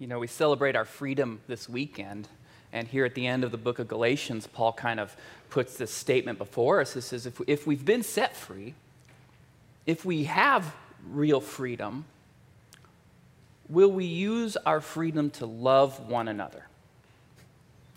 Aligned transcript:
You 0.00 0.06
know, 0.06 0.18
we 0.18 0.28
celebrate 0.28 0.76
our 0.76 0.86
freedom 0.86 1.40
this 1.46 1.68
weekend. 1.68 2.26
And 2.72 2.88
here 2.88 3.04
at 3.04 3.14
the 3.14 3.26
end 3.26 3.44
of 3.44 3.50
the 3.50 3.58
book 3.58 3.78
of 3.78 3.86
Galatians, 3.86 4.46
Paul 4.46 4.72
kind 4.72 4.98
of 4.98 5.14
puts 5.50 5.76
this 5.76 5.92
statement 5.92 6.38
before 6.38 6.80
us. 6.80 6.94
He 6.94 7.02
says, 7.02 7.26
if, 7.26 7.38
if 7.46 7.66
we've 7.66 7.84
been 7.84 8.02
set 8.02 8.34
free, 8.34 8.72
if 9.84 10.02
we 10.02 10.24
have 10.24 10.74
real 11.10 11.38
freedom, 11.38 12.06
will 13.68 13.92
we 13.92 14.06
use 14.06 14.56
our 14.64 14.80
freedom 14.80 15.28
to 15.32 15.44
love 15.44 16.08
one 16.08 16.28
another? 16.28 16.64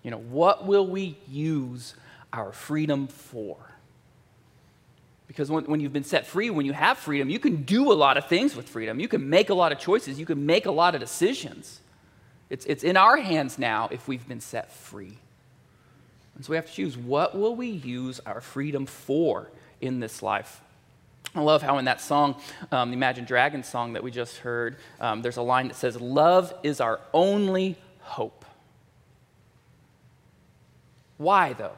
You 0.04 0.12
know, 0.12 0.18
what 0.18 0.66
will 0.66 0.86
we 0.86 1.18
use 1.30 1.96
our 2.34 2.52
freedom 2.52 3.08
for? 3.08 3.56
Because 5.28 5.50
when, 5.50 5.64
when, 5.66 5.80
you've 5.80 5.94
been 5.94 6.04
set 6.04 6.28
free, 6.28 6.50
when 6.50 6.66
you 6.66 6.74
have 6.74 6.98
freedom, 6.98 7.30
you 7.30 7.40
can 7.40 7.64
do 7.64 7.94
a 7.94 7.96
lot 7.96 8.18
of 8.18 8.28
things 8.28 8.58
with 8.58 8.68
freedom. 8.68 9.00
You 9.00 9.08
can 9.08 9.30
make 9.30 9.50
a 9.50 9.54
lot 9.54 9.72
of 9.72 9.80
choices. 9.80 10.20
You 10.20 10.26
can 10.26 10.46
make 10.46 10.66
a 10.66 10.72
lot 10.72 10.96
of 10.96 11.00
decisions. 11.00 11.80
It's, 12.50 12.66
it's 12.66 12.84
in 12.84 12.98
our 12.98 13.18
hands 13.18 13.58
now 13.58 13.90
if 13.92 14.08
we've 14.08 14.28
been 14.28 14.42
set 14.42 14.72
free. 14.72 15.18
And 16.36 16.44
so 16.44 16.52
we 16.52 16.56
have 16.56 16.66
to 16.66 16.72
choose 16.72 16.98
what 16.98 17.38
will 17.38 17.56
we 17.56 17.68
use 17.68 18.20
our 18.26 18.42
freedom 18.42 18.86
for 18.86 19.50
in 19.82 20.00
this 20.00 20.22
life? 20.22 20.62
I 21.36 21.42
love 21.42 21.62
how 21.62 21.78
in 21.78 21.86
that 21.86 22.02
song, 22.02 22.36
um, 22.72 22.90
the 22.90 22.96
Imagine 22.96 23.26
Dragons 23.26 23.68
song 23.68 23.94
that 23.94 24.04
we 24.04 24.12
just 24.12 24.38
heard, 24.38 24.78
um, 25.00 25.22
there's 25.22 25.38
a 25.38 25.42
line 25.42 25.68
that 25.68 25.76
says, 25.76 26.00
Love 26.00 26.54
is 26.64 26.80
our 26.80 27.00
only 27.14 27.78
hope. 28.02 28.46
Why, 31.18 31.54
though? 31.54 31.78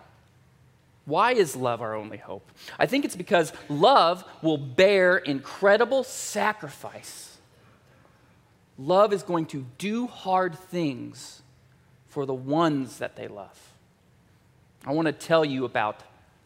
Why 1.05 1.33
is 1.33 1.55
love 1.55 1.81
our 1.81 1.93
only 1.93 2.17
hope? 2.17 2.49
I 2.79 2.87
think 2.87 3.05
it's 3.05 3.15
because 3.15 3.53
love 3.69 4.23
will 4.41 4.57
bear 4.57 5.17
incredible 5.17 6.03
sacrifice 6.03 7.34
Love 8.77 9.13
is 9.13 9.23
going 9.23 9.45
to 9.47 9.65
do 9.77 10.07
hard 10.07 10.57
things 10.57 11.41
for 12.07 12.25
the 12.25 12.33
ones 12.33 12.97
that 12.97 13.15
they 13.15 13.27
love. 13.27 13.73
I 14.85 14.91
want 14.91 15.07
to 15.07 15.11
tell 15.11 15.43
you 15.43 15.65
about 15.65 16.01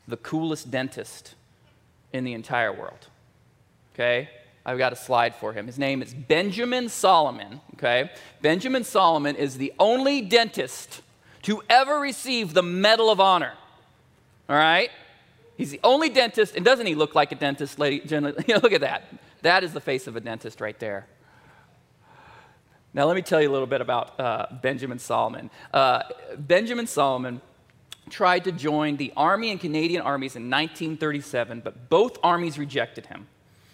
the 0.07 0.17
coolest 0.17 0.71
dentist 0.71 1.35
in 2.13 2.23
the 2.23 2.33
entire 2.33 2.73
world. 2.73 3.07
Okay? 3.93 4.29
I've 4.65 4.77
got 4.77 4.93
a 4.93 4.95
slide 4.95 5.35
for 5.35 5.53
him. 5.53 5.67
His 5.67 5.77
name 5.77 6.01
is 6.01 6.13
Benjamin 6.13 6.89
Salomon. 6.89 7.61
Okay? 7.75 8.11
Benjamin 8.41 8.83
Salomon 8.83 9.35
is 9.35 9.57
the 9.57 9.73
only 9.79 10.21
dentist 10.21 11.01
to 11.43 11.61
ever 11.69 11.99
receive 11.99 12.53
the 12.53 12.63
Medal 12.63 13.09
of 13.09 13.19
Honor. 13.19 13.53
All 14.47 14.55
right? 14.55 14.89
He's 15.57 15.71
the 15.71 15.79
only 15.83 16.09
dentist, 16.09 16.55
and 16.55 16.63
doesn't 16.63 16.85
he 16.85 16.95
look 16.95 17.15
like 17.15 17.31
a 17.31 17.35
dentist, 17.35 17.79
lady? 17.79 17.99
Generally, 17.99 18.45
you 18.47 18.53
know, 18.55 18.59
look 18.61 18.71
at 18.71 18.81
that. 18.81 19.13
That 19.41 19.63
is 19.63 19.73
the 19.73 19.81
face 19.81 20.07
of 20.07 20.15
a 20.15 20.21
dentist 20.21 20.61
right 20.61 20.77
there. 20.79 21.05
Now, 22.93 23.05
let 23.05 23.15
me 23.15 23.21
tell 23.21 23.41
you 23.41 23.49
a 23.49 23.53
little 23.53 23.67
bit 23.67 23.81
about 23.81 24.19
uh, 24.19 24.47
Benjamin 24.61 24.97
Salomon. 24.97 25.51
Uh, 25.71 26.03
Benjamin 26.37 26.87
Salomon 26.87 27.39
tried 28.09 28.45
to 28.45 28.51
join 28.51 28.97
the 28.97 29.13
Army 29.15 29.51
and 29.51 29.59
Canadian 29.59 30.01
armies 30.01 30.35
in 30.35 30.49
1937, 30.49 31.61
but 31.61 31.89
both 31.89 32.17
armies 32.23 32.57
rejected 32.57 33.05
him. 33.05 33.27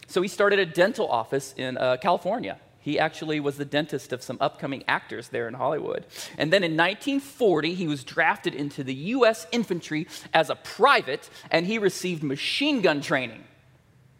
So 0.07 0.22
he 0.22 0.27
started 0.27 0.59
a 0.59 0.66
dental 0.66 1.09
office 1.09 1.53
in 1.57 1.77
uh, 1.77 1.97
California. 1.97 2.59
He 2.80 2.99
actually 2.99 3.39
was 3.39 3.57
the 3.57 3.66
dentist 3.66 4.13
of 4.13 4.22
some 4.22 4.38
upcoming 4.39 4.83
actors 4.88 5.29
there 5.29 5.47
in 5.47 5.55
Hollywood. 5.55 6.05
And 6.38 6.53
then 6.53 6.63
in 6.63 6.73
1940, 6.73 7.73
he 7.73 7.88
was 7.88 8.03
drafted 8.03 8.53
into 8.53 8.83
the 8.83 8.94
U.S. 8.94 9.47
infantry 9.52 10.07
as 10.33 10.50
a 10.52 10.55
private, 10.55 11.29
and 11.50 11.66
he 11.66 11.79
received 11.79 12.22
machine 12.22 12.81
gun 12.81 13.02
training. 13.02 13.44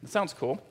That 0.02 0.10
sounds 0.10 0.34
cool. 0.34 0.64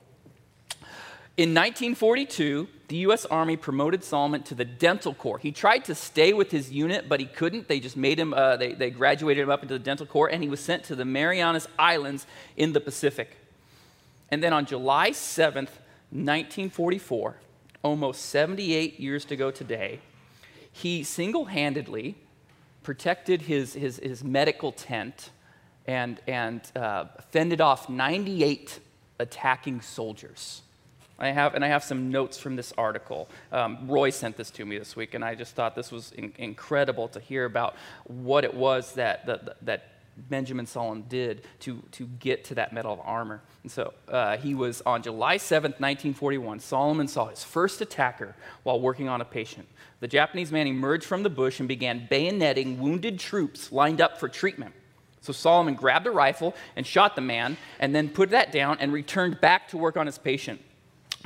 In 1.37 1.49
1942, 1.49 2.69
the 2.87 2.95
U.S. 2.97 3.25
Army 3.25 3.57
promoted 3.57 4.05
Salomon 4.05 4.43
to 4.43 4.55
the 4.55 4.63
dental 4.63 5.13
corps. 5.13 5.37
He 5.37 5.51
tried 5.51 5.83
to 5.85 5.95
stay 5.95 6.31
with 6.31 6.49
his 6.49 6.71
unit, 6.71 7.09
but 7.09 7.19
he 7.19 7.25
couldn't. 7.25 7.67
They 7.67 7.81
just 7.81 7.97
made 7.97 8.17
him, 8.17 8.33
uh, 8.33 8.55
they, 8.55 8.71
they 8.71 8.89
graduated 8.89 9.43
him 9.43 9.49
up 9.49 9.61
into 9.61 9.73
the 9.73 9.83
dental 9.83 10.05
corps, 10.05 10.29
and 10.29 10.41
he 10.41 10.47
was 10.47 10.61
sent 10.61 10.85
to 10.85 10.95
the 10.95 11.03
Marianas 11.03 11.67
Islands 11.77 12.25
in 12.55 12.71
the 12.71 12.79
Pacific. 12.79 13.35
And 14.29 14.41
then 14.41 14.53
on 14.53 14.65
July 14.65 15.09
7th, 15.09 15.75
1944, 16.11 17.35
almost 17.83 18.25
78 18.27 18.97
years 18.99 19.25
to 19.25 19.35
go 19.35 19.51
today, 19.51 19.99
he 20.71 21.03
single 21.03 21.45
handedly 21.45 22.15
protected 22.81 23.41
his, 23.41 23.73
his, 23.73 23.97
his 23.97 24.23
medical 24.23 24.71
tent 24.71 25.31
and, 25.85 26.21
and 26.27 26.61
uh, 26.77 27.05
fended 27.31 27.59
off 27.59 27.89
98 27.89 28.79
attacking 29.19 29.81
soldiers. 29.81 30.61
I 31.17 31.29
have, 31.29 31.55
and 31.55 31.63
I 31.63 31.69
have 31.69 31.83
some 31.83 32.11
notes 32.11 32.37
from 32.37 32.55
this 32.55 32.73
article. 32.77 33.29
Um, 33.51 33.87
Roy 33.87 34.09
sent 34.09 34.35
this 34.35 34.51
to 34.51 34.65
me 34.65 34.77
this 34.77 34.95
week, 34.95 35.13
and 35.13 35.23
I 35.23 35.35
just 35.35 35.55
thought 35.55 35.75
this 35.75 35.91
was 35.91 36.11
in, 36.11 36.33
incredible 36.37 37.07
to 37.09 37.19
hear 37.19 37.45
about 37.45 37.75
what 38.05 38.43
it 38.43 38.53
was 38.53 38.93
that, 38.95 39.25
that, 39.25 39.65
that 39.65 39.95
Benjamin 40.17 40.65
Salomon 40.65 41.05
did 41.07 41.45
to, 41.61 41.81
to 41.91 42.05
get 42.05 42.45
to 42.45 42.55
that 42.55 42.73
Medal 42.73 42.93
of 42.93 42.99
Honor. 43.03 43.41
And 43.63 43.71
so 43.71 43.93
uh, 44.07 44.37
he 44.37 44.55
was 44.55 44.81
on 44.85 45.03
July 45.03 45.37
7th, 45.37 45.79
1941. 45.79 46.59
Salomon 46.59 47.07
saw 47.07 47.27
his 47.27 47.43
first 47.43 47.81
attacker 47.81 48.35
while 48.63 48.79
working 48.79 49.07
on 49.09 49.21
a 49.21 49.25
patient. 49.25 49.67
The 49.99 50.07
Japanese 50.07 50.51
man 50.51 50.67
emerged 50.67 51.05
from 51.05 51.23
the 51.23 51.29
bush 51.29 51.59
and 51.59 51.67
began 51.67 52.07
bayoneting 52.09 52.77
wounded 52.77 53.19
troops 53.19 53.71
lined 53.71 54.01
up 54.01 54.19
for 54.19 54.29
treatment. 54.29 54.73
So 55.21 55.33
Salomon 55.33 55.73
grabbed 55.73 56.07
a 56.07 56.11
rifle 56.11 56.55
and 56.75 56.85
shot 56.85 57.15
the 57.15 57.21
man, 57.21 57.57
and 57.79 57.95
then 57.95 58.09
put 58.09 58.29
that 58.29 58.51
down 58.51 58.77
and 58.79 58.93
returned 58.93 59.41
back 59.41 59.69
to 59.69 59.77
work 59.77 59.97
on 59.97 60.05
his 60.05 60.19
patient. 60.19 60.61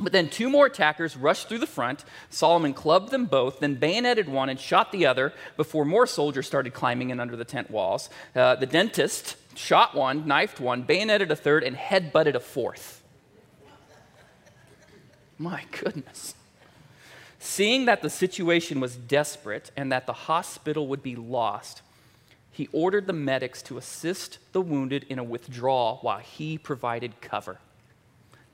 But 0.02 0.14
then 0.14 0.30
two 0.30 0.50
more 0.50 0.68
attackers 0.68 1.18
rushed 1.18 1.50
through 1.50 1.60
the 1.60 1.68
front. 1.68 2.06
Salomon 2.30 2.74
clubbed 2.74 3.12
them 3.12 3.26
both, 3.26 3.60
then 3.60 3.76
bayoneted 3.76 4.30
one 4.30 4.50
and 4.50 4.60
shot 4.60 4.92
the 4.92 5.06
other 5.06 5.34
before 5.58 5.86
more 5.86 6.08
soldiers 6.08 6.48
started 6.48 6.74
climbing 6.74 7.10
in 7.10 7.20
under 7.20 7.36
the 7.36 7.46
tent 7.46 7.70
walls. 7.70 8.10
Uh, 8.36 8.56
the 8.56 8.66
dentist 8.66 9.36
shot 9.56 9.96
one, 9.96 10.26
knifed 10.26 10.60
one, 10.60 10.84
bayoneted 10.84 11.32
a 11.32 11.36
third, 11.36 11.64
and 11.64 11.76
headbutted 11.76 12.36
a 12.36 12.40
fourth. 12.40 13.04
My 15.38 15.64
goodness. 15.72 16.36
Seeing 17.40 17.86
that 17.86 18.02
the 18.02 18.10
situation 18.10 18.80
was 18.80 18.96
desperate 18.96 19.72
and 19.78 19.92
that 19.92 20.06
the 20.06 20.14
hospital 20.14 20.88
would 20.88 21.02
be 21.02 21.16
lost, 21.16 21.82
he 22.52 22.68
ordered 22.74 23.08
the 23.08 23.14
medics 23.14 23.62
to 23.64 23.78
assist 23.78 24.38
the 24.52 24.62
wounded 24.62 25.06
in 25.08 25.18
a 25.18 25.24
withdrawal 25.24 26.00
while 26.02 26.20
he 26.20 26.58
provided 26.58 27.22
cover. 27.22 27.58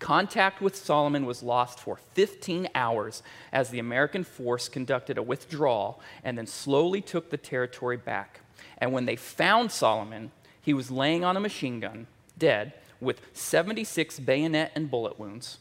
Contact 0.05 0.61
with 0.61 0.75
Salomon 0.75 1.25
was 1.25 1.41
lost 1.41 1.79
for 1.79 1.97
15 2.13 2.69
hours 2.75 3.23
as 3.51 3.71
the 3.71 3.79
American 3.79 4.23
force 4.23 4.69
conducted 4.69 5.17
a 5.17 5.23
withdrawal 5.23 5.99
and 6.23 6.37
then 6.37 6.45
slowly 6.45 7.01
took 7.01 7.31
the 7.31 7.37
territory 7.37 7.97
back. 7.97 8.41
And 8.77 8.93
when 8.93 9.07
they 9.07 9.15
found 9.15 9.71
Salomon, 9.71 10.29
he 10.61 10.75
was 10.75 10.91
laying 10.91 11.23
on 11.23 11.35
a 11.35 11.39
machine 11.39 11.79
gun, 11.79 12.05
dead, 12.37 12.73
with 13.01 13.19
76 13.33 14.19
bayonet 14.19 14.71
and 14.75 14.91
bullet 14.91 15.19
wounds. 15.19 15.57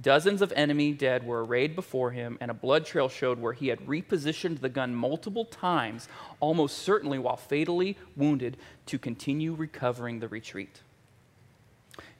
Dozens 0.00 0.40
of 0.40 0.54
enemy 0.56 0.94
dead 0.94 1.26
were 1.26 1.44
arrayed 1.44 1.76
before 1.76 2.12
him, 2.12 2.38
and 2.40 2.50
a 2.50 2.54
blood 2.54 2.86
trail 2.86 3.10
showed 3.10 3.38
where 3.38 3.52
he 3.52 3.68
had 3.68 3.80
repositioned 3.80 4.60
the 4.60 4.70
gun 4.70 4.94
multiple 4.94 5.44
times, 5.44 6.08
almost 6.40 6.78
certainly 6.78 7.18
while 7.18 7.36
fatally 7.36 7.98
wounded, 8.16 8.56
to 8.86 8.98
continue 8.98 9.52
recovering 9.52 10.20
the 10.20 10.28
retreat. 10.28 10.80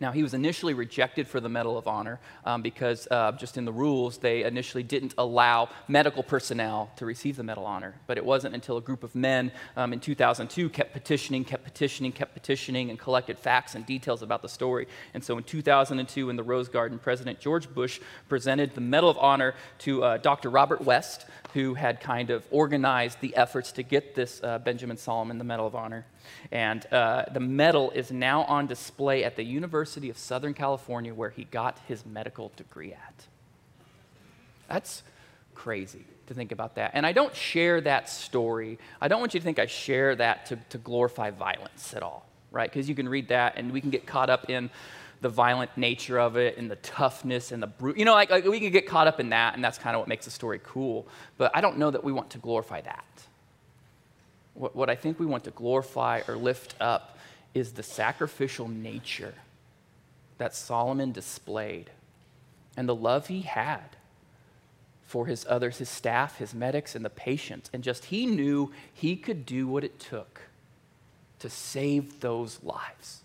Now, 0.01 0.13
he 0.13 0.23
was 0.23 0.33
initially 0.33 0.73
rejected 0.73 1.29
for 1.29 1.41
the 1.41 1.51
Medal 1.51 1.77
of 1.77 1.87
Honor 1.87 2.21
um, 2.47 2.63
because, 2.63 3.07
uh, 3.11 3.33
just 3.33 3.59
in 3.59 3.67
the 3.67 3.73
rules, 3.73 4.17
they 4.17 4.45
initially 4.45 4.83
didn't 4.83 5.13
allow 5.19 5.69
medical 5.89 6.23
personnel 6.23 6.91
to 6.97 7.05
receive 7.05 7.37
the 7.37 7.43
Medal 7.43 7.65
of 7.65 7.71
Honor. 7.71 7.95
But 8.07 8.17
it 8.17 8.25
wasn't 8.25 8.55
until 8.55 8.79
a 8.79 8.81
group 8.81 9.05
of 9.05 9.15
men 9.15 9.53
um, 9.77 9.93
in 9.93 10.01
2002 10.01 10.71
kept 10.71 10.95
petitioning, 10.95 11.45
kept 11.45 11.65
petitioning, 11.65 12.13
kept 12.13 12.33
petitioning, 12.33 12.89
and 12.89 12.99
collected 12.99 13.39
facts 13.39 13.75
and 13.75 13.85
details 13.85 14.23
about 14.23 14.41
the 14.41 14.49
story. 14.49 14.89
And 15.13 15.23
so 15.23 15.37
in 15.37 15.45
2002, 15.45 16.31
in 16.31 16.37
the 16.37 16.43
Rose 16.43 16.71
Garden, 16.71 16.99
President 16.99 17.39
George 17.39 17.69
Bush 17.69 18.01
presented 18.27 18.75
the 18.75 18.81
Medal 18.81 19.11
of 19.11 19.19
Honor 19.19 19.55
to 19.81 20.03
uh, 20.03 20.17
Dr. 20.17 20.49
Robert 20.49 20.81
West, 20.81 21.27
who 21.55 21.75
had 21.75 22.01
kind 22.01 22.31
of 22.31 22.45
organized 22.51 23.21
the 23.21 23.35
efforts 23.37 23.73
to 23.73 23.83
get 23.83 24.15
this 24.15 24.41
uh, 24.43 24.59
Benjamin 24.59 24.97
Salomon 24.97 25.39
the 25.39 25.45
Medal 25.45 25.67
of 25.67 25.75
Honor. 25.75 26.07
And 26.51 26.85
uh, 26.93 27.25
the 27.33 27.41
medal 27.41 27.91
is 27.91 28.11
now 28.11 28.45
on 28.45 28.67
display 28.67 29.25
at 29.25 29.37
the 29.37 29.45
University 29.45 30.11
of 30.11 30.19
Southern 30.19 30.55
California, 30.55 31.13
where 31.13 31.31
he 31.31 31.45
got 31.45 31.79
his 31.89 32.07
medical 32.07 32.53
degree 32.57 32.93
at. 32.93 33.27
That's 34.69 35.03
crazy 35.55 36.05
to 36.29 36.35
think 36.35 36.53
about 36.53 36.77
that. 36.77 36.93
And 36.95 37.05
I 37.05 37.13
don't 37.13 37.35
share 37.35 37.81
that 37.81 38.09
story. 38.09 38.79
I 39.01 39.09
don't 39.09 39.21
want 39.21 39.35
you 39.35 39.41
to 39.41 39.45
think 39.45 39.59
I 39.59 39.67
share 39.67 40.15
that 40.17 40.47
to, 40.47 40.57
to 40.71 40.79
glorify 40.79 41.31
violence 41.31 41.93
at 41.95 42.03
all, 42.03 42.27
right? 42.53 42.71
Because 42.71 42.89
you 42.89 42.95
can 42.95 43.09
read 43.09 43.29
that 43.29 43.55
and 43.57 43.73
we 43.73 43.81
can 43.81 43.91
get 43.91 44.07
caught 44.07 44.31
up 44.31 44.49
in 44.49 44.71
the 45.21 45.29
violent 45.29 45.77
nature 45.77 46.19
of 46.19 46.37
it 46.37 46.57
and 46.57 46.71
the 46.71 46.77
toughness 46.77 47.53
and 47.53 47.63
the 47.63 47.67
brute. 47.67 47.99
You 47.99 48.05
know, 48.05 48.15
like, 48.15 48.31
like 48.31 48.45
we 48.45 48.61
can 48.61 48.71
get 48.71 48.87
caught 48.87 49.07
up 49.07 49.21
in 49.21 49.31
that, 49.31 49.55
and 49.55 49.63
that's 49.63 49.79
kind 49.79 49.95
of 49.95 50.01
what 50.01 50.09
makes 50.09 50.25
the 50.25 50.31
story 50.31 50.61
cool. 50.63 51.07
But 51.37 51.51
I 51.55 51.61
don't 51.61 51.79
know 51.79 51.91
that 51.91 52.03
we 52.03 52.13
want 52.13 52.31
to 52.31 52.39
glorify 52.39 52.81
that. 52.83 53.05
What, 54.55 54.75
what 54.75 54.91
I 54.91 54.95
think 54.95 55.21
we 55.21 55.27
want 55.27 55.45
to 55.45 55.51
glorify 55.51 56.23
or 56.27 56.37
lift 56.37 56.75
up 56.81 57.19
is 57.55 57.73
the 57.73 57.83
sacrificial 57.83 58.69
nature 58.69 59.35
that 60.39 60.55
Salomon 60.55 61.13
displayed 61.13 61.91
and 62.77 62.89
the 62.89 62.95
love 62.95 63.27
he 63.27 63.43
had 63.43 63.97
for 65.03 65.27
his 65.27 65.45
others, 65.49 65.79
his 65.79 65.89
staff, 65.89 66.39
his 66.39 66.55
medics, 66.55 66.95
and 66.95 67.05
the 67.05 67.11
patients. 67.11 67.69
And 67.73 67.83
just 67.83 68.07
he 68.07 68.27
knew 68.27 68.73
he 68.95 69.17
could 69.17 69.45
do 69.45 69.67
what 69.67 69.85
it 69.85 69.99
took 69.99 70.43
to 71.41 71.51
save 71.51 72.21
those 72.21 72.63
lives. 72.63 73.23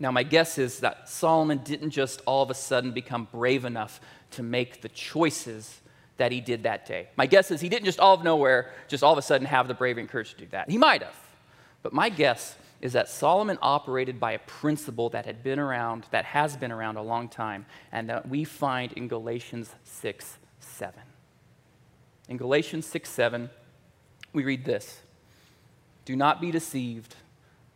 Now, 0.00 0.10
my 0.12 0.22
guess 0.22 0.58
is 0.58 0.80
that 0.80 1.08
Salomon 1.08 1.58
didn't 1.58 1.90
just 1.90 2.22
all 2.24 2.42
of 2.42 2.50
a 2.50 2.54
sudden 2.54 2.92
become 2.92 3.26
brave 3.32 3.64
enough 3.64 4.00
to 4.32 4.42
make 4.42 4.80
the 4.80 4.88
choices 4.88 5.80
that 6.18 6.30
he 6.30 6.40
did 6.40 6.64
that 6.64 6.86
day. 6.86 7.08
My 7.16 7.26
guess 7.26 7.50
is 7.50 7.60
he 7.60 7.68
didn't 7.68 7.84
just 7.84 7.98
all 7.98 8.14
of 8.14 8.22
nowhere, 8.22 8.72
just 8.86 9.02
all 9.02 9.12
of 9.12 9.18
a 9.18 9.22
sudden 9.22 9.46
have 9.46 9.66
the 9.66 9.74
bravery 9.74 10.02
and 10.02 10.10
courage 10.10 10.30
to 10.32 10.36
do 10.36 10.46
that. 10.50 10.70
He 10.70 10.78
might 10.78 11.02
have. 11.02 11.16
But 11.82 11.92
my 11.92 12.08
guess 12.08 12.56
is 12.80 12.92
that 12.92 13.08
Salomon 13.08 13.58
operated 13.60 14.20
by 14.20 14.32
a 14.32 14.38
principle 14.40 15.08
that 15.10 15.26
had 15.26 15.42
been 15.42 15.58
around, 15.58 16.06
that 16.10 16.24
has 16.26 16.56
been 16.56 16.70
around 16.70 16.96
a 16.96 17.02
long 17.02 17.28
time, 17.28 17.66
and 17.90 18.08
that 18.08 18.28
we 18.28 18.44
find 18.44 18.92
in 18.92 19.08
Galatians 19.08 19.74
6 19.84 20.38
7. 20.60 21.00
In 22.28 22.36
Galatians 22.36 22.86
6 22.86 23.08
7, 23.08 23.50
we 24.32 24.44
read 24.44 24.64
this 24.64 25.00
Do 26.04 26.14
not 26.14 26.40
be 26.40 26.50
deceived. 26.50 27.16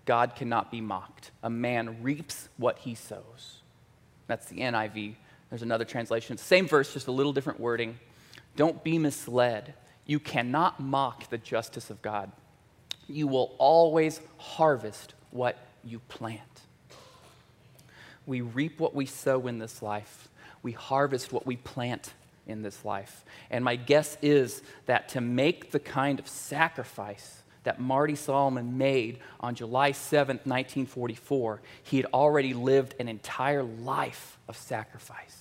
God 0.04 0.34
cannot 0.34 0.70
be 0.70 0.80
mocked. 0.80 1.30
A 1.42 1.50
man 1.50 2.02
reaps 2.02 2.48
what 2.56 2.78
he 2.78 2.94
sows. 2.94 3.60
That's 4.26 4.46
the 4.46 4.58
NIV. 4.58 5.14
There's 5.50 5.62
another 5.62 5.84
translation. 5.84 6.36
Same 6.38 6.66
verse, 6.66 6.92
just 6.92 7.06
a 7.06 7.12
little 7.12 7.32
different 7.32 7.60
wording. 7.60 7.98
Don't 8.56 8.82
be 8.82 8.98
misled. 8.98 9.74
You 10.06 10.18
cannot 10.18 10.80
mock 10.80 11.30
the 11.30 11.38
justice 11.38 11.90
of 11.90 12.02
God 12.02 12.32
you 13.08 13.26
will 13.26 13.54
always 13.58 14.20
harvest 14.38 15.14
what 15.30 15.56
you 15.84 16.00
plant. 16.08 16.40
We 18.26 18.40
reap 18.40 18.78
what 18.80 18.94
we 18.94 19.06
sow 19.06 19.46
in 19.46 19.58
this 19.58 19.82
life, 19.82 20.28
we 20.62 20.72
harvest 20.72 21.32
what 21.32 21.46
we 21.46 21.56
plant 21.56 22.14
in 22.46 22.62
this 22.62 22.84
life. 22.84 23.24
And 23.50 23.64
my 23.64 23.76
guess 23.76 24.16
is 24.22 24.62
that 24.86 25.08
to 25.10 25.20
make 25.20 25.70
the 25.70 25.80
kind 25.80 26.18
of 26.18 26.28
sacrifice 26.28 27.41
that 27.64 27.80
Marty 27.80 28.14
Salomon 28.14 28.76
made 28.76 29.18
on 29.40 29.54
July 29.54 29.92
7, 29.92 30.36
1944, 30.36 31.60
he 31.82 31.96
had 31.96 32.06
already 32.12 32.54
lived 32.54 32.94
an 32.98 33.08
entire 33.08 33.62
life 33.62 34.38
of 34.48 34.56
sacrifice, 34.56 35.36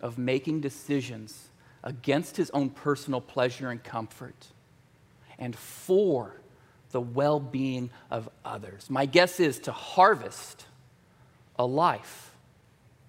of 0.00 0.18
making 0.18 0.60
decisions 0.60 1.48
against 1.84 2.36
his 2.36 2.50
own 2.50 2.70
personal 2.70 3.20
pleasure 3.20 3.70
and 3.70 3.82
comfort 3.82 4.46
and 5.38 5.54
for 5.54 6.40
the 6.90 7.00
well 7.00 7.40
being 7.40 7.90
of 8.10 8.28
others. 8.44 8.88
My 8.88 9.06
guess 9.06 9.38
is 9.38 9.58
to 9.60 9.72
harvest 9.72 10.66
a 11.58 11.66
life 11.66 12.34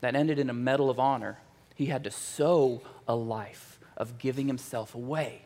that 0.02 0.16
ended 0.16 0.40
in 0.40 0.50
a 0.50 0.54
Medal 0.54 0.90
of 0.90 1.00
Honor, 1.00 1.40
he 1.76 1.88
had 1.88 2.04
to 2.04 2.12
sow 2.12 2.82
a 3.08 3.16
life 3.16 3.80
of 3.96 4.18
giving 4.18 4.48
himself 4.48 4.94
away 4.94 5.42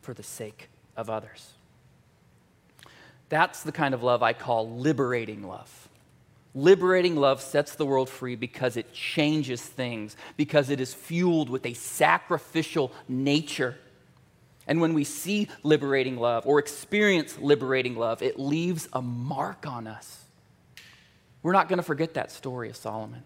for 0.00 0.12
the 0.12 0.22
sake 0.22 0.68
of 0.96 1.10
others. 1.10 1.50
That's 3.28 3.62
the 3.62 3.72
kind 3.72 3.94
of 3.94 4.02
love 4.02 4.22
I 4.22 4.32
call 4.32 4.70
liberating 4.70 5.42
love. 5.42 5.88
Liberating 6.54 7.16
love 7.16 7.42
sets 7.42 7.74
the 7.74 7.84
world 7.84 8.08
free 8.08 8.36
because 8.36 8.76
it 8.76 8.92
changes 8.92 9.60
things, 9.60 10.16
because 10.36 10.70
it 10.70 10.80
is 10.80 10.94
fueled 10.94 11.50
with 11.50 11.66
a 11.66 11.74
sacrificial 11.74 12.92
nature 13.08 13.76
and 14.66 14.80
when 14.80 14.94
we 14.94 15.04
see 15.04 15.48
liberating 15.62 16.16
love 16.16 16.46
or 16.46 16.58
experience 16.58 17.38
liberating 17.38 17.96
love, 17.96 18.22
it 18.22 18.38
leaves 18.38 18.88
a 18.92 19.00
mark 19.00 19.66
on 19.66 19.86
us. 19.86 20.24
We're 21.42 21.52
not 21.52 21.68
going 21.68 21.76
to 21.76 21.84
forget 21.84 22.14
that 22.14 22.32
story 22.32 22.68
of 22.68 22.76
Salomon. 22.76 23.22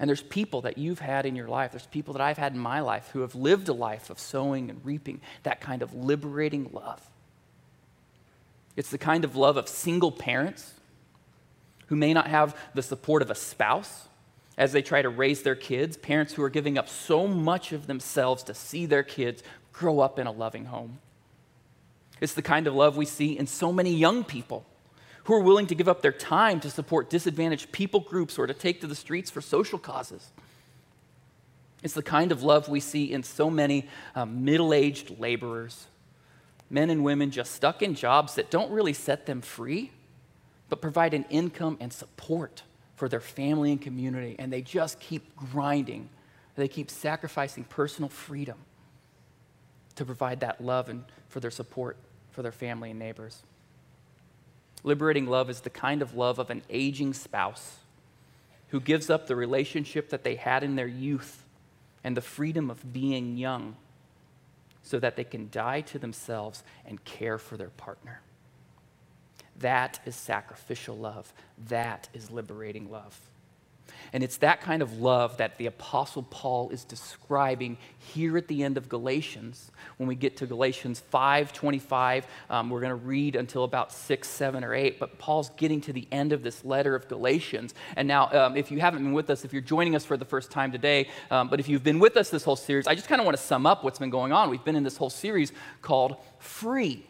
And 0.00 0.08
there's 0.08 0.22
people 0.22 0.62
that 0.62 0.78
you've 0.78 0.98
had 0.98 1.26
in 1.26 1.36
your 1.36 1.46
life, 1.46 1.72
there's 1.72 1.86
people 1.86 2.14
that 2.14 2.22
I've 2.22 2.38
had 2.38 2.54
in 2.54 2.58
my 2.58 2.80
life 2.80 3.10
who 3.12 3.20
have 3.20 3.34
lived 3.34 3.68
a 3.68 3.74
life 3.74 4.08
of 4.08 4.18
sowing 4.18 4.70
and 4.70 4.84
reaping 4.84 5.20
that 5.42 5.60
kind 5.60 5.82
of 5.82 5.94
liberating 5.94 6.70
love. 6.72 7.06
It's 8.76 8.90
the 8.90 8.98
kind 8.98 9.26
of 9.26 9.36
love 9.36 9.58
of 9.58 9.68
single 9.68 10.10
parents 10.10 10.72
who 11.88 11.96
may 11.96 12.14
not 12.14 12.28
have 12.28 12.56
the 12.72 12.82
support 12.82 13.20
of 13.20 13.30
a 13.30 13.34
spouse 13.34 14.08
as 14.56 14.72
they 14.72 14.80
try 14.80 15.02
to 15.02 15.10
raise 15.10 15.42
their 15.42 15.54
kids, 15.54 15.98
parents 15.98 16.32
who 16.32 16.42
are 16.42 16.50
giving 16.50 16.78
up 16.78 16.88
so 16.88 17.26
much 17.26 17.72
of 17.72 17.86
themselves 17.86 18.42
to 18.44 18.54
see 18.54 18.86
their 18.86 19.02
kids 19.02 19.42
grow 19.72 20.00
up 20.00 20.18
in 20.18 20.26
a 20.26 20.32
loving 20.32 20.64
home. 20.64 20.98
It's 22.22 22.34
the 22.34 22.42
kind 22.42 22.66
of 22.66 22.74
love 22.74 22.96
we 22.96 23.06
see 23.06 23.38
in 23.38 23.46
so 23.46 23.70
many 23.70 23.94
young 23.94 24.24
people 24.24 24.64
who 25.24 25.34
are 25.34 25.40
willing 25.40 25.66
to 25.66 25.74
give 25.74 25.88
up 25.88 26.02
their 26.02 26.12
time 26.12 26.60
to 26.60 26.70
support 26.70 27.10
disadvantaged 27.10 27.72
people 27.72 28.00
groups 28.00 28.38
or 28.38 28.46
to 28.46 28.54
take 28.54 28.80
to 28.80 28.86
the 28.86 28.94
streets 28.94 29.30
for 29.30 29.40
social 29.40 29.78
causes. 29.78 30.30
It's 31.82 31.94
the 31.94 32.02
kind 32.02 32.30
of 32.32 32.42
love 32.42 32.68
we 32.68 32.80
see 32.80 33.12
in 33.12 33.22
so 33.22 33.50
many 33.50 33.88
um, 34.14 34.44
middle 34.44 34.74
aged 34.74 35.18
laborers, 35.18 35.86
men 36.68 36.90
and 36.90 37.04
women 37.04 37.30
just 37.30 37.52
stuck 37.52 37.82
in 37.82 37.94
jobs 37.94 38.34
that 38.34 38.50
don't 38.50 38.70
really 38.70 38.92
set 38.92 39.26
them 39.26 39.40
free, 39.40 39.90
but 40.68 40.80
provide 40.80 41.14
an 41.14 41.24
income 41.30 41.76
and 41.80 41.92
support 41.92 42.62
for 42.96 43.08
their 43.08 43.20
family 43.20 43.72
and 43.72 43.80
community. 43.80 44.36
And 44.38 44.52
they 44.52 44.62
just 44.62 45.00
keep 45.00 45.34
grinding, 45.36 46.08
they 46.56 46.68
keep 46.68 46.90
sacrificing 46.90 47.64
personal 47.64 48.10
freedom 48.10 48.58
to 49.96 50.04
provide 50.04 50.40
that 50.40 50.62
love 50.62 50.88
and 50.88 51.04
for 51.28 51.40
their 51.40 51.50
support 51.50 51.96
for 52.30 52.42
their 52.42 52.52
family 52.52 52.90
and 52.90 52.98
neighbors. 52.98 53.42
Liberating 54.82 55.26
love 55.26 55.50
is 55.50 55.60
the 55.60 55.70
kind 55.70 56.02
of 56.02 56.14
love 56.14 56.38
of 56.38 56.50
an 56.50 56.62
aging 56.70 57.12
spouse 57.14 57.78
who 58.68 58.80
gives 58.80 59.10
up 59.10 59.26
the 59.26 59.36
relationship 59.36 60.10
that 60.10 60.24
they 60.24 60.36
had 60.36 60.62
in 60.62 60.76
their 60.76 60.86
youth 60.86 61.44
and 62.02 62.16
the 62.16 62.22
freedom 62.22 62.70
of 62.70 62.92
being 62.92 63.36
young 63.36 63.76
so 64.82 64.98
that 64.98 65.16
they 65.16 65.24
can 65.24 65.48
die 65.50 65.80
to 65.82 65.98
themselves 65.98 66.62
and 66.86 67.04
care 67.04 67.36
for 67.36 67.56
their 67.56 67.70
partner. 67.70 68.22
That 69.58 70.00
is 70.06 70.16
sacrificial 70.16 70.96
love. 70.96 71.32
That 71.68 72.08
is 72.14 72.30
liberating 72.30 72.90
love. 72.90 73.18
And 74.12 74.22
it's 74.22 74.38
that 74.38 74.60
kind 74.60 74.82
of 74.82 75.00
love 75.00 75.36
that 75.36 75.58
the 75.58 75.66
Apostle 75.66 76.24
Paul 76.30 76.70
is 76.70 76.84
describing 76.84 77.78
here 77.98 78.36
at 78.36 78.48
the 78.48 78.62
end 78.62 78.76
of 78.76 78.88
Galatians. 78.88 79.70
When 79.96 80.08
we 80.08 80.14
get 80.14 80.36
to 80.38 80.46
Galatians 80.46 81.00
5 81.00 81.52
25, 81.52 82.26
um, 82.50 82.70
we're 82.70 82.80
going 82.80 82.90
to 82.90 82.94
read 82.94 83.36
until 83.36 83.64
about 83.64 83.92
6, 83.92 84.28
7, 84.28 84.64
or 84.64 84.74
8. 84.74 84.98
But 84.98 85.18
Paul's 85.18 85.50
getting 85.56 85.80
to 85.82 85.92
the 85.92 86.06
end 86.10 86.32
of 86.32 86.42
this 86.42 86.64
letter 86.64 86.94
of 86.94 87.08
Galatians. 87.08 87.74
And 87.96 88.08
now, 88.08 88.30
um, 88.32 88.56
if 88.56 88.70
you 88.70 88.80
haven't 88.80 89.02
been 89.02 89.12
with 89.12 89.30
us, 89.30 89.44
if 89.44 89.52
you're 89.52 89.62
joining 89.62 89.94
us 89.94 90.04
for 90.04 90.16
the 90.16 90.24
first 90.24 90.50
time 90.50 90.72
today, 90.72 91.08
um, 91.30 91.48
but 91.48 91.60
if 91.60 91.68
you've 91.68 91.84
been 91.84 92.00
with 92.00 92.16
us 92.16 92.30
this 92.30 92.44
whole 92.44 92.56
series, 92.56 92.86
I 92.86 92.94
just 92.94 93.08
kind 93.08 93.20
of 93.20 93.24
want 93.24 93.36
to 93.36 93.42
sum 93.42 93.66
up 93.66 93.84
what's 93.84 93.98
been 93.98 94.10
going 94.10 94.32
on. 94.32 94.50
We've 94.50 94.64
been 94.64 94.76
in 94.76 94.84
this 94.84 94.96
whole 94.96 95.10
series 95.10 95.52
called 95.82 96.16
Free. 96.38 97.06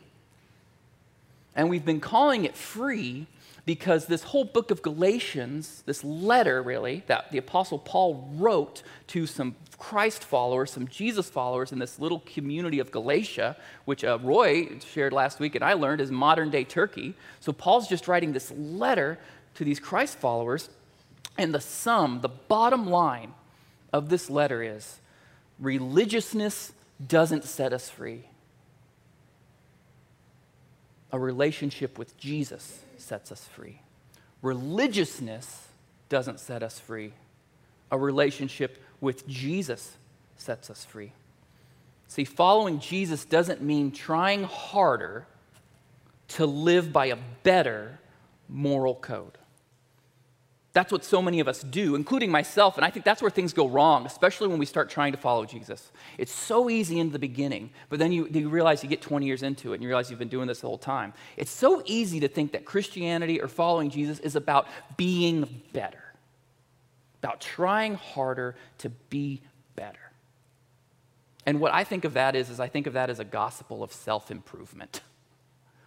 And 1.54 1.68
we've 1.68 1.84
been 1.84 2.00
calling 2.00 2.44
it 2.44 2.56
free 2.56 3.26
because 3.70 4.06
this 4.06 4.24
whole 4.24 4.44
book 4.44 4.72
of 4.72 4.82
Galatians, 4.82 5.84
this 5.86 6.02
letter 6.02 6.60
really, 6.60 7.04
that 7.06 7.30
the 7.30 7.38
Apostle 7.38 7.78
Paul 7.78 8.28
wrote 8.34 8.82
to 9.06 9.28
some 9.28 9.54
Christ 9.78 10.24
followers, 10.24 10.72
some 10.72 10.88
Jesus 10.88 11.30
followers 11.30 11.70
in 11.70 11.78
this 11.78 12.00
little 12.00 12.18
community 12.26 12.80
of 12.80 12.90
Galatia, 12.90 13.56
which 13.84 14.02
uh, 14.02 14.18
Roy 14.22 14.80
shared 14.80 15.12
last 15.12 15.38
week 15.38 15.54
and 15.54 15.62
I 15.62 15.74
learned 15.74 16.00
is 16.00 16.10
modern 16.10 16.50
day 16.50 16.64
Turkey. 16.64 17.14
So 17.38 17.52
Paul's 17.52 17.86
just 17.86 18.08
writing 18.08 18.32
this 18.32 18.50
letter 18.50 19.20
to 19.54 19.62
these 19.62 19.78
Christ 19.78 20.18
followers, 20.18 20.68
and 21.38 21.54
the 21.54 21.60
sum, 21.60 22.22
the 22.22 22.28
bottom 22.28 22.90
line 22.90 23.34
of 23.92 24.08
this 24.08 24.28
letter 24.28 24.64
is 24.64 24.98
religiousness 25.60 26.72
doesn't 27.06 27.44
set 27.44 27.72
us 27.72 27.88
free. 27.88 28.29
A 31.12 31.18
relationship 31.18 31.98
with 31.98 32.16
Jesus 32.16 32.80
sets 32.96 33.32
us 33.32 33.44
free. 33.44 33.80
Religiousness 34.42 35.68
doesn't 36.08 36.40
set 36.40 36.62
us 36.62 36.78
free. 36.78 37.12
A 37.90 37.98
relationship 37.98 38.82
with 39.00 39.26
Jesus 39.26 39.96
sets 40.36 40.70
us 40.70 40.84
free. 40.84 41.12
See, 42.08 42.24
following 42.24 42.80
Jesus 42.80 43.24
doesn't 43.24 43.62
mean 43.62 43.92
trying 43.92 44.44
harder 44.44 45.26
to 46.28 46.46
live 46.46 46.92
by 46.92 47.06
a 47.06 47.18
better 47.42 47.98
moral 48.48 48.94
code. 48.94 49.38
That's 50.72 50.92
what 50.92 51.04
so 51.04 51.20
many 51.20 51.40
of 51.40 51.48
us 51.48 51.62
do, 51.62 51.96
including 51.96 52.30
myself. 52.30 52.76
And 52.76 52.84
I 52.84 52.90
think 52.90 53.04
that's 53.04 53.20
where 53.20 53.30
things 53.30 53.52
go 53.52 53.68
wrong, 53.68 54.06
especially 54.06 54.46
when 54.46 54.58
we 54.58 54.66
start 54.66 54.88
trying 54.88 55.10
to 55.12 55.18
follow 55.18 55.44
Jesus. 55.44 55.90
It's 56.16 56.30
so 56.30 56.70
easy 56.70 57.00
in 57.00 57.10
the 57.10 57.18
beginning, 57.18 57.70
but 57.88 57.98
then 57.98 58.12
you, 58.12 58.28
you, 58.28 58.48
realize 58.48 58.82
you 58.84 58.88
get 58.88 59.02
20 59.02 59.26
years 59.26 59.42
into 59.42 59.72
it 59.72 59.76
and 59.76 59.82
you 59.82 59.88
realize 59.88 60.10
you've 60.10 60.20
been 60.20 60.28
doing 60.28 60.46
this 60.46 60.60
the 60.60 60.68
whole 60.68 60.78
time. 60.78 61.12
It's 61.36 61.50
so 61.50 61.82
easy 61.86 62.20
to 62.20 62.28
think 62.28 62.52
that 62.52 62.64
Christianity 62.64 63.40
or 63.40 63.48
following 63.48 63.90
Jesus 63.90 64.20
is 64.20 64.36
about 64.36 64.68
being 64.96 65.62
better, 65.72 66.14
about 67.20 67.40
trying 67.40 67.96
harder 67.96 68.54
to 68.78 68.90
be 68.90 69.42
better. 69.74 69.98
And 71.46 71.58
what 71.58 71.74
I 71.74 71.82
think 71.82 72.04
of 72.04 72.14
that 72.14 72.36
is, 72.36 72.48
is 72.48 72.60
I 72.60 72.68
think 72.68 72.86
of 72.86 72.92
that 72.92 73.10
as 73.10 73.18
a 73.18 73.24
gospel 73.24 73.82
of 73.82 73.92
self 73.92 74.30
improvement. 74.30 75.00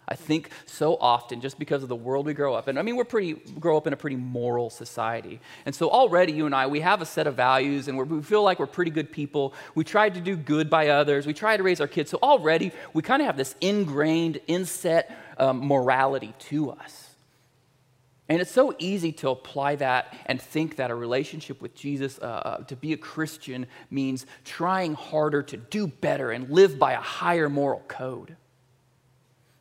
I 0.06 0.16
think 0.16 0.50
so 0.66 0.96
often, 0.96 1.40
just 1.40 1.58
because 1.58 1.82
of 1.82 1.88
the 1.88 1.96
world 1.96 2.26
we 2.26 2.34
grow 2.34 2.54
up 2.54 2.68
in, 2.68 2.76
I 2.76 2.82
mean, 2.82 2.96
we're 2.96 3.04
pretty, 3.04 3.34
grow 3.58 3.76
up 3.76 3.86
in 3.86 3.94
a 3.94 3.96
pretty 3.96 4.16
moral 4.16 4.68
society. 4.68 5.40
And 5.64 5.74
so 5.74 5.88
already, 5.88 6.32
you 6.32 6.44
and 6.44 6.54
I, 6.54 6.66
we 6.66 6.80
have 6.80 7.00
a 7.00 7.06
set 7.06 7.26
of 7.26 7.34
values 7.34 7.88
and 7.88 7.96
we 7.96 8.22
feel 8.22 8.42
like 8.42 8.58
we're 8.58 8.66
pretty 8.66 8.90
good 8.90 9.10
people. 9.10 9.54
We 9.74 9.84
try 9.84 10.10
to 10.10 10.20
do 10.20 10.36
good 10.36 10.68
by 10.68 10.88
others. 10.88 11.26
We 11.26 11.32
try 11.32 11.56
to 11.56 11.62
raise 11.62 11.80
our 11.80 11.88
kids. 11.88 12.10
So 12.10 12.18
already, 12.22 12.72
we 12.92 13.02
kind 13.02 13.22
of 13.22 13.26
have 13.26 13.38
this 13.38 13.54
ingrained, 13.62 14.40
inset 14.46 15.16
um, 15.38 15.66
morality 15.66 16.34
to 16.50 16.72
us. 16.72 17.10
And 18.28 18.40
it's 18.40 18.50
so 18.50 18.74
easy 18.78 19.12
to 19.12 19.30
apply 19.30 19.76
that 19.76 20.14
and 20.26 20.40
think 20.40 20.76
that 20.76 20.90
a 20.90 20.94
relationship 20.94 21.60
with 21.60 21.74
Jesus, 21.74 22.18
uh, 22.18 22.24
uh 22.24 22.56
to 22.64 22.76
be 22.76 22.92
a 22.92 22.96
Christian, 22.96 23.66
means 23.90 24.26
trying 24.44 24.94
harder 24.94 25.42
to 25.42 25.56
do 25.56 25.86
better 25.86 26.30
and 26.30 26.48
live 26.50 26.78
by 26.78 26.92
a 26.92 27.00
higher 27.00 27.48
moral 27.48 27.82
code. 27.86 28.36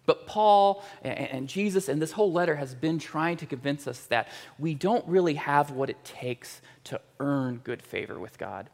But 0.06 0.28
Paul 0.28 0.84
and 1.02 1.48
Jesus 1.48 1.88
and 1.88 2.02
this 2.02 2.12
whole 2.12 2.32
letter 2.32 2.56
has 2.56 2.76
been 2.76 3.00
trying 3.00 3.38
to 3.38 3.46
convince 3.46 3.88
us 3.88 4.06
that 4.08 4.28
we 4.60 4.74
don't 4.74 5.08
really 5.08 5.36
have 5.36 5.72
what 5.72 5.90
it 5.90 6.04
takes 6.04 6.62
to 6.86 7.00
earn 7.20 7.62
good 7.64 7.82
favor 7.82 8.20
with 8.20 8.38
God. 8.38 8.70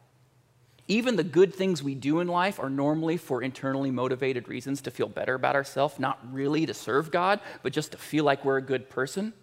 Even 0.87 1.17
the 1.17 1.23
good 1.23 1.53
things 1.53 1.83
we 1.83 1.93
do 1.93 2.19
in 2.19 2.27
life 2.27 2.59
are 2.59 2.69
normally 2.69 3.15
for 3.15 3.43
internally 3.43 3.91
motivated 3.91 4.49
reasons 4.49 4.81
to 4.81 4.91
feel 4.91 5.07
better 5.07 5.35
about 5.35 5.55
ourselves, 5.55 5.99
not 5.99 6.17
really 6.31 6.65
to 6.65 6.73
serve 6.73 7.11
God, 7.11 7.39
but 7.61 7.73
just 7.73 7.91
to 7.91 7.97
feel 7.99 8.23
like 8.23 8.43
we're 8.43 8.57
a 8.57 8.61
good 8.61 8.89
person. 8.89 9.33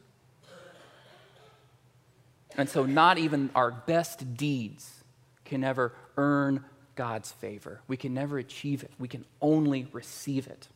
And 2.56 2.68
so, 2.68 2.84
not 2.84 3.18
even 3.18 3.50
our 3.54 3.70
best 3.70 4.36
deeds 4.36 5.04
can 5.44 5.62
ever 5.62 5.92
earn 6.16 6.64
God's 6.96 7.30
favor. 7.30 7.80
We 7.86 7.96
can 7.96 8.12
never 8.12 8.38
achieve 8.38 8.82
it, 8.82 8.90
we 8.98 9.06
can 9.06 9.24
only 9.40 9.86
receive 9.92 10.48
it. 10.48 10.66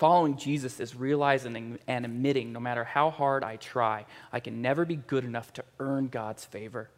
Following 0.00 0.38
Jesus 0.38 0.80
is 0.80 0.96
realizing 0.96 1.78
and 1.86 2.04
admitting 2.06 2.54
no 2.54 2.58
matter 2.58 2.84
how 2.84 3.10
hard 3.10 3.44
I 3.44 3.56
try, 3.56 4.06
I 4.32 4.40
can 4.40 4.62
never 4.62 4.86
be 4.86 4.96
good 4.96 5.26
enough 5.26 5.52
to 5.52 5.64
earn 5.78 6.08
God's 6.08 6.42
favor. 6.42 6.88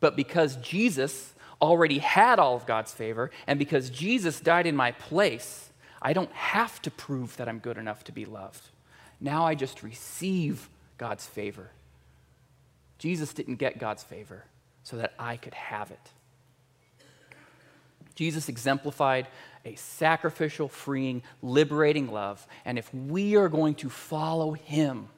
But 0.00 0.16
because 0.16 0.56
Jesus 0.56 1.34
already 1.60 1.98
had 1.98 2.38
all 2.38 2.56
of 2.56 2.64
God's 2.64 2.90
favor, 2.90 3.30
and 3.46 3.58
because 3.58 3.90
Jesus 3.90 4.40
died 4.40 4.66
in 4.66 4.74
my 4.74 4.92
place, 4.92 5.68
I 6.00 6.14
don't 6.14 6.32
have 6.32 6.80
to 6.80 6.90
prove 6.90 7.36
that 7.36 7.50
I'm 7.50 7.58
good 7.58 7.76
enough 7.76 8.02
to 8.04 8.12
be 8.12 8.24
loved. 8.24 8.66
Now 9.20 9.44
I 9.44 9.54
just 9.54 9.82
receive 9.82 10.70
God's 10.96 11.26
favor. 11.26 11.68
Jesus 12.96 13.34
didn't 13.34 13.56
get 13.56 13.78
God's 13.78 14.04
favor 14.04 14.46
so 14.84 14.96
that 14.96 15.12
I 15.18 15.36
could 15.36 15.52
have 15.52 15.90
it. 15.90 16.10
Jesus 18.14 18.48
exemplified 18.48 19.26
a 19.64 19.74
sacrificial, 19.74 20.68
freeing, 20.68 21.22
liberating 21.42 22.10
love. 22.10 22.46
And 22.64 22.78
if 22.78 22.92
we 22.92 23.36
are 23.36 23.48
going 23.48 23.74
to 23.76 23.90
follow 23.90 24.52
him, 24.52 25.08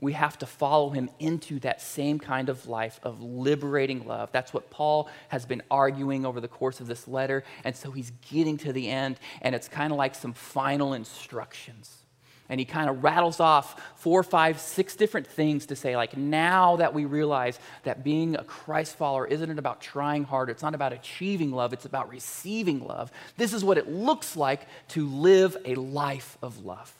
we 0.00 0.12
have 0.12 0.38
to 0.38 0.46
follow 0.46 0.90
him 0.90 1.08
into 1.18 1.58
that 1.60 1.80
same 1.80 2.18
kind 2.18 2.48
of 2.48 2.66
life 2.66 3.00
of 3.02 3.22
liberating 3.22 4.06
love. 4.06 4.30
That's 4.30 4.52
what 4.52 4.70
Paul 4.70 5.08
has 5.28 5.46
been 5.46 5.62
arguing 5.70 6.26
over 6.26 6.40
the 6.40 6.48
course 6.48 6.80
of 6.80 6.86
this 6.86 7.08
letter. 7.08 7.44
And 7.64 7.74
so 7.74 7.90
he's 7.90 8.12
getting 8.30 8.58
to 8.58 8.72
the 8.72 8.90
end, 8.90 9.18
and 9.40 9.54
it's 9.54 9.68
kind 9.68 9.92
of 9.92 9.98
like 9.98 10.14
some 10.14 10.34
final 10.34 10.92
instructions. 10.92 12.05
And 12.48 12.60
he 12.60 12.66
kind 12.66 12.88
of 12.88 13.02
rattles 13.02 13.40
off 13.40 13.80
four, 13.96 14.22
five, 14.22 14.60
six 14.60 14.94
different 14.94 15.26
things 15.26 15.66
to 15.66 15.76
say, 15.76 15.96
like, 15.96 16.16
now 16.16 16.76
that 16.76 16.94
we 16.94 17.04
realize 17.04 17.58
that 17.82 18.04
being 18.04 18.36
a 18.36 18.44
Christ 18.44 18.96
follower 18.96 19.26
isn't 19.26 19.58
about 19.58 19.80
trying 19.80 20.24
harder, 20.24 20.52
it's 20.52 20.62
not 20.62 20.74
about 20.74 20.92
achieving 20.92 21.52
love, 21.52 21.72
it's 21.72 21.84
about 21.84 22.08
receiving 22.08 22.86
love. 22.86 23.10
This 23.36 23.52
is 23.52 23.64
what 23.64 23.78
it 23.78 23.88
looks 23.88 24.36
like 24.36 24.66
to 24.88 25.08
live 25.08 25.56
a 25.64 25.74
life 25.74 26.38
of 26.42 26.64
love. 26.64 26.92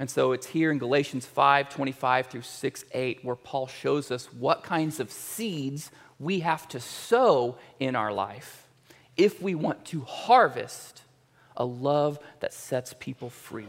And 0.00 0.08
so 0.08 0.32
it's 0.32 0.46
here 0.46 0.72
in 0.72 0.78
Galatians 0.78 1.26
5 1.26 1.68
25 1.68 2.26
through 2.28 2.42
6 2.42 2.84
8 2.92 3.22
where 3.22 3.36
Paul 3.36 3.66
shows 3.66 4.10
us 4.10 4.32
what 4.32 4.62
kinds 4.62 4.98
of 4.98 5.12
seeds 5.12 5.90
we 6.18 6.40
have 6.40 6.66
to 6.68 6.80
sow 6.80 7.58
in 7.78 7.94
our 7.94 8.12
life 8.12 8.66
if 9.16 9.42
we 9.42 9.54
want 9.54 9.84
to 9.86 10.00
harvest 10.00 11.02
a 11.56 11.64
love 11.64 12.18
that 12.40 12.54
sets 12.54 12.94
people 12.98 13.28
free. 13.28 13.68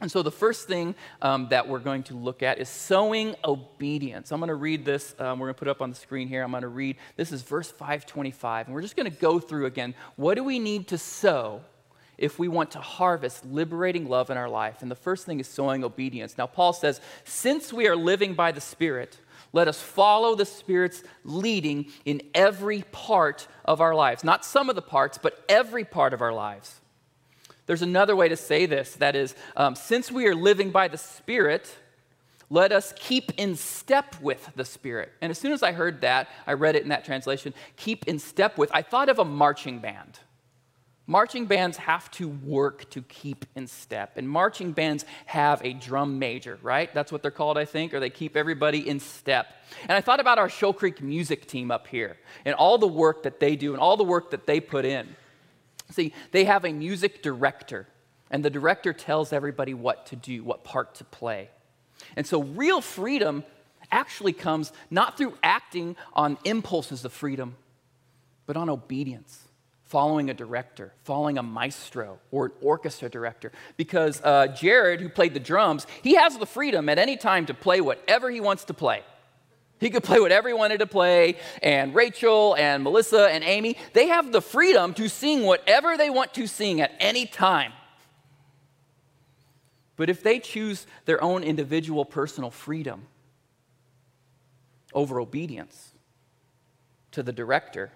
And 0.00 0.10
so, 0.10 0.22
the 0.22 0.30
first 0.30 0.68
thing 0.68 0.94
um, 1.22 1.48
that 1.48 1.68
we're 1.68 1.78
going 1.78 2.02
to 2.04 2.14
look 2.14 2.42
at 2.42 2.58
is 2.58 2.68
sowing 2.68 3.34
obedience. 3.44 4.30
I'm 4.30 4.40
going 4.40 4.48
to 4.48 4.54
read 4.54 4.84
this. 4.84 5.14
Um, 5.18 5.38
we're 5.38 5.46
going 5.46 5.54
to 5.54 5.58
put 5.58 5.68
up 5.68 5.80
on 5.80 5.88
the 5.90 5.96
screen 5.96 6.28
here. 6.28 6.42
I'm 6.42 6.50
going 6.50 6.62
to 6.62 6.68
read. 6.68 6.96
This 7.16 7.32
is 7.32 7.42
verse 7.42 7.70
525. 7.70 8.66
And 8.66 8.74
we're 8.74 8.82
just 8.82 8.96
going 8.96 9.10
to 9.10 9.18
go 9.18 9.38
through 9.38 9.66
again. 9.66 9.94
What 10.16 10.34
do 10.34 10.44
we 10.44 10.58
need 10.58 10.88
to 10.88 10.98
sow 10.98 11.62
if 12.18 12.38
we 12.38 12.46
want 12.46 12.72
to 12.72 12.78
harvest 12.78 13.46
liberating 13.46 14.06
love 14.06 14.28
in 14.28 14.36
our 14.36 14.50
life? 14.50 14.82
And 14.82 14.90
the 14.90 14.96
first 14.96 15.24
thing 15.24 15.40
is 15.40 15.48
sowing 15.48 15.82
obedience. 15.82 16.36
Now, 16.36 16.46
Paul 16.46 16.74
says, 16.74 17.00
Since 17.24 17.72
we 17.72 17.88
are 17.88 17.96
living 17.96 18.34
by 18.34 18.52
the 18.52 18.60
Spirit, 18.60 19.18
let 19.54 19.66
us 19.66 19.80
follow 19.80 20.34
the 20.34 20.44
Spirit's 20.44 21.02
leading 21.24 21.86
in 22.04 22.20
every 22.34 22.82
part 22.92 23.48
of 23.64 23.80
our 23.80 23.94
lives. 23.94 24.24
Not 24.24 24.44
some 24.44 24.68
of 24.68 24.76
the 24.76 24.82
parts, 24.82 25.16
but 25.16 25.42
every 25.48 25.84
part 25.86 26.12
of 26.12 26.20
our 26.20 26.34
lives. 26.34 26.80
There's 27.66 27.82
another 27.82 28.16
way 28.16 28.28
to 28.28 28.36
say 28.36 28.66
this 28.66 28.94
that 28.94 29.16
is, 29.16 29.34
um, 29.56 29.74
since 29.74 30.10
we 30.10 30.26
are 30.26 30.34
living 30.34 30.70
by 30.70 30.88
the 30.88 30.98
Spirit, 30.98 31.74
let 32.48 32.70
us 32.70 32.94
keep 32.96 33.32
in 33.36 33.56
step 33.56 34.16
with 34.20 34.50
the 34.54 34.64
Spirit. 34.64 35.12
And 35.20 35.30
as 35.30 35.38
soon 35.38 35.52
as 35.52 35.62
I 35.62 35.72
heard 35.72 36.00
that, 36.02 36.28
I 36.46 36.52
read 36.52 36.76
it 36.76 36.84
in 36.84 36.90
that 36.90 37.04
translation 37.04 37.54
keep 37.76 38.06
in 38.06 38.18
step 38.18 38.56
with, 38.56 38.70
I 38.72 38.82
thought 38.82 39.08
of 39.08 39.18
a 39.18 39.24
marching 39.24 39.80
band. 39.80 40.20
Marching 41.08 41.46
bands 41.46 41.76
have 41.76 42.10
to 42.12 42.28
work 42.28 42.90
to 42.90 43.00
keep 43.02 43.44
in 43.54 43.68
step. 43.68 44.16
And 44.16 44.28
marching 44.28 44.72
bands 44.72 45.04
have 45.26 45.64
a 45.64 45.72
drum 45.72 46.18
major, 46.18 46.58
right? 46.62 46.92
That's 46.92 47.12
what 47.12 47.22
they're 47.22 47.30
called, 47.30 47.56
I 47.56 47.64
think, 47.64 47.94
or 47.94 48.00
they 48.00 48.10
keep 48.10 48.36
everybody 48.36 48.88
in 48.88 48.98
step. 48.98 49.46
And 49.82 49.92
I 49.92 50.00
thought 50.00 50.18
about 50.18 50.38
our 50.38 50.48
Shoal 50.48 50.72
Creek 50.72 51.00
music 51.00 51.46
team 51.46 51.70
up 51.70 51.86
here 51.86 52.16
and 52.44 52.56
all 52.56 52.76
the 52.76 52.88
work 52.88 53.22
that 53.22 53.38
they 53.38 53.54
do 53.54 53.72
and 53.72 53.80
all 53.80 53.96
the 53.96 54.04
work 54.04 54.32
that 54.32 54.46
they 54.46 54.58
put 54.58 54.84
in. 54.84 55.14
See, 55.90 56.12
they 56.32 56.44
have 56.44 56.64
a 56.64 56.72
music 56.72 57.22
director, 57.22 57.86
and 58.30 58.44
the 58.44 58.50
director 58.50 58.92
tells 58.92 59.32
everybody 59.32 59.74
what 59.74 60.06
to 60.06 60.16
do, 60.16 60.42
what 60.42 60.64
part 60.64 60.96
to 60.96 61.04
play. 61.04 61.48
And 62.16 62.26
so, 62.26 62.42
real 62.42 62.80
freedom 62.80 63.44
actually 63.90 64.32
comes 64.32 64.72
not 64.90 65.16
through 65.16 65.34
acting 65.42 65.96
on 66.12 66.38
impulses 66.44 67.04
of 67.04 67.12
freedom, 67.12 67.56
but 68.46 68.56
on 68.56 68.68
obedience, 68.68 69.46
following 69.84 70.28
a 70.28 70.34
director, 70.34 70.92
following 71.04 71.38
a 71.38 71.42
maestro 71.42 72.18
or 72.30 72.46
an 72.46 72.52
orchestra 72.60 73.08
director. 73.08 73.52
Because 73.76 74.20
uh, 74.22 74.48
Jared, 74.48 75.00
who 75.00 75.08
played 75.08 75.34
the 75.34 75.40
drums, 75.40 75.86
he 76.02 76.16
has 76.16 76.36
the 76.36 76.46
freedom 76.46 76.88
at 76.88 76.98
any 76.98 77.16
time 77.16 77.46
to 77.46 77.54
play 77.54 77.80
whatever 77.80 78.30
he 78.30 78.40
wants 78.40 78.64
to 78.64 78.74
play. 78.74 79.02
He 79.78 79.90
could 79.90 80.02
play 80.02 80.20
whatever 80.20 80.48
he 80.48 80.54
wanted 80.54 80.78
to 80.78 80.86
play, 80.86 81.36
and 81.62 81.94
Rachel 81.94 82.54
and 82.54 82.82
Melissa 82.82 83.28
and 83.28 83.44
Amy, 83.44 83.76
they 83.92 84.08
have 84.08 84.32
the 84.32 84.40
freedom 84.40 84.94
to 84.94 85.08
sing 85.08 85.42
whatever 85.42 85.96
they 85.96 86.08
want 86.08 86.32
to 86.34 86.46
sing 86.46 86.80
at 86.80 86.92
any 86.98 87.26
time. 87.26 87.72
But 89.96 90.08
if 90.08 90.22
they 90.22 90.38
choose 90.38 90.86
their 91.04 91.22
own 91.22 91.42
individual 91.42 92.04
personal 92.04 92.50
freedom 92.50 93.06
over 94.94 95.20
obedience 95.20 95.92
to 97.12 97.22
the 97.22 97.32
director, 97.32 97.92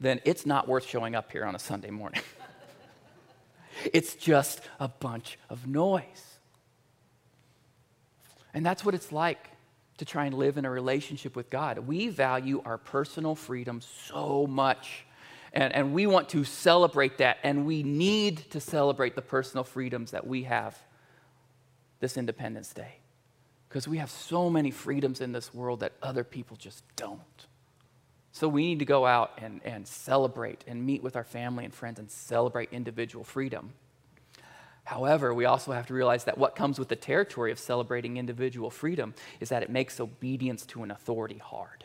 then 0.00 0.20
it's 0.24 0.44
not 0.44 0.68
worth 0.68 0.86
showing 0.86 1.14
up 1.14 1.32
here 1.32 1.44
on 1.44 1.54
a 1.54 1.58
Sunday 1.58 1.90
morning. 1.90 2.22
it's 3.92 4.14
just 4.14 4.60
a 4.80 4.88
bunch 4.88 5.38
of 5.48 5.66
noise. 5.66 6.38
And 8.52 8.64
that's 8.64 8.84
what 8.84 8.94
it's 8.94 9.12
like 9.12 9.50
to 9.98 10.04
try 10.04 10.26
and 10.26 10.34
live 10.34 10.56
in 10.56 10.64
a 10.64 10.70
relationship 10.70 11.36
with 11.36 11.50
God. 11.50 11.78
We 11.78 12.08
value 12.08 12.62
our 12.64 12.78
personal 12.78 13.34
freedom 13.34 13.80
so 13.80 14.46
much. 14.46 15.04
And, 15.52 15.74
and 15.74 15.92
we 15.92 16.06
want 16.06 16.28
to 16.30 16.44
celebrate 16.44 17.18
that, 17.18 17.38
and 17.42 17.66
we 17.66 17.82
need 17.82 18.38
to 18.50 18.60
celebrate 18.60 19.14
the 19.14 19.22
personal 19.22 19.64
freedoms 19.64 20.12
that 20.12 20.26
we 20.26 20.44
have 20.44 20.78
this 22.00 22.16
Independence 22.16 22.72
Day. 22.72 22.96
Because 23.68 23.88
we 23.88 23.98
have 23.98 24.10
so 24.10 24.48
many 24.48 24.70
freedoms 24.70 25.20
in 25.20 25.32
this 25.32 25.52
world 25.52 25.80
that 25.80 25.92
other 26.02 26.24
people 26.24 26.56
just 26.56 26.84
don't. 26.96 27.20
So 28.32 28.46
we 28.48 28.66
need 28.66 28.78
to 28.78 28.84
go 28.84 29.04
out 29.04 29.32
and, 29.42 29.60
and 29.64 29.86
celebrate 29.86 30.64
and 30.66 30.84
meet 30.84 31.02
with 31.02 31.16
our 31.16 31.24
family 31.24 31.64
and 31.64 31.74
friends 31.74 31.98
and 31.98 32.10
celebrate 32.10 32.72
individual 32.72 33.24
freedom. 33.24 33.72
However, 34.88 35.34
we 35.34 35.44
also 35.44 35.72
have 35.72 35.86
to 35.88 35.92
realize 35.92 36.24
that 36.24 36.38
what 36.38 36.56
comes 36.56 36.78
with 36.78 36.88
the 36.88 36.96
territory 36.96 37.52
of 37.52 37.58
celebrating 37.58 38.16
individual 38.16 38.70
freedom 38.70 39.12
is 39.38 39.50
that 39.50 39.62
it 39.62 39.68
makes 39.68 40.00
obedience 40.00 40.64
to 40.64 40.82
an 40.82 40.90
authority 40.90 41.36
hard. 41.36 41.84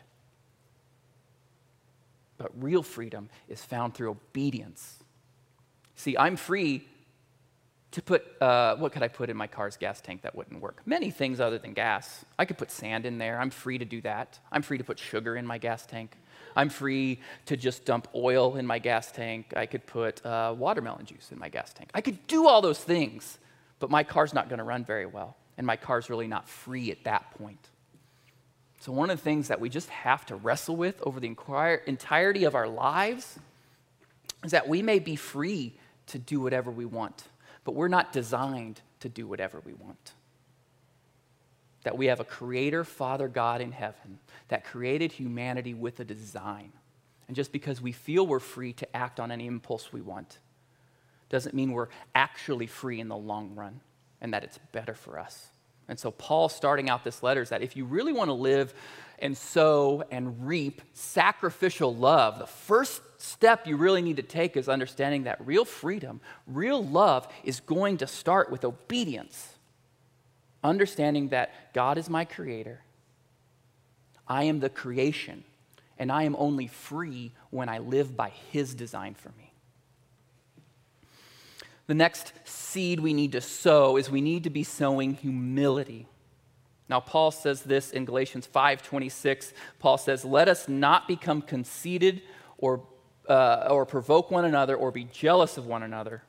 But 2.37 2.51
real 2.63 2.81
freedom 2.81 3.27
is 3.49 3.61
found 3.61 3.93
through 3.93 4.11
obedience. 4.11 5.03
See, 5.97 6.15
I'm 6.17 6.37
free 6.37 6.87
to 7.91 8.01
put, 8.01 8.23
uh, 8.41 8.77
what 8.77 8.93
could 8.93 9.03
I 9.03 9.09
put 9.09 9.29
in 9.29 9.35
my 9.35 9.47
car's 9.47 9.75
gas 9.75 9.99
tank 9.99 10.21
that 10.21 10.33
wouldn't 10.33 10.61
work? 10.61 10.81
Many 10.85 11.11
things 11.11 11.41
other 11.41 11.57
than 11.57 11.73
gas. 11.73 12.23
I 12.39 12.45
could 12.45 12.57
put 12.57 12.71
sand 12.71 13.05
in 13.05 13.17
there. 13.17 13.37
I'm 13.37 13.49
free 13.49 13.79
to 13.79 13.85
do 13.85 13.99
that. 14.03 14.39
I'm 14.49 14.61
free 14.61 14.77
to 14.77 14.83
put 14.85 14.97
sugar 14.97 15.35
in 15.35 15.45
my 15.45 15.57
gas 15.57 15.85
tank. 15.85 16.15
I'm 16.55 16.69
free 16.69 17.19
to 17.45 17.57
just 17.57 17.85
dump 17.85 18.07
oil 18.15 18.55
in 18.55 18.65
my 18.65 18.79
gas 18.79 19.11
tank. 19.11 19.53
I 19.55 19.65
could 19.65 19.85
put 19.85 20.25
uh, 20.25 20.55
watermelon 20.57 21.05
juice 21.05 21.31
in 21.31 21.39
my 21.39 21.49
gas 21.49 21.73
tank. 21.73 21.89
I 21.93 22.01
could 22.01 22.25
do 22.27 22.47
all 22.47 22.61
those 22.61 22.79
things, 22.79 23.39
but 23.79 23.89
my 23.89 24.03
car's 24.03 24.33
not 24.33 24.49
going 24.49 24.59
to 24.59 24.63
run 24.63 24.85
very 24.85 25.05
well. 25.05 25.35
And 25.57 25.67
my 25.67 25.75
car's 25.75 26.09
really 26.09 26.27
not 26.27 26.49
free 26.49 26.91
at 26.91 27.03
that 27.03 27.31
point. 27.37 27.69
So, 28.79 28.91
one 28.91 29.09
of 29.09 29.17
the 29.17 29.23
things 29.23 29.47
that 29.47 29.59
we 29.59 29.69
just 29.69 29.89
have 29.89 30.25
to 30.25 30.35
wrestle 30.35 30.75
with 30.75 31.01
over 31.03 31.19
the 31.19 31.27
entirety 31.27 32.43
of 32.43 32.55
our 32.55 32.67
lives 32.67 33.39
is 34.43 34.51
that 34.51 34.67
we 34.67 34.81
may 34.81 34.99
be 34.99 35.15
free 35.15 35.73
to 36.07 36.19
do 36.19 36.41
whatever 36.41 36.69
we 36.69 36.85
want 36.85 37.23
but 37.63 37.73
we're 37.75 37.87
not 37.87 38.11
designed 38.11 38.81
to 38.99 39.09
do 39.09 39.27
whatever 39.27 39.61
we 39.65 39.73
want. 39.73 40.13
That 41.83 41.97
we 41.97 42.05
have 42.07 42.19
a 42.19 42.25
creator, 42.25 42.83
Father 42.83 43.27
God 43.27 43.61
in 43.61 43.71
heaven, 43.71 44.19
that 44.47 44.63
created 44.63 45.11
humanity 45.11 45.73
with 45.73 45.99
a 45.99 46.05
design. 46.05 46.71
And 47.27 47.35
just 47.35 47.51
because 47.51 47.81
we 47.81 47.91
feel 47.91 48.25
we're 48.25 48.39
free 48.39 48.73
to 48.73 48.95
act 48.95 49.19
on 49.19 49.31
any 49.31 49.47
impulse 49.47 49.91
we 49.91 50.01
want, 50.01 50.39
doesn't 51.29 51.55
mean 51.55 51.71
we're 51.71 51.89
actually 52.13 52.67
free 52.67 52.99
in 52.99 53.07
the 53.07 53.17
long 53.17 53.55
run 53.55 53.81
and 54.21 54.33
that 54.33 54.43
it's 54.43 54.59
better 54.71 54.93
for 54.93 55.17
us. 55.19 55.47
And 55.87 55.99
so, 55.99 56.11
Paul, 56.11 56.47
starting 56.47 56.89
out 56.89 57.03
this 57.03 57.23
letter, 57.23 57.41
is 57.41 57.49
that 57.49 57.61
if 57.61 57.75
you 57.75 57.85
really 57.85 58.13
want 58.13 58.29
to 58.29 58.33
live 58.33 58.73
and 59.19 59.37
sow 59.37 60.03
and 60.11 60.47
reap 60.47 60.81
sacrificial 60.93 61.93
love, 61.93 62.39
the 62.39 62.47
first 62.47 63.01
step 63.17 63.67
you 63.67 63.75
really 63.77 64.01
need 64.01 64.17
to 64.17 64.23
take 64.23 64.55
is 64.55 64.69
understanding 64.69 65.23
that 65.23 65.45
real 65.45 65.65
freedom, 65.65 66.21
real 66.47 66.83
love 66.83 67.27
is 67.43 67.59
going 67.59 67.97
to 67.97 68.07
start 68.07 68.49
with 68.49 68.63
obedience. 68.63 69.52
Understanding 70.63 71.29
that 71.29 71.73
God 71.73 71.97
is 71.97 72.09
my 72.09 72.25
creator, 72.25 72.81
I 74.27 74.43
am 74.43 74.59
the 74.59 74.69
creation, 74.69 75.43
and 75.97 76.11
I 76.11 76.23
am 76.23 76.35
only 76.37 76.67
free 76.67 77.33
when 77.49 77.69
I 77.69 77.79
live 77.79 78.15
by 78.15 78.29
His 78.29 78.73
design 78.73 79.15
for 79.15 79.29
me. 79.37 79.53
The 81.87 81.93
next 81.93 82.31
seed 82.45 83.01
we 83.01 83.13
need 83.13 83.33
to 83.33 83.41
sow 83.41 83.97
is 83.97 84.09
we 84.09 84.21
need 84.21 84.45
to 84.45 84.49
be 84.49 84.63
sowing 84.63 85.15
humility. 85.15 86.07
Now 86.87 87.01
Paul 87.01 87.31
says 87.31 87.63
this 87.63 87.91
in 87.91 88.05
Galatians 88.05 88.47
5:26. 88.47 89.53
Paul 89.79 89.97
says, 89.97 90.23
"Let 90.23 90.47
us 90.47 90.69
not 90.69 91.07
become 91.07 91.41
conceited 91.41 92.21
or 92.57 92.83
uh, 93.27 93.67
or 93.69 93.85
provoke 93.85 94.31
one 94.31 94.45
another 94.45 94.75
or 94.75 94.91
be 94.91 95.05
jealous 95.05 95.57
of 95.57 95.65
one 95.65 95.83
another. 95.83 96.23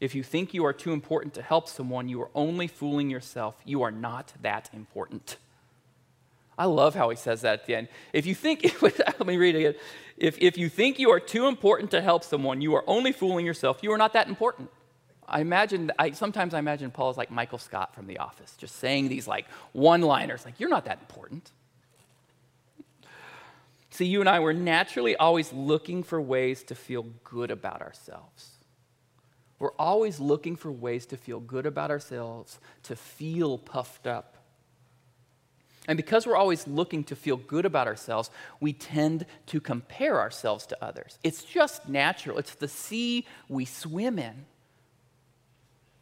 If 0.00 0.14
you 0.14 0.22
think 0.22 0.54
you 0.54 0.64
are 0.64 0.72
too 0.72 0.92
important 0.92 1.34
to 1.34 1.42
help 1.42 1.68
someone, 1.68 2.08
you 2.08 2.22
are 2.22 2.30
only 2.34 2.68
fooling 2.68 3.10
yourself. 3.10 3.56
You 3.64 3.82
are 3.82 3.90
not 3.90 4.32
that 4.42 4.70
important. 4.72 5.36
I 6.56 6.66
love 6.66 6.94
how 6.94 7.08
he 7.10 7.16
says 7.16 7.42
that 7.42 7.60
at 7.60 7.66
the 7.66 7.76
end. 7.76 7.88
If 8.12 8.26
you 8.26 8.34
think, 8.34 8.76
let 8.82 9.26
me 9.26 9.36
read 9.36 9.54
it 9.54 9.58
again. 9.58 9.74
If, 10.16 10.38
if 10.38 10.58
you 10.58 10.68
think 10.68 10.98
you 10.98 11.10
are 11.10 11.20
too 11.20 11.46
important 11.46 11.92
to 11.92 12.00
help 12.00 12.24
someone, 12.24 12.60
you 12.60 12.74
are 12.74 12.84
only 12.86 13.12
fooling 13.12 13.46
yourself. 13.46 13.78
You 13.82 13.92
are 13.92 13.98
not 13.98 14.12
that 14.14 14.28
important. 14.28 14.70
I 15.28 15.40
imagine, 15.40 15.92
I, 15.98 16.12
sometimes 16.12 16.54
I 16.54 16.58
imagine 16.58 16.90
Paul 16.90 17.10
is 17.10 17.16
like 17.16 17.30
Michael 17.30 17.58
Scott 17.58 17.94
from 17.94 18.06
The 18.06 18.18
Office, 18.18 18.56
just 18.56 18.76
saying 18.76 19.08
these 19.08 19.28
like 19.28 19.46
one 19.72 20.00
liners, 20.00 20.44
like, 20.44 20.58
you're 20.58 20.70
not 20.70 20.86
that 20.86 20.98
important. 21.00 21.52
See, 23.90 24.06
you 24.06 24.20
and 24.20 24.28
I, 24.28 24.40
we're 24.40 24.52
naturally 24.52 25.16
always 25.16 25.52
looking 25.52 26.02
for 26.02 26.20
ways 26.20 26.62
to 26.64 26.74
feel 26.74 27.06
good 27.24 27.50
about 27.50 27.82
ourselves. 27.82 28.57
We're 29.58 29.72
always 29.72 30.20
looking 30.20 30.56
for 30.56 30.70
ways 30.70 31.06
to 31.06 31.16
feel 31.16 31.40
good 31.40 31.66
about 31.66 31.90
ourselves, 31.90 32.58
to 32.84 32.94
feel 32.94 33.58
puffed 33.58 34.06
up. 34.06 34.36
And 35.88 35.96
because 35.96 36.26
we're 36.26 36.36
always 36.36 36.66
looking 36.68 37.02
to 37.04 37.16
feel 37.16 37.38
good 37.38 37.64
about 37.64 37.86
ourselves, 37.86 38.30
we 38.60 38.74
tend 38.74 39.24
to 39.46 39.58
compare 39.58 40.20
ourselves 40.20 40.66
to 40.66 40.84
others. 40.84 41.18
It's 41.24 41.42
just 41.42 41.88
natural, 41.88 42.38
it's 42.38 42.54
the 42.54 42.68
sea 42.68 43.26
we 43.48 43.64
swim 43.64 44.18
in. 44.18 44.44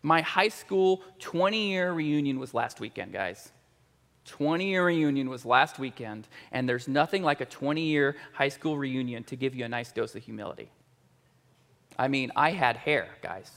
My 0.02 0.22
high 0.22 0.48
school 0.48 1.02
20 1.20 1.70
year 1.70 1.92
reunion 1.92 2.38
was 2.38 2.52
last 2.52 2.80
weekend, 2.80 3.12
guys. 3.12 3.52
20 4.26 4.66
year 4.66 4.84
reunion 4.84 5.30
was 5.30 5.44
last 5.44 5.78
weekend, 5.78 6.26
and 6.50 6.68
there's 6.68 6.88
nothing 6.88 7.22
like 7.22 7.40
a 7.40 7.46
20 7.46 7.80
year 7.80 8.16
high 8.32 8.48
school 8.48 8.76
reunion 8.76 9.22
to 9.24 9.36
give 9.36 9.54
you 9.54 9.64
a 9.64 9.68
nice 9.68 9.92
dose 9.92 10.14
of 10.16 10.22
humility. 10.22 10.68
I 11.98 12.08
mean, 12.08 12.32
I 12.36 12.50
had 12.50 12.76
hair, 12.76 13.08
guys. 13.22 13.50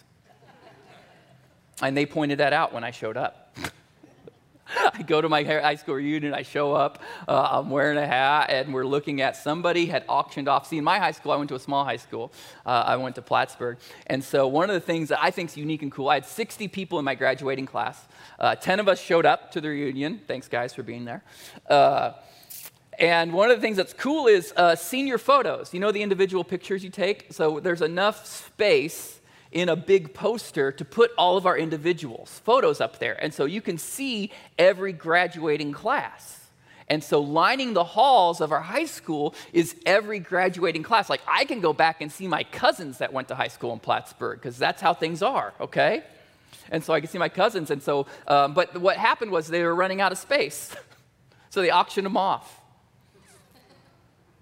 And 1.81 1.95
they 1.95 2.05
pointed 2.05 2.39
that 2.39 2.53
out 2.53 2.73
when 2.73 2.83
I 2.83 2.91
showed 2.91 3.17
up. 3.17 3.55
I 4.93 5.01
go 5.01 5.21
to 5.21 5.29
my 5.29 5.43
high 5.43 5.75
school 5.75 5.95
reunion, 5.95 6.33
I 6.33 6.43
show 6.43 6.73
up, 6.73 7.01
uh, 7.27 7.49
I'm 7.51 7.69
wearing 7.69 7.97
a 7.97 8.05
hat, 8.05 8.49
and 8.49 8.73
we're 8.73 8.85
looking 8.85 9.21
at 9.21 9.35
somebody 9.35 9.87
had 9.87 10.03
auctioned 10.07 10.47
off. 10.47 10.67
See, 10.67 10.77
in 10.77 10.83
my 10.83 10.99
high 10.99 11.11
school, 11.11 11.31
I 11.31 11.37
went 11.37 11.49
to 11.49 11.55
a 11.55 11.59
small 11.59 11.83
high 11.83 11.97
school. 11.97 12.31
Uh, 12.65 12.83
I 12.85 12.95
went 12.97 13.15
to 13.15 13.21
Plattsburg. 13.21 13.77
And 14.07 14.23
so, 14.23 14.47
one 14.47 14.69
of 14.69 14.73
the 14.75 14.79
things 14.79 15.09
that 15.09 15.19
I 15.21 15.31
think 15.31 15.49
is 15.49 15.57
unique 15.57 15.81
and 15.81 15.91
cool, 15.91 16.09
I 16.09 16.15
had 16.15 16.25
60 16.25 16.67
people 16.67 16.99
in 16.99 17.05
my 17.05 17.15
graduating 17.15 17.65
class. 17.65 18.07
Uh, 18.37 18.55
10 18.55 18.79
of 18.79 18.87
us 18.87 19.01
showed 19.01 19.25
up 19.25 19.51
to 19.53 19.61
the 19.61 19.69
reunion. 19.69 20.21
Thanks, 20.27 20.47
guys, 20.47 20.73
for 20.73 20.83
being 20.83 21.05
there. 21.05 21.23
And 22.99 23.33
one 23.33 23.49
of 23.49 23.57
the 23.57 23.61
things 23.61 23.77
that's 23.77 23.93
cool 23.93 24.27
is 24.27 24.53
uh, 24.55 24.75
senior 24.75 25.17
photos. 25.17 25.73
You 25.73 25.79
know 25.79 25.91
the 25.91 26.03
individual 26.03 26.43
pictures 26.43 26.83
you 26.83 26.89
take? 26.89 27.27
So, 27.31 27.59
there's 27.59 27.81
enough 27.81 28.25
space 28.25 29.19
in 29.51 29.69
a 29.69 29.75
big 29.75 30.13
poster 30.13 30.71
to 30.71 30.85
put 30.85 31.11
all 31.17 31.37
of 31.37 31.45
our 31.45 31.57
individuals' 31.57 32.41
photos 32.43 32.79
up 32.79 32.99
there. 32.99 33.21
And 33.23 33.33
so 33.33 33.45
you 33.45 33.61
can 33.61 33.77
see 33.77 34.31
every 34.57 34.93
graduating 34.93 35.71
class. 35.71 36.39
And 36.87 37.03
so 37.03 37.19
lining 37.21 37.73
the 37.73 37.83
halls 37.83 38.41
of 38.41 38.51
our 38.51 38.61
high 38.61 38.85
school 38.85 39.35
is 39.53 39.75
every 39.85 40.19
graduating 40.19 40.83
class. 40.83 41.09
Like 41.09 41.21
I 41.27 41.45
can 41.45 41.61
go 41.61 41.73
back 41.73 42.01
and 42.01 42.11
see 42.11 42.27
my 42.27 42.43
cousins 42.43 42.97
that 42.99 43.13
went 43.13 43.27
to 43.29 43.35
high 43.35 43.47
school 43.47 43.73
in 43.73 43.79
Plattsburg 43.79 44.39
because 44.39 44.57
that's 44.57 44.81
how 44.81 44.93
things 44.93 45.21
are, 45.21 45.53
okay? 45.59 46.03
And 46.71 46.83
so 46.83 46.93
I 46.93 46.99
can 46.99 47.09
see 47.09 47.17
my 47.17 47.29
cousins. 47.29 47.71
And 47.71 47.81
so, 47.81 48.07
um, 48.27 48.53
but 48.53 48.79
what 48.79 48.97
happened 48.97 49.31
was 49.31 49.47
they 49.47 49.63
were 49.63 49.75
running 49.75 50.01
out 50.01 50.11
of 50.11 50.17
space. 50.17 50.75
so 51.49 51.61
they 51.61 51.71
auctioned 51.71 52.05
them 52.05 52.17
off. 52.17 52.58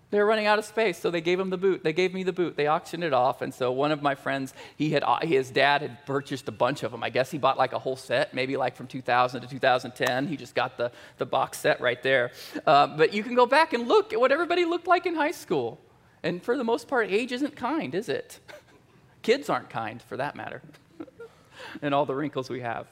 They 0.10 0.20
were 0.20 0.26
running 0.26 0.46
out 0.46 0.58
of 0.58 0.63
space, 0.63 0.98
so 0.98 1.12
they 1.12 1.20
gave 1.20 1.38
him 1.38 1.50
the 1.50 1.58
boot. 1.58 1.84
They 1.84 1.91
gave 1.91 2.13
me 2.13 2.24
the 2.24 2.32
boot. 2.32 2.56
They 2.56 2.70
auctioned 2.70 3.04
it 3.04 3.12
off, 3.12 3.41
and 3.41 3.54
so 3.54 3.74
one 3.74 3.91
of 3.91 4.02
my 4.02 4.15
friends, 4.15 4.54
he 4.78 4.91
had 4.91 5.04
uh, 5.04 5.20
his 5.22 5.52
dad 5.52 5.82
had 5.82 6.06
purchased 6.06 6.48
a 6.48 6.52
bunch 6.52 6.84
of 6.84 6.91
them. 6.91 7.04
I 7.04 7.10
guess 7.10 7.30
he 7.30 7.38
bought 7.38 7.58
like 7.58 7.74
a 7.74 7.80
whole 7.80 7.98
set, 7.98 8.34
maybe 8.34 8.56
like 8.56 8.78
from 8.78 8.88
2000 8.88 9.41
to 9.41 9.48
2010. 9.48 10.28
He 10.28 10.38
just 10.38 10.56
got 10.56 10.78
the 10.78 10.91
the 11.17 11.26
box 11.26 11.60
set 11.60 11.82
right 11.82 12.02
there. 12.04 12.32
Uh, 12.65 12.88
but 12.88 13.13
you 13.13 13.22
can 13.22 13.36
go 13.36 13.46
back 13.46 13.74
and 13.74 13.86
look 13.86 14.13
at 14.13 14.20
what 14.20 14.32
everybody 14.32 14.63
looked 14.63 14.88
like 14.88 15.06
in 15.06 15.13
high 15.13 15.32
school, 15.32 15.78
and 16.24 16.41
for 16.41 16.56
the 16.56 16.63
most 16.63 16.88
part, 16.88 17.10
age 17.10 17.34
isn't 17.34 17.58
kind, 17.58 17.93
is 17.93 18.08
it? 18.08 18.39
Kids 19.24 19.50
aren't 19.50 19.70
kind, 19.70 20.02
for 20.02 20.15
that 20.15 20.38
matter, 20.38 20.62
and 21.82 21.93
all 21.93 22.06
the 22.06 22.15
wrinkles 22.15 22.50
we 22.50 22.62
have. 22.62 22.88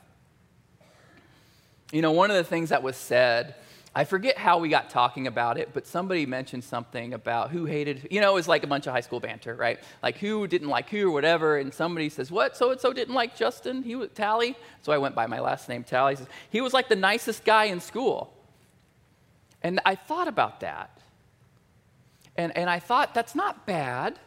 You 1.93 2.01
know, 2.01 2.12
one 2.12 2.30
of 2.30 2.36
the 2.36 2.43
things 2.43 2.69
that 2.69 2.84
was 2.84 2.97
said 2.97 3.56
I 3.97 4.03
forget 4.03 4.38
how 4.38 4.58
we 4.58 4.67
got 4.67 4.89
talking 4.89 5.25
about 5.25 5.58
it, 5.58 5.69
but 5.71 5.88
somebody 5.88 6.25
mentioned 6.25 6.65
something 6.65 7.13
about 7.13 7.51
who 7.51 7.63
hated, 7.63 8.10
you 8.12 8.19
know, 8.19 8.31
it 8.31 8.34
was 8.34 8.47
like 8.47 8.63
a 8.63 8.67
bunch 8.67 8.88
of 8.88 8.93
high 8.93 8.99
school 8.99 9.21
banter, 9.21 9.55
right? 9.55 9.79
Like 10.03 10.17
who 10.17 10.47
didn't 10.47 10.67
like 10.67 10.89
who 10.89 11.08
or 11.08 11.12
whatever. 11.12 11.58
And 11.58 11.73
somebody 11.73 12.10
says, 12.10 12.29
What? 12.29 12.58
So 12.58 12.71
and 12.71 12.81
so 12.81 12.91
didn't 12.91 13.15
like 13.15 13.38
Justin? 13.38 13.84
He 13.84 13.95
was 13.95 14.10
Tally. 14.13 14.58
So 14.81 14.91
I 14.91 14.97
went 14.97 15.15
by 15.15 15.27
my 15.27 15.39
last 15.39 15.69
name, 15.69 15.86
Tally. 15.86 16.13
He, 16.13 16.17
says, 16.17 16.27
he 16.49 16.60
was 16.60 16.73
like 16.73 16.89
the 16.89 16.97
nicest 16.97 17.45
guy 17.45 17.65
in 17.65 17.79
school. 17.79 18.34
And 19.63 19.79
I 19.86 19.95
thought 19.95 20.27
about 20.27 20.60
that. 20.60 20.99
And, 22.36 22.55
and 22.58 22.69
I 22.69 22.79
thought, 22.79 23.13
that's 23.13 23.34
not 23.34 23.65
bad, 23.65 24.19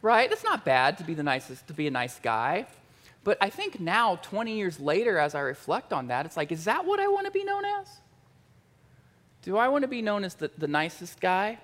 right? 0.00 0.30
That's 0.30 0.44
not 0.44 0.64
bad 0.64 0.96
to 0.98 1.04
be 1.04 1.14
the 1.14 1.24
nicest, 1.24 1.66
to 1.66 1.74
be 1.74 1.88
a 1.88 1.90
nice 1.90 2.20
guy. 2.20 2.68
But 3.24 3.36
I 3.40 3.50
think 3.50 3.80
now, 3.80 4.16
20 4.22 4.56
years 4.56 4.78
later, 4.78 5.18
as 5.18 5.34
I 5.34 5.40
reflect 5.40 5.92
on 5.92 6.06
that, 6.06 6.24
it's 6.24 6.36
like, 6.36 6.52
is 6.52 6.64
that 6.64 6.86
what 6.86 7.00
I 7.00 7.08
want 7.08 7.26
to 7.26 7.32
be 7.32 7.42
known 7.42 7.64
as? 7.64 7.88
Do 9.42 9.56
I 9.56 9.68
want 9.68 9.82
to 9.82 9.88
be 9.88 10.02
known 10.02 10.24
as 10.24 10.34
the, 10.34 10.50
the 10.58 10.68
nicest 10.68 11.20
guy? 11.20 11.58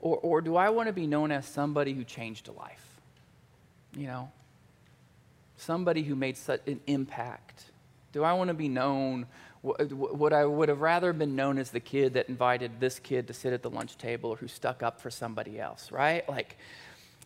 Or, 0.00 0.16
or 0.18 0.40
do 0.40 0.56
I 0.56 0.70
want 0.70 0.88
to 0.88 0.92
be 0.92 1.06
known 1.06 1.30
as 1.30 1.46
somebody 1.46 1.92
who 1.94 2.04
changed 2.04 2.48
a 2.48 2.52
life? 2.52 2.84
You 3.96 4.06
know? 4.06 4.32
Somebody 5.56 6.02
who 6.02 6.16
made 6.16 6.36
such 6.36 6.60
an 6.66 6.80
impact. 6.86 7.64
Do 8.12 8.24
I 8.24 8.32
want 8.32 8.48
to 8.48 8.54
be 8.54 8.68
known? 8.68 9.26
Would 9.62 10.32
I 10.32 10.44
would 10.44 10.68
have 10.68 10.80
rather 10.80 11.12
been 11.12 11.36
known 11.36 11.56
as 11.56 11.70
the 11.70 11.80
kid 11.80 12.14
that 12.14 12.28
invited 12.28 12.80
this 12.80 12.98
kid 12.98 13.28
to 13.28 13.32
sit 13.32 13.52
at 13.52 13.62
the 13.62 13.70
lunch 13.70 13.96
table 13.96 14.30
or 14.30 14.36
who 14.36 14.48
stuck 14.48 14.82
up 14.82 15.00
for 15.00 15.08
somebody 15.08 15.60
else, 15.60 15.92
right? 15.92 16.28
Like, 16.28 16.58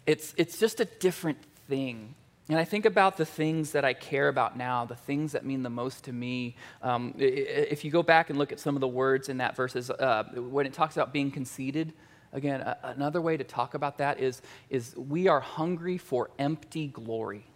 it's, 0.06 0.34
it's 0.36 0.58
just 0.58 0.78
a 0.80 0.84
different 0.84 1.38
thing. 1.66 2.14
And 2.48 2.58
I 2.58 2.64
think 2.64 2.84
about 2.84 3.16
the 3.16 3.26
things 3.26 3.72
that 3.72 3.84
I 3.84 3.92
care 3.92 4.28
about 4.28 4.56
now, 4.56 4.84
the 4.84 4.94
things 4.94 5.32
that 5.32 5.44
mean 5.44 5.64
the 5.64 5.70
most 5.70 6.04
to 6.04 6.12
me. 6.12 6.54
Um, 6.80 7.12
if 7.18 7.84
you 7.84 7.90
go 7.90 8.04
back 8.04 8.30
and 8.30 8.38
look 8.38 8.52
at 8.52 8.60
some 8.60 8.76
of 8.76 8.80
the 8.80 8.88
words 8.88 9.28
in 9.28 9.38
that 9.38 9.56
verses, 9.56 9.90
uh, 9.90 10.24
when 10.36 10.64
it 10.64 10.72
talks 10.72 10.96
about 10.96 11.12
being 11.12 11.32
conceited, 11.32 11.92
again, 12.32 12.60
uh, 12.60 12.76
another 12.84 13.20
way 13.20 13.36
to 13.36 13.42
talk 13.42 13.74
about 13.74 13.98
that 13.98 14.20
is, 14.20 14.42
is 14.70 14.94
we 14.96 15.26
are 15.26 15.40
hungry 15.40 15.98
for 15.98 16.30
empty 16.38 16.86
glory. 16.86 17.46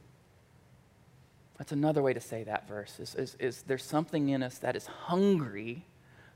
That's 1.56 1.72
another 1.72 2.02
way 2.02 2.12
to 2.12 2.20
say 2.20 2.42
that 2.44 2.66
verse 2.66 2.98
is, 2.98 3.14
is, 3.14 3.36
is 3.38 3.62
there's 3.62 3.84
something 3.84 4.30
in 4.30 4.42
us 4.42 4.58
that 4.58 4.74
is 4.74 4.86
hungry 4.86 5.86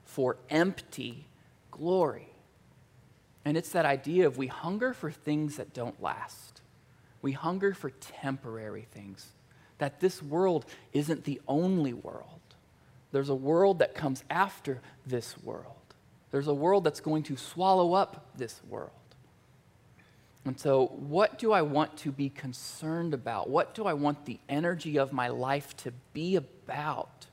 for 0.05 0.37
empty 0.49 1.27
glory. 1.73 2.29
And 3.45 3.57
it's 3.57 3.71
that 3.71 3.85
idea 3.85 4.27
of 4.29 4.39
we 4.39 4.47
hunger 4.47 4.93
for 4.93 5.11
things 5.11 5.57
that 5.57 5.75
don't 5.75 6.01
last. 6.01 6.54
We 7.25 7.33
hunger 7.33 7.73
for 7.73 7.89
temporary 7.89 8.87
things. 8.93 9.27
That 9.79 9.99
this 9.99 10.23
world 10.23 10.67
isn't 10.93 11.25
the 11.25 11.41
only 11.49 11.95
world. 11.95 12.41
There's 13.13 13.31
a 13.31 13.35
world 13.35 13.79
that 13.79 13.95
comes 13.95 14.23
after 14.29 14.83
this 15.07 15.35
world. 15.43 15.95
There's 16.33 16.49
a 16.49 16.53
world 16.53 16.85
that's 16.85 17.01
going 17.01 17.23
to 17.23 17.39
swallow 17.39 17.95
up 17.95 18.27
this 18.37 18.61
world. 18.69 18.91
And 20.45 20.61
so, 20.61 20.89
what 20.89 21.39
do 21.39 21.53
I 21.53 21.63
want 21.63 21.97
to 21.99 22.13
be 22.13 22.29
concerned 22.29 23.15
about? 23.15 23.49
What 23.49 23.75
do 23.75 23.87
I 23.87 23.95
want 23.95 24.27
the 24.27 24.39
energy 24.47 24.99
of 24.99 25.11
my 25.11 25.29
life 25.29 25.75
to 25.79 25.95
be 26.13 26.37
about? 26.37 27.25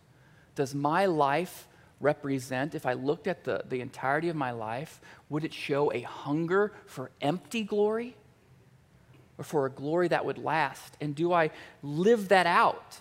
Does 0.56 0.74
my 0.74 1.06
life 1.06 1.68
represent, 2.00 2.76
if 2.76 2.86
I 2.86 2.94
looked 2.94 3.28
at 3.28 3.44
the, 3.44 3.66
the 3.68 3.82
entirety 3.82 4.30
of 4.30 4.38
my 4.38 4.52
life, 4.52 5.02
would 5.28 5.44
it 5.44 5.54
show 5.54 5.92
a 5.92 6.00
hunger 6.00 6.72
for 6.86 7.12
empty 7.20 7.64
glory 7.64 8.16
or 9.38 9.44
for 9.44 9.66
a 9.66 9.70
glory 9.70 10.08
that 10.10 10.26
would 10.26 10.38
last? 10.38 10.96
And 11.02 11.16
do 11.16 11.34
I 11.34 11.52
live 11.82 12.30
that 12.30 12.46
out 12.46 12.98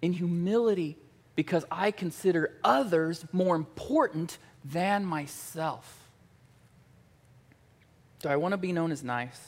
in 0.00 0.12
humility 0.12 0.96
because 1.36 1.64
I 1.70 1.90
consider 1.90 2.58
others 2.62 3.24
more 3.32 3.56
important 3.56 4.38
than 4.64 5.04
myself? 5.04 6.08
Do 8.20 8.28
I 8.28 8.36
want 8.36 8.52
to 8.52 8.58
be 8.58 8.72
known 8.72 8.92
as 8.92 9.02
nice? 9.02 9.40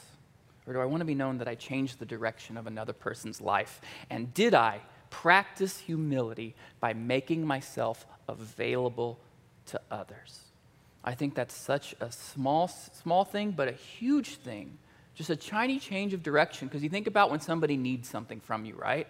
Or 0.67 0.73
do 0.73 0.79
I 0.79 0.85
want 0.85 1.01
to 1.01 1.05
be 1.05 1.15
known 1.15 1.37
that 1.37 1.47
I 1.47 1.55
changed 1.55 1.99
the 1.99 2.05
direction 2.05 2.57
of 2.57 2.67
another 2.67 2.93
person's 2.93 3.39
life? 3.39 3.79
And 4.09 4.33
did 4.33 4.53
I 4.53 4.81
practice 5.09 5.77
humility 5.77 6.55
by 6.79 6.93
making 6.93 7.45
myself 7.45 8.05
available 8.27 9.19
to 9.67 9.79
others? 9.91 10.39
I 11.03 11.13
think 11.13 11.35
that's 11.35 11.55
such 11.55 11.95
a 12.01 12.11
small, 12.11 12.67
small 12.67 13.23
thing, 13.25 13.51
but 13.51 13.67
a 13.67 13.73
huge 13.73 14.37
thing. 14.37 14.79
Just 15.15 15.29
a 15.29 15.35
tiny 15.35 15.79
change 15.79 16.13
of 16.13 16.21
direction. 16.21 16.67
Because 16.67 16.83
you 16.83 16.89
think 16.89 17.07
about 17.07 17.31
when 17.31 17.39
somebody 17.39 17.77
needs 17.77 18.07
something 18.07 18.39
from 18.39 18.65
you, 18.65 18.75
right? 18.75 19.07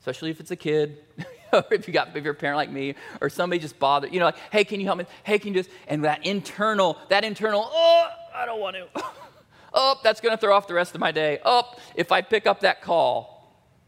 Especially 0.00 0.30
if 0.30 0.40
it's 0.40 0.50
a 0.50 0.56
kid, 0.56 0.98
or 1.52 1.64
if 1.70 1.86
you 1.86 1.94
got 1.94 2.16
if 2.16 2.24
you're 2.24 2.32
a 2.32 2.36
parent 2.36 2.56
like 2.56 2.70
me, 2.70 2.94
or 3.20 3.28
somebody 3.28 3.60
just 3.60 3.78
bothered, 3.78 4.12
you 4.12 4.20
know, 4.20 4.26
like, 4.26 4.38
hey, 4.50 4.64
can 4.64 4.80
you 4.80 4.86
help 4.86 4.98
me? 4.98 5.04
Hey, 5.24 5.38
can 5.38 5.54
you 5.54 5.60
just 5.60 5.70
and 5.86 6.04
that 6.04 6.24
internal, 6.24 6.98
that 7.08 7.24
internal, 7.24 7.68
oh, 7.70 8.08
I 8.34 8.46
don't 8.46 8.60
want 8.60 8.76
to. 8.76 8.88
oh, 9.74 9.98
that's 10.02 10.20
going 10.20 10.34
to 10.34 10.40
throw 10.40 10.54
off 10.54 10.66
the 10.66 10.74
rest 10.74 10.94
of 10.94 11.00
my 11.00 11.12
day. 11.12 11.40
Oh, 11.44 11.62
if 11.94 12.12
I 12.12 12.22
pick 12.22 12.46
up 12.46 12.60
that 12.60 12.82
call, 12.82 13.38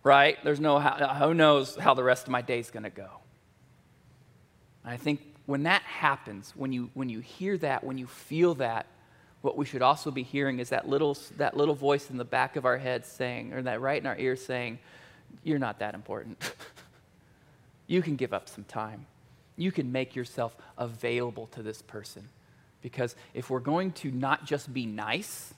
right? 0.03 0.37
There's 0.44 0.61
no, 0.61 0.79
how, 0.79 0.90
uh, 0.90 1.14
who 1.14 1.35
knows 1.35 1.76
how 1.76 1.94
the 1.94 2.05
rest 2.05 2.24
of 2.24 2.31
my 2.31 2.42
day 2.42 2.59
is 2.59 2.70
going 2.70 2.83
to 2.85 2.90
go. 2.90 3.09
I 4.85 4.96
think 4.96 5.20
when 5.46 5.64
that 5.64 5.83
happens, 5.83 6.53
when 6.57 6.72
you, 6.72 6.90
when 6.94 7.09
you 7.09 7.20
hear 7.20 7.59
that, 7.59 7.85
when 7.85 7.98
you 7.98 8.07
feel 8.07 8.55
that, 8.57 8.87
what 9.42 9.57
we 9.57 9.64
should 9.64 9.83
also 9.83 10.11
be 10.11 10.22
hearing 10.22 10.59
is 10.59 10.68
that 10.70 10.88
little, 10.88 11.16
that 11.37 11.57
little 11.57 11.74
voice 11.74 12.11
in 12.11 12.16
the 12.16 12.24
back 12.24 12.57
of 12.57 12.64
our 12.64 12.76
head 12.76 13.07
saying, 13.07 13.53
or 13.53 13.62
that 13.62 13.81
right 13.81 14.00
in 14.00 14.07
our 14.07 14.18
ear 14.18 14.37
saying, 14.37 14.79
You're 15.42 15.59
not 15.59 15.79
that 15.79 15.94
important. 15.94 16.53
you 17.87 18.03
can 18.03 18.16
give 18.16 18.35
up 18.35 18.48
some 18.48 18.64
time. 18.64 19.07
You 19.57 19.72
can 19.72 19.92
make 19.92 20.14
yourself 20.14 20.57
available 20.76 21.46
to 21.48 21.62
this 21.62 21.83
person. 21.83 22.29
Because 22.83 23.14
if 23.35 23.50
we're 23.50 23.61
going 23.61 23.92
to 23.92 24.11
not 24.11 24.46
just 24.46 24.72
be 24.72 24.87
nice, 24.87 25.53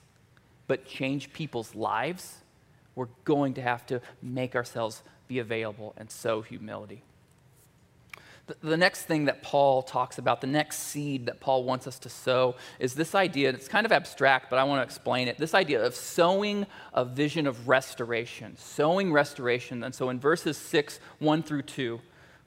but 0.67 0.85
change 0.85 1.31
people's 1.33 1.73
lives, 1.75 2.37
we're 2.95 3.07
going 3.23 3.53
to 3.55 3.61
have 3.61 3.85
to 3.87 4.01
make 4.21 4.55
ourselves 4.55 5.03
be 5.27 5.39
available 5.39 5.93
and 5.97 6.09
sow 6.11 6.41
humility. 6.41 7.01
The, 8.61 8.75
next 8.75 9.03
thing 9.03 9.25
that 9.25 9.41
Paul 9.41 9.83
talks 9.83 10.17
about, 10.17 10.41
the 10.41 10.47
next 10.47 10.79
seed 10.79 11.27
that 11.27 11.39
Paul 11.39 11.63
wants 11.63 11.87
us 11.87 11.97
to 11.99 12.09
sow, 12.09 12.55
is 12.77 12.93
this 12.93 13.15
idea. 13.15 13.49
It's 13.49 13.69
kind 13.69 13.85
of 13.85 13.93
abstract, 13.93 14.49
but 14.49 14.59
I 14.59 14.65
want 14.65 14.79
to 14.79 14.83
explain 14.83 15.29
it. 15.29 15.37
This 15.37 15.53
idea 15.53 15.81
of 15.81 15.95
sowing 15.95 16.67
a 16.93 17.05
vision 17.05 17.47
of 17.47 17.69
restoration, 17.69 18.57
sowing 18.57 19.13
restoration. 19.13 19.83
And 19.83 19.95
so 19.95 20.09
in 20.09 20.19
verses 20.19 20.57
6, 20.57 20.99
1 21.19 21.43
through 21.43 21.61
2, 21.61 22.01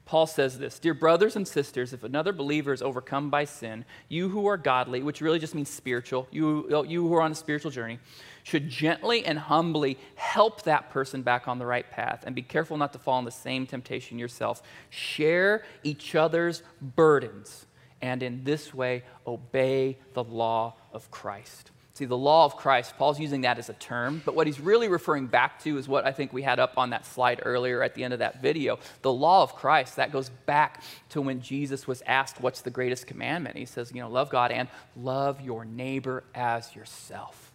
Paul 0.07 0.25
says 0.25 0.57
this 0.57 0.79
Dear 0.79 0.93
brothers 0.93 1.35
and 1.35 1.47
sisters, 1.47 1.91
if 1.91 2.03
another 2.03 2.31
believer 2.31 2.71
is 2.71 2.81
overcome 2.81 3.29
by 3.29 3.43
sin, 3.43 3.83
you 4.07 4.29
who 4.29 4.47
are 4.47 4.57
godly, 4.57 5.03
which 5.03 5.19
really 5.19 5.37
just 5.37 5.53
means 5.53 5.69
spiritual, 5.69 6.27
you, 6.31 6.85
you 6.87 7.05
who 7.05 7.13
are 7.13 7.21
on 7.21 7.33
a 7.33 7.35
spiritual 7.35 7.71
journey, 7.71 7.99
should 8.43 8.69
gently 8.69 9.25
and 9.25 9.37
humbly 9.37 9.97
help 10.15 10.63
that 10.63 10.89
person 10.89 11.21
back 11.21 11.49
on 11.49 11.59
the 11.59 11.65
right 11.65 11.91
path 11.91 12.23
and 12.25 12.33
be 12.33 12.41
careful 12.41 12.77
not 12.77 12.93
to 12.93 12.99
fall 12.99 13.19
in 13.19 13.25
the 13.25 13.31
same 13.31 13.67
temptation 13.67 14.17
yourself. 14.17 14.63
Share 14.89 15.65
each 15.83 16.15
other's 16.15 16.63
burdens 16.81 17.65
and 18.01 18.23
in 18.23 18.45
this 18.45 18.73
way 18.73 19.03
obey 19.25 19.97
the 20.13 20.23
law 20.23 20.75
of 20.93 21.11
Christ. 21.11 21.71
See, 21.97 22.05
the 22.05 22.15
law 22.15 22.45
of 22.45 22.55
Christ, 22.55 22.95
Paul's 22.99 23.19
using 23.19 23.41
that 23.41 23.57
as 23.57 23.69
a 23.69 23.73
term, 23.73 24.21
but 24.23 24.35
what 24.35 24.45
he's 24.45 24.59
really 24.59 24.87
referring 24.87 25.25
back 25.25 25.63
to 25.63 25.79
is 25.79 25.87
what 25.87 26.05
I 26.05 26.11
think 26.11 26.31
we 26.31 26.43
had 26.43 26.59
up 26.59 26.77
on 26.77 26.91
that 26.91 27.07
slide 27.07 27.41
earlier 27.43 27.81
at 27.81 27.95
the 27.95 28.03
end 28.03 28.13
of 28.13 28.19
that 28.19 28.39
video. 28.39 28.77
The 29.01 29.11
law 29.11 29.41
of 29.41 29.55
Christ, 29.55 29.95
that 29.95 30.11
goes 30.11 30.29
back 30.45 30.83
to 31.09 31.21
when 31.21 31.41
Jesus 31.41 31.87
was 31.87 32.03
asked, 32.05 32.39
What's 32.39 32.61
the 32.61 32.69
greatest 32.69 33.07
commandment? 33.07 33.57
He 33.57 33.65
says, 33.65 33.91
You 33.91 34.01
know, 34.01 34.11
love 34.11 34.29
God 34.29 34.51
and 34.51 34.67
love 34.95 35.41
your 35.41 35.65
neighbor 35.65 36.23
as 36.35 36.75
yourself. 36.75 37.51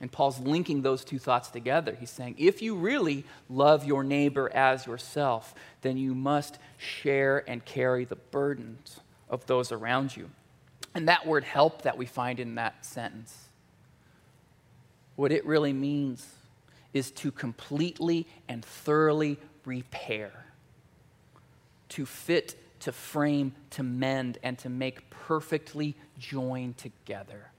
And 0.00 0.10
Paul's 0.10 0.40
linking 0.40 0.82
those 0.82 1.04
two 1.04 1.20
thoughts 1.20 1.48
together. 1.48 1.96
He's 2.00 2.10
saying, 2.10 2.34
if 2.36 2.60
you 2.60 2.74
really 2.74 3.22
love 3.48 3.84
your 3.84 4.02
neighbor 4.02 4.50
as 4.52 4.88
yourself, 4.88 5.54
then 5.82 5.96
you 5.96 6.16
must 6.16 6.58
share 6.78 7.48
and 7.48 7.64
carry 7.64 8.04
the 8.04 8.16
burdens 8.16 8.98
of 9.30 9.46
those 9.46 9.70
around 9.70 10.16
you. 10.16 10.30
And 10.96 11.06
that 11.06 11.26
word 11.28 11.44
help 11.44 11.82
that 11.82 11.96
we 11.96 12.06
find 12.06 12.40
in 12.40 12.56
that 12.56 12.84
sentence 12.84 13.47
what 15.18 15.32
it 15.32 15.44
really 15.44 15.72
means 15.72 16.24
is 16.92 17.10
to 17.10 17.32
completely 17.32 18.24
and 18.48 18.64
thoroughly 18.64 19.36
repair, 19.64 20.30
to 21.88 22.06
fit, 22.06 22.54
to 22.78 22.92
frame, 22.92 23.52
to 23.70 23.82
mend, 23.82 24.38
and 24.44 24.56
to 24.60 24.68
make 24.68 25.10
perfectly 25.10 25.96
join 26.20 26.72
together. 26.74 27.50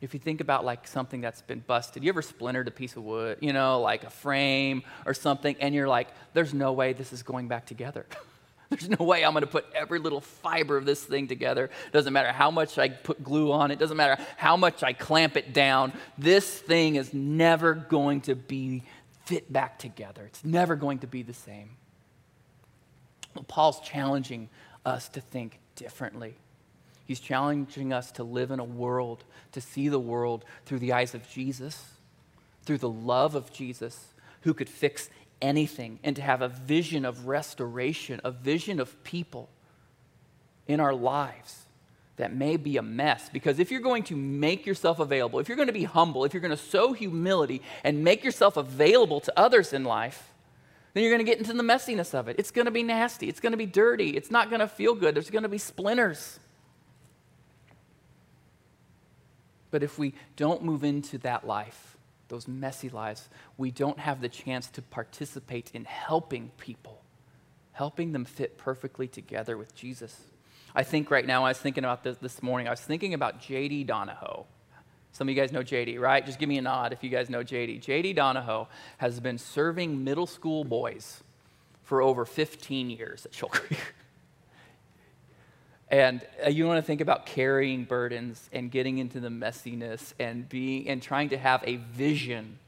If 0.00 0.12
you 0.12 0.18
think 0.18 0.40
about 0.40 0.64
like 0.64 0.88
something 0.88 1.20
that's 1.20 1.40
been 1.40 1.60
busted, 1.60 2.02
you 2.02 2.08
ever 2.08 2.20
splintered 2.20 2.66
a 2.66 2.72
piece 2.72 2.96
of 2.96 3.04
wood, 3.04 3.38
you 3.40 3.52
know, 3.52 3.80
like 3.80 4.02
a 4.02 4.10
frame 4.10 4.82
or 5.06 5.14
something, 5.14 5.54
and 5.60 5.72
you're 5.72 5.86
like, 5.86 6.08
there's 6.32 6.52
no 6.52 6.72
way 6.72 6.94
this 6.94 7.12
is 7.12 7.22
going 7.22 7.46
back 7.46 7.64
together. 7.64 8.06
There's 8.70 8.88
no 8.88 9.04
way 9.04 9.24
I'm 9.24 9.32
going 9.32 9.42
to 9.42 9.50
put 9.50 9.66
every 9.74 9.98
little 9.98 10.20
fiber 10.20 10.76
of 10.76 10.84
this 10.84 11.02
thing 11.02 11.26
together. 11.26 11.70
Doesn't 11.92 12.12
matter 12.12 12.32
how 12.32 12.50
much 12.50 12.78
I 12.78 12.90
put 12.90 13.22
glue 13.24 13.50
on 13.50 13.70
it, 13.70 13.78
doesn't 13.78 13.96
matter 13.96 14.22
how 14.36 14.56
much 14.56 14.82
I 14.82 14.92
clamp 14.92 15.36
it 15.36 15.54
down. 15.54 15.92
This 16.18 16.58
thing 16.58 16.96
is 16.96 17.14
never 17.14 17.74
going 17.74 18.22
to 18.22 18.34
be 18.34 18.82
fit 19.24 19.50
back 19.50 19.78
together. 19.78 20.24
It's 20.26 20.44
never 20.44 20.76
going 20.76 20.98
to 20.98 21.06
be 21.06 21.22
the 21.22 21.34
same. 21.34 21.70
Well, 23.34 23.44
Paul's 23.44 23.80
challenging 23.80 24.50
us 24.84 25.08
to 25.10 25.20
think 25.20 25.60
differently. 25.74 26.34
He's 27.06 27.20
challenging 27.20 27.92
us 27.92 28.12
to 28.12 28.24
live 28.24 28.50
in 28.50 28.60
a 28.60 28.64
world, 28.64 29.24
to 29.52 29.62
see 29.62 29.88
the 29.88 29.98
world 29.98 30.44
through 30.66 30.80
the 30.80 30.92
eyes 30.92 31.14
of 31.14 31.26
Jesus, 31.30 31.82
through 32.64 32.78
the 32.78 32.88
love 32.88 33.34
of 33.34 33.50
Jesus, 33.50 34.12
who 34.42 34.52
could 34.52 34.68
fix 34.68 35.08
anything 35.40 35.98
and 36.02 36.16
to 36.16 36.22
have 36.22 36.42
a 36.42 36.48
vision 36.48 37.04
of 37.04 37.26
restoration, 37.26 38.20
a 38.24 38.30
vision 38.30 38.80
of 38.80 39.02
people 39.04 39.48
in 40.66 40.80
our 40.80 40.94
lives 40.94 41.66
that 42.16 42.34
may 42.34 42.56
be 42.56 42.76
a 42.76 42.82
mess. 42.82 43.28
Because 43.32 43.58
if 43.58 43.70
you're 43.70 43.80
going 43.80 44.02
to 44.04 44.16
make 44.16 44.66
yourself 44.66 44.98
available, 44.98 45.38
if 45.38 45.48
you're 45.48 45.56
going 45.56 45.68
to 45.68 45.72
be 45.72 45.84
humble, 45.84 46.24
if 46.24 46.34
you're 46.34 46.40
going 46.40 46.50
to 46.50 46.56
sow 46.56 46.92
humility 46.92 47.62
and 47.84 48.04
make 48.04 48.24
yourself 48.24 48.56
available 48.56 49.20
to 49.20 49.32
others 49.36 49.72
in 49.72 49.84
life, 49.84 50.32
then 50.92 51.02
you're 51.02 51.12
going 51.12 51.24
to 51.24 51.30
get 51.30 51.38
into 51.38 51.52
the 51.52 51.62
messiness 51.62 52.14
of 52.14 52.28
it. 52.28 52.36
It's 52.38 52.50
going 52.50 52.64
to 52.64 52.70
be 52.70 52.82
nasty. 52.82 53.28
It's 53.28 53.40
going 53.40 53.52
to 53.52 53.58
be 53.58 53.66
dirty. 53.66 54.10
It's 54.10 54.30
not 54.30 54.50
going 54.50 54.60
to 54.60 54.68
feel 54.68 54.94
good. 54.94 55.14
There's 55.14 55.30
going 55.30 55.44
to 55.44 55.48
be 55.48 55.58
splinters. 55.58 56.40
But 59.70 59.82
if 59.82 59.98
we 59.98 60.14
don't 60.36 60.64
move 60.64 60.82
into 60.82 61.18
that 61.18 61.46
life, 61.46 61.97
those 62.28 62.46
messy 62.46 62.88
lives, 62.88 63.28
we 63.56 63.70
don't 63.70 63.98
have 63.98 64.20
the 64.20 64.28
chance 64.28 64.68
to 64.68 64.82
participate 64.82 65.70
in 65.74 65.84
helping 65.84 66.50
people, 66.58 67.02
helping 67.72 68.12
them 68.12 68.24
fit 68.24 68.58
perfectly 68.58 69.08
together 69.08 69.56
with 69.56 69.74
Jesus. 69.74 70.16
I 70.74 70.82
think 70.82 71.10
right 71.10 71.26
now, 71.26 71.44
I 71.44 71.50
was 71.50 71.58
thinking 71.58 71.84
about 71.84 72.04
this 72.04 72.18
this 72.18 72.42
morning, 72.42 72.66
I 72.66 72.70
was 72.70 72.80
thinking 72.80 73.14
about 73.14 73.40
J.D. 73.40 73.84
Donahoe. 73.84 74.46
Some 75.12 75.28
of 75.28 75.34
you 75.34 75.40
guys 75.40 75.52
know 75.52 75.62
JD, 75.62 75.98
right? 75.98 76.24
Just 76.24 76.38
give 76.38 76.48
me 76.48 76.58
a 76.58 76.62
nod 76.62 76.92
if 76.92 77.02
you 77.02 77.10
guys 77.10 77.28
know 77.28 77.42
JD. 77.42 77.82
JD 77.82 78.14
Donahoe 78.14 78.68
has 78.98 79.18
been 79.18 79.38
serving 79.38 80.04
middle 80.04 80.26
school 80.26 80.64
boys 80.64 81.22
for 81.82 82.02
over 82.02 82.24
15 82.24 82.90
years 82.90 83.26
at 83.26 83.34
Shoal 83.34 83.48
Creek. 83.48 83.80
And 85.90 86.20
uh, 86.44 86.50
you 86.50 86.66
want 86.66 86.78
to 86.78 86.82
think 86.82 87.00
about 87.00 87.26
carrying 87.26 87.84
burdens 87.84 88.48
and 88.52 88.70
getting 88.70 88.98
into 88.98 89.20
the 89.20 89.28
messiness 89.28 90.12
and 90.18 90.48
being 90.48 90.88
and 90.88 91.02
trying 91.02 91.30
to 91.30 91.38
have 91.38 91.64
a 91.66 91.76
vision 91.76 92.58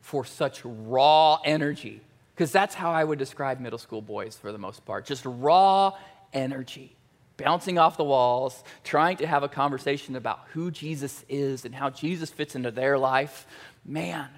for 0.00 0.24
such 0.24 0.60
raw 0.64 1.38
energy 1.44 2.00
Because 2.34 2.52
that's 2.52 2.74
how 2.74 2.92
I 2.92 3.02
would 3.02 3.18
describe 3.18 3.60
middle 3.60 3.78
school 3.78 4.00
boys 4.00 4.36
for 4.36 4.52
the 4.52 4.58
most 4.58 4.84
part 4.86 5.04
just 5.04 5.24
raw 5.26 5.92
energy, 6.32 6.94
bouncing 7.36 7.78
off 7.78 7.96
the 7.96 8.04
walls, 8.04 8.62
trying 8.84 9.18
to 9.18 9.26
have 9.26 9.42
a 9.42 9.48
conversation 9.48 10.16
about 10.16 10.40
who 10.52 10.70
Jesus 10.70 11.24
is 11.28 11.64
and 11.64 11.74
how 11.74 11.90
Jesus 11.90 12.30
fits 12.30 12.54
into 12.54 12.70
their 12.70 12.98
life. 12.98 13.46
Man, 13.84 14.28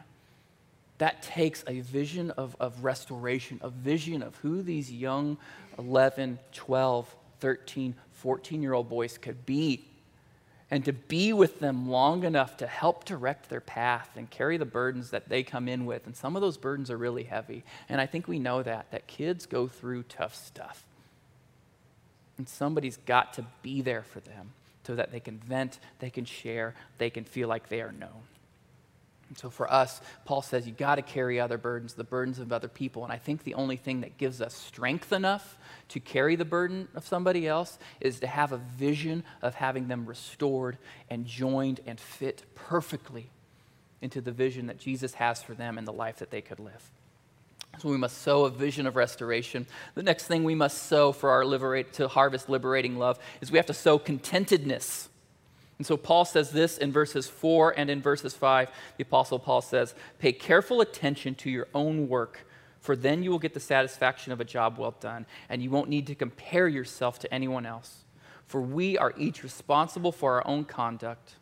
that 0.98 1.22
takes 1.22 1.62
a 1.66 1.80
vision 1.80 2.30
of, 2.32 2.56
of 2.58 2.82
restoration, 2.82 3.60
a 3.62 3.70
vision 3.70 4.22
of 4.22 4.34
who 4.36 4.62
these 4.62 4.90
young 4.90 5.38
11, 5.78 6.38
12, 6.52 7.16
13, 7.40 7.94
14 8.18 8.62
year 8.62 8.72
old 8.72 8.88
boys 8.88 9.18
could 9.18 9.46
be 9.46 9.84
and 10.70 10.84
to 10.84 10.92
be 10.92 11.32
with 11.32 11.60
them 11.60 11.88
long 11.88 12.24
enough 12.24 12.58
to 12.58 12.66
help 12.66 13.04
direct 13.04 13.48
their 13.48 13.60
path 13.60 14.10
and 14.16 14.28
carry 14.28 14.58
the 14.58 14.66
burdens 14.66 15.10
that 15.10 15.28
they 15.28 15.42
come 15.42 15.66
in 15.66 15.86
with. 15.86 16.06
And 16.06 16.14
some 16.14 16.36
of 16.36 16.42
those 16.42 16.58
burdens 16.58 16.90
are 16.90 16.98
really 16.98 17.22
heavy. 17.22 17.64
And 17.88 18.00
I 18.00 18.06
think 18.06 18.28
we 18.28 18.38
know 18.38 18.62
that, 18.62 18.90
that 18.90 19.06
kids 19.06 19.46
go 19.46 19.66
through 19.66 20.02
tough 20.04 20.34
stuff. 20.34 20.84
And 22.36 22.48
somebody's 22.48 22.98
got 22.98 23.32
to 23.34 23.46
be 23.62 23.80
there 23.80 24.02
for 24.02 24.20
them 24.20 24.50
so 24.86 24.94
that 24.94 25.10
they 25.10 25.20
can 25.20 25.38
vent, 25.38 25.78
they 26.00 26.10
can 26.10 26.24
share, 26.24 26.74
they 26.98 27.10
can 27.10 27.24
feel 27.24 27.48
like 27.48 27.68
they 27.68 27.80
are 27.80 27.92
known. 27.92 28.22
And 29.28 29.36
so 29.36 29.50
for 29.50 29.70
us, 29.70 30.00
Paul 30.24 30.42
says 30.42 30.66
you 30.66 30.72
got 30.72 30.94
to 30.96 31.02
carry 31.02 31.38
other 31.38 31.58
burdens, 31.58 31.94
the 31.94 32.04
burdens 32.04 32.38
of 32.38 32.52
other 32.52 32.68
people. 32.68 33.04
And 33.04 33.12
I 33.12 33.18
think 33.18 33.44
the 33.44 33.54
only 33.54 33.76
thing 33.76 34.00
that 34.00 34.16
gives 34.16 34.40
us 34.40 34.54
strength 34.54 35.12
enough 35.12 35.58
to 35.88 36.00
carry 36.00 36.34
the 36.34 36.44
burden 36.44 36.88
of 36.94 37.06
somebody 37.06 37.46
else 37.46 37.78
is 38.00 38.20
to 38.20 38.26
have 38.26 38.52
a 38.52 38.56
vision 38.56 39.24
of 39.42 39.54
having 39.54 39.88
them 39.88 40.06
restored 40.06 40.78
and 41.10 41.26
joined 41.26 41.80
and 41.86 42.00
fit 42.00 42.42
perfectly 42.54 43.30
into 44.00 44.20
the 44.20 44.32
vision 44.32 44.66
that 44.66 44.78
Jesus 44.78 45.14
has 45.14 45.42
for 45.42 45.54
them 45.54 45.76
and 45.76 45.86
the 45.86 45.92
life 45.92 46.18
that 46.18 46.30
they 46.30 46.40
could 46.40 46.60
live. 46.60 46.90
So 47.78 47.88
we 47.90 47.96
must 47.96 48.18
sow 48.22 48.44
a 48.44 48.50
vision 48.50 48.86
of 48.86 48.96
restoration. 48.96 49.66
The 49.94 50.02
next 50.02 50.26
thing 50.26 50.42
we 50.42 50.54
must 50.54 50.84
sow 50.84 51.12
for 51.12 51.30
our 51.30 51.44
liberate 51.44 51.92
to 51.94 52.08
harvest 52.08 52.48
liberating 52.48 52.98
love 52.98 53.18
is 53.40 53.52
we 53.52 53.58
have 53.58 53.66
to 53.66 53.74
sow 53.74 53.98
contentedness. 53.98 55.08
And 55.78 55.86
so 55.86 55.96
Paul 55.96 56.24
says 56.24 56.50
this 56.50 56.76
in 56.76 56.92
verses 56.92 57.28
4 57.28 57.74
and 57.78 57.88
in 57.88 58.02
verses 58.02 58.34
5. 58.34 58.70
The 58.96 59.02
Apostle 59.02 59.38
Paul 59.38 59.62
says, 59.62 59.94
Pay 60.18 60.32
careful 60.32 60.80
attention 60.80 61.36
to 61.36 61.50
your 61.50 61.68
own 61.72 62.08
work, 62.08 62.46
for 62.80 62.96
then 62.96 63.22
you 63.22 63.30
will 63.30 63.38
get 63.38 63.54
the 63.54 63.60
satisfaction 63.60 64.32
of 64.32 64.40
a 64.40 64.44
job 64.44 64.76
well 64.76 64.96
done, 64.98 65.24
and 65.48 65.62
you 65.62 65.70
won't 65.70 65.88
need 65.88 66.08
to 66.08 66.16
compare 66.16 66.66
yourself 66.66 67.20
to 67.20 67.32
anyone 67.32 67.64
else. 67.64 68.04
For 68.46 68.60
we 68.60 68.98
are 68.98 69.14
each 69.16 69.42
responsible 69.42 70.10
for 70.10 70.34
our 70.34 70.46
own 70.46 70.64
conduct. 70.64 71.36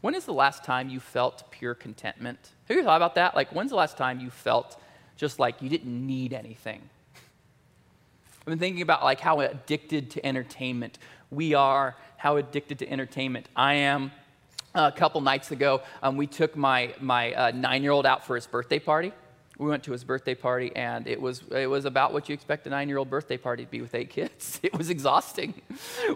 When 0.00 0.14
is 0.14 0.24
the 0.24 0.32
last 0.32 0.64
time 0.64 0.88
you 0.88 1.00
felt 1.00 1.50
pure 1.50 1.74
contentment? 1.74 2.38
Have 2.68 2.76
you 2.76 2.84
thought 2.84 2.96
about 2.96 3.16
that? 3.16 3.34
Like, 3.34 3.50
when's 3.52 3.70
the 3.70 3.76
last 3.76 3.96
time 3.96 4.20
you 4.20 4.30
felt 4.30 4.80
just 5.16 5.38
like 5.38 5.60
you 5.60 5.68
didn't 5.68 6.06
need 6.06 6.32
anything? 6.32 6.80
I've 8.40 8.50
been 8.50 8.58
thinking 8.58 8.82
about 8.82 9.02
like 9.02 9.20
how 9.20 9.40
addicted 9.40 10.10
to 10.12 10.26
entertainment 10.26 10.98
we 11.30 11.54
are 11.54 11.96
how 12.24 12.38
addicted 12.38 12.78
to 12.78 12.90
entertainment 12.90 13.46
I 13.54 13.74
am. 13.74 14.10
a 14.74 14.90
couple 14.90 15.20
nights 15.20 15.50
ago, 15.50 15.82
um, 16.02 16.16
we 16.16 16.26
took 16.26 16.56
my, 16.56 16.94
my 16.98 17.34
uh, 17.34 17.50
nine 17.50 17.82
year 17.82 17.92
old 17.92 18.06
out 18.06 18.24
for 18.26 18.34
his 18.34 18.46
birthday 18.46 18.78
party. 18.78 19.12
We 19.58 19.68
went 19.68 19.84
to 19.84 19.92
his 19.92 20.04
birthday 20.04 20.34
party, 20.34 20.72
and 20.74 21.06
it 21.06 21.20
was, 21.20 21.42
it 21.50 21.68
was 21.68 21.84
about 21.84 22.14
what 22.14 22.30
you 22.30 22.32
expect 22.32 22.66
a 22.66 22.70
nine 22.70 22.88
year 22.88 22.96
old 22.96 23.10
birthday 23.10 23.36
party 23.36 23.66
to 23.66 23.70
be 23.70 23.82
with 23.82 23.94
eight 23.94 24.08
kids. 24.08 24.58
It 24.62 24.72
was 24.72 24.88
exhausting. 24.88 25.52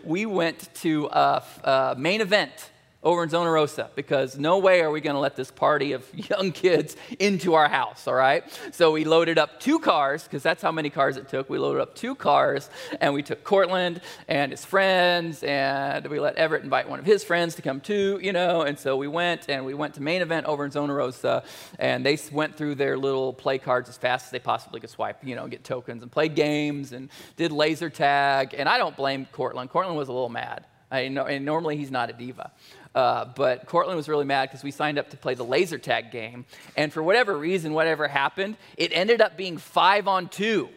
We 0.03 0.25
went 0.25 0.75
to 0.77 1.11
a, 1.13 1.43
a 1.63 1.95
main 1.99 2.23
event 2.23 2.71
over 3.03 3.23
in 3.23 3.29
Zona 3.29 3.49
Rosa 3.49 3.91
because 3.95 4.37
no 4.37 4.59
way 4.59 4.81
are 4.81 4.91
we 4.91 5.01
going 5.01 5.15
to 5.15 5.21
let 5.21 5.37
this 5.37 5.53
party 5.53 5.93
of 5.93 6.05
young 6.31 6.51
kids 6.51 6.97
into 7.19 7.55
our 7.55 7.69
house, 7.69 8.09
all 8.09 8.15
right? 8.15 8.45
So 8.73 8.91
we 8.91 9.05
loaded 9.05 9.39
up 9.39 9.61
two 9.61 9.79
cars 9.79 10.25
because 10.25 10.43
that's 10.43 10.63
how 10.63 10.73
many 10.73 10.91
cars 10.91 11.17
it 11.17 11.29
took. 11.29 11.49
We 11.49 11.59
loaded 11.59 11.81
up 11.81 11.95
two 11.95 12.17
cars 12.17 12.69
and 13.01 13.15
we 13.15 13.23
took 13.23 13.45
Cortland 13.45 14.01
and 14.27 14.51
his 14.51 14.65
friends 14.65 15.45
and 15.45 16.07
we 16.09 16.19
let 16.19 16.35
Everett 16.37 16.65
invite 16.65 16.89
one 16.89 16.99
of 16.99 17.07
his 17.07 17.23
friends 17.23 17.55
to 17.55 17.63
come 17.63 17.81
too, 17.81 18.19
you 18.21 18.33
know. 18.33 18.63
And 18.63 18.77
so 18.77 18.97
we 18.97 19.07
went 19.07 19.49
and 19.49 19.65
we 19.65 19.75
went 19.75 19.95
to 19.95 20.03
main 20.03 20.21
event 20.21 20.47
over 20.47 20.65
in 20.65 20.73
Zona 20.73 20.93
Rosa 20.93 21.45
and 21.79 22.05
they 22.05 22.19
went 22.33 22.57
through 22.57 22.75
their 22.75 22.99
little 22.99 23.33
play 23.33 23.59
cards 23.59 23.89
as 23.89 23.97
fast 23.97 24.27
as 24.27 24.31
they 24.33 24.41
possibly 24.41 24.81
could 24.81 24.91
swipe, 24.91 25.25
you 25.25 25.37
know, 25.37 25.47
get 25.47 25.63
tokens 25.63 26.03
and 26.03 26.11
played 26.11 26.35
games 26.35 26.93
and 26.93 27.11
did 27.37 27.53
laser 27.53 27.91
tag. 27.91 28.57
And 28.59 28.69
I 28.69 28.77
don't 28.77 28.97
blame 28.97 29.29
Cortland. 29.31 29.71
Cortland 29.71 29.97
was 29.97 30.09
a 30.09 30.13
little 30.13 30.29
mad. 30.29 30.65
I 30.91 31.09
know, 31.09 31.27
and 31.27 31.45
normally 31.45 31.77
he's 31.77 31.91
not 31.91 32.09
a 32.09 32.13
diva. 32.13 32.51
Uh, 32.99 33.25
but 33.37 33.65
Cortland 33.67 33.97
was 33.97 34.09
really 34.09 34.25
mad 34.25 34.49
because 34.49 34.65
we 34.65 34.73
signed 34.73 34.99
up 34.99 35.11
to 35.11 35.17
play 35.17 35.35
the 35.35 35.45
laser 35.45 35.79
tag 35.79 36.11
game. 36.11 36.45
And 36.77 36.93
for 36.93 37.01
whatever 37.01 37.39
reason, 37.39 37.73
whatever 37.73 38.09
happened, 38.09 38.57
it 38.77 38.91
ended 38.93 39.21
up 39.21 39.37
being 39.37 39.57
five 39.57 40.09
on 40.09 40.29
two. 40.29 40.69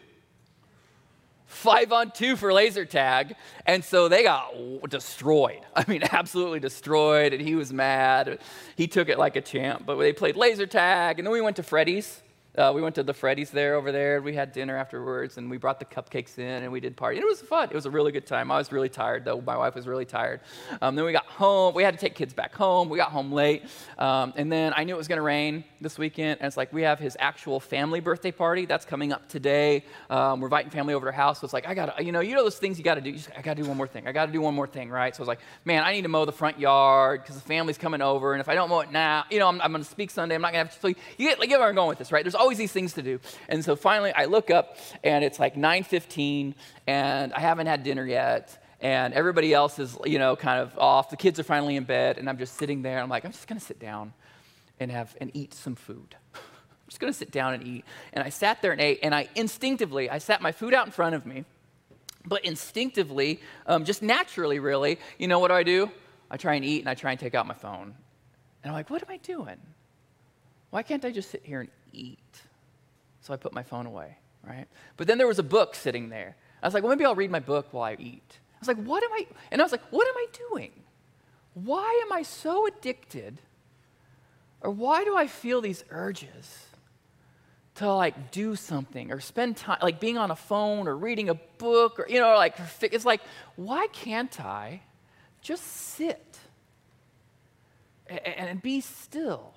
Five 1.48 1.92
on 1.92 2.12
two 2.12 2.36
for 2.36 2.54
laser 2.54 2.86
tag. 2.86 3.34
And 3.66 3.84
so 3.84 4.08
they 4.08 4.22
got 4.22 4.54
destroyed. 4.88 5.62
I 5.76 5.84
mean, 5.88 6.04
absolutely 6.04 6.60
destroyed. 6.60 7.34
And 7.34 7.42
he 7.42 7.56
was 7.56 7.74
mad. 7.74 8.38
He 8.76 8.86
took 8.86 9.10
it 9.10 9.18
like 9.18 9.36
a 9.36 9.42
champ. 9.42 9.88
But 9.88 9.98
they 9.98 10.14
played 10.14 10.36
laser 10.36 10.68
tag. 10.68 11.18
And 11.18 11.26
then 11.26 11.32
we 11.32 11.42
went 11.42 11.56
to 11.56 11.64
Freddy's. 11.64 12.22
Uh, 12.58 12.72
we 12.76 12.82
went 12.82 12.96
to 12.96 13.04
the 13.04 13.14
Freddy's 13.14 13.50
there 13.50 13.76
over 13.76 13.92
there. 13.94 14.22
We 14.22 14.36
had 14.36 14.52
dinner 14.52 14.76
afterwards, 14.76 15.38
and 15.38 15.50
we 15.50 15.58
brought 15.58 15.80
the 15.80 15.86
cupcakes 15.86 16.38
in, 16.38 16.64
and 16.64 16.72
we 16.72 16.82
did 16.82 16.98
party. 16.98 17.18
And 17.18 17.24
it 17.24 17.30
was 17.30 17.42
fun. 17.42 17.70
It 17.70 17.76
was 17.76 17.86
a 17.86 17.90
really 17.90 18.12
good 18.12 18.28
time. 18.28 18.52
I 18.52 18.58
was 18.58 18.72
really 18.74 18.90
tired, 18.90 19.24
though. 19.24 19.40
My 19.40 19.56
wife 19.56 19.76
was 19.76 19.88
really 19.88 20.04
tired. 20.06 20.42
Um, 20.82 20.96
then 20.96 21.06
we 21.06 21.14
got 21.14 21.26
home. 21.26 21.74
We 21.74 21.84
had 21.84 21.94
to 21.94 22.00
take 22.00 22.14
kids 22.14 22.34
back 22.34 22.54
home. 22.54 22.90
We 22.90 22.98
got 22.98 23.12
home 23.12 23.32
late, 23.32 23.64
um, 23.98 24.34
and 24.36 24.52
then 24.52 24.74
I 24.76 24.84
knew 24.84 24.94
it 24.94 24.98
was 24.98 25.08
going 25.08 25.18
to 25.18 25.24
rain 25.24 25.64
this 25.80 25.98
weekend. 25.98 26.40
And 26.42 26.48
it's 26.48 26.58
like 26.58 26.74
we 26.74 26.82
have 26.82 27.00
his 27.00 27.16
actual 27.20 27.62
family 27.62 28.02
birthday 28.02 28.32
party 28.32 28.66
that's 28.66 28.86
coming 28.86 29.14
up 29.14 29.30
today. 29.30 29.86
Um, 30.10 30.42
we're 30.42 30.48
inviting 30.48 30.72
family 30.72 30.94
over 30.94 31.06
to 31.06 31.12
our 31.12 31.14
house. 31.14 31.40
So 31.40 31.46
it's 31.46 31.54
like 31.54 31.68
I 31.68 31.74
got 31.74 31.98
to, 31.98 32.04
you 32.04 32.12
know, 32.12 32.20
you 32.20 32.36
know 32.36 32.44
those 32.44 32.58
things 32.58 32.78
you 32.78 32.84
got 32.84 32.96
to 32.96 33.02
do. 33.02 33.14
Just, 33.14 33.30
I 33.38 33.42
got 33.42 33.56
to 33.56 33.64
do 33.64 33.68
one 33.70 33.78
more 33.78 33.88
thing. 33.88 34.08
I 34.08 34.12
got 34.12 34.26
to 34.26 34.32
do 34.32 34.42
one 34.42 34.54
more 34.54 34.68
thing, 34.68 34.90
right? 34.90 35.16
So 35.16 35.22
I 35.22 35.24
was 35.24 35.28
like, 35.30 35.40
man, 35.64 35.84
I 35.84 35.94
need 35.94 36.02
to 36.02 36.10
mow 36.10 36.26
the 36.26 36.34
front 36.34 36.60
yard 36.60 37.22
because 37.22 37.36
the 37.36 37.48
family's 37.48 37.78
coming 37.78 38.02
over, 38.02 38.34
and 38.34 38.42
if 38.42 38.50
I 38.50 38.56
don't 38.56 38.70
mow 38.70 38.82
it 38.82 38.92
now, 38.92 39.24
you 39.32 39.40
know, 39.40 39.48
I'm, 39.48 39.62
I'm 39.62 39.72
going 39.72 39.84
to 39.84 39.90
speak 39.90 40.12
Sunday. 40.12 40.36
I'm 40.36 40.42
not 40.42 40.52
going 40.52 40.66
to 40.66 40.70
have 40.70 40.76
to. 40.76 40.82
So 40.82 40.88
you 40.90 41.30
get, 41.30 41.40
like, 41.40 41.48
you 41.48 41.54
get 41.54 41.60
where 41.60 41.70
I'm 41.70 41.76
going 41.76 41.88
with 41.88 41.98
this, 41.98 42.12
right? 42.12 42.24
There's 42.24 42.36
always 42.42 42.58
these 42.58 42.72
things 42.72 42.94
to 42.94 43.02
do. 43.02 43.20
And 43.48 43.64
so 43.64 43.76
finally, 43.76 44.12
I 44.12 44.26
look 44.26 44.50
up, 44.50 44.78
and 45.04 45.24
it's 45.24 45.40
like 45.40 45.56
9:15, 45.56 46.56
and 46.88 47.34
I 47.34 47.40
haven't 47.40 47.68
had 47.68 47.84
dinner 47.84 48.06
yet. 48.06 48.58
And 48.82 49.14
everybody 49.14 49.54
else 49.54 49.78
is, 49.78 49.96
you 50.06 50.18
know, 50.18 50.36
kind 50.36 50.60
of 50.60 50.78
off. 50.80 51.12
The 51.12 51.18
kids 51.18 51.40
are 51.40 51.44
finally 51.44 51.76
in 51.76 51.84
bed, 51.84 52.18
and 52.18 52.28
I'm 52.28 52.40
just 52.40 52.56
sitting 52.56 52.82
there. 52.82 53.00
I'm 53.00 53.10
like, 53.10 53.24
I'm 53.24 53.32
just 53.32 53.48
gonna 53.48 53.60
sit 53.60 53.80
down 53.80 54.14
and 54.80 54.92
have 54.92 55.16
and 55.22 55.30
eat 55.36 55.54
some 55.54 55.76
food. 55.76 56.16
I'm 56.34 56.90
just 56.90 57.00
gonna 57.00 57.14
sit 57.14 57.32
down 57.32 57.54
and 57.54 57.64
eat. 57.64 57.86
And 58.12 58.24
I 58.24 58.30
sat 58.30 58.64
there 58.64 58.72
and 58.72 58.82
ate, 58.82 59.00
and 59.04 59.14
I 59.14 59.30
instinctively, 59.36 60.10
I 60.10 60.18
sat 60.18 60.42
my 60.42 60.52
food 60.52 60.74
out 60.74 60.88
in 60.88 60.92
front 60.92 61.14
of 61.14 61.28
me, 61.28 61.46
but 62.26 62.44
instinctively, 62.44 63.40
um, 63.68 63.86
just 63.86 64.02
naturally, 64.02 64.58
really, 64.58 65.00
you 65.20 65.28
know 65.28 65.38
what 65.38 65.50
do 65.50 65.54
I 65.54 65.64
do? 65.64 65.92
I 66.32 66.38
try 66.38 66.56
and 66.56 66.66
eat, 66.66 66.80
and 66.80 66.90
I 66.90 66.96
try 66.96 67.12
and 67.12 67.20
take 67.20 67.36
out 67.36 67.46
my 67.46 67.54
phone. 67.54 67.94
And 68.64 68.72
I'm 68.72 68.74
like, 68.74 68.90
what 68.90 69.04
am 69.04 69.10
I 69.12 69.18
doing? 69.18 69.58
Why 70.72 70.82
can't 70.82 71.04
I 71.06 71.12
just 71.12 71.30
sit 71.30 71.44
here 71.44 71.60
and 71.60 71.70
eat? 71.94 72.42
So 73.22 73.34
I 73.34 73.38
put 73.38 73.54
my 73.54 73.64
phone 73.64 73.86
away, 73.86 74.18
right? 74.44 74.68
But 74.98 75.08
then 75.08 75.18
there 75.18 75.28
was 75.28 75.40
a 75.40 75.44
book 75.44 75.76
sitting 75.76 76.10
there. 76.10 76.36
I 76.62 76.68
was 76.68 76.74
like, 76.74 76.84
well, 76.84 76.96
maybe 76.96 77.06
I'll 77.06 77.16
read 77.16 77.32
my 77.32 77.40
book 77.40 77.68
while 77.72 77.84
I 77.84 77.96
eat. 78.00 78.40
I 78.56 78.60
was 78.60 78.68
like, 78.68 78.84
what 78.84 79.04
am 79.04 79.12
I? 79.14 79.28
And 79.52 79.62
I 79.62 79.64
was 79.66 79.72
like, 79.72 79.84
what 79.92 80.08
am 80.08 80.16
I 80.16 80.26
doing? 80.50 80.72
Why 81.54 82.02
am 82.06 82.12
I 82.12 82.24
so 82.24 82.68
addicted? 82.68 83.40
Or 84.62 84.72
why 84.72 85.04
do 85.04 85.16
I 85.16 85.28
feel 85.28 85.62
these 85.62 85.84
urges 85.90 86.66
to 87.76 87.92
like 87.92 88.32
do 88.32 88.56
something 88.56 89.12
or 89.12 89.20
spend 89.20 89.58
time, 89.58 89.80
like 89.82 90.00
being 90.00 90.18
on 90.18 90.30
a 90.30 90.36
phone 90.36 90.88
or 90.88 90.96
reading 90.96 91.30
a 91.30 91.36
book 91.58 92.00
or, 92.00 92.06
you 92.08 92.20
know, 92.20 92.36
like, 92.36 92.56
it's 92.82 93.06
like, 93.06 93.22
why 93.56 93.88
can't 93.92 94.40
I 94.40 94.82
just 95.42 95.64
sit 95.66 96.38
and 98.08 98.62
be 98.62 98.82
still? 98.82 99.54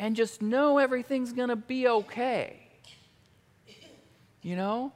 And 0.00 0.16
just 0.16 0.40
know 0.40 0.78
everything's 0.78 1.32
going 1.32 1.50
to 1.50 1.56
be 1.56 1.86
okay. 1.86 2.56
You 4.40 4.56
know? 4.56 4.92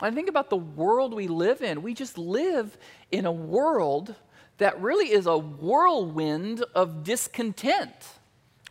I 0.00 0.10
think 0.10 0.30
about 0.30 0.48
the 0.48 0.56
world 0.56 1.12
we 1.12 1.28
live 1.28 1.60
in. 1.60 1.82
We 1.82 1.92
just 1.92 2.16
live 2.16 2.78
in 3.12 3.26
a 3.26 3.32
world 3.32 4.14
that 4.56 4.80
really 4.80 5.12
is 5.12 5.26
a 5.26 5.36
whirlwind 5.36 6.64
of 6.74 7.04
discontent 7.04 8.17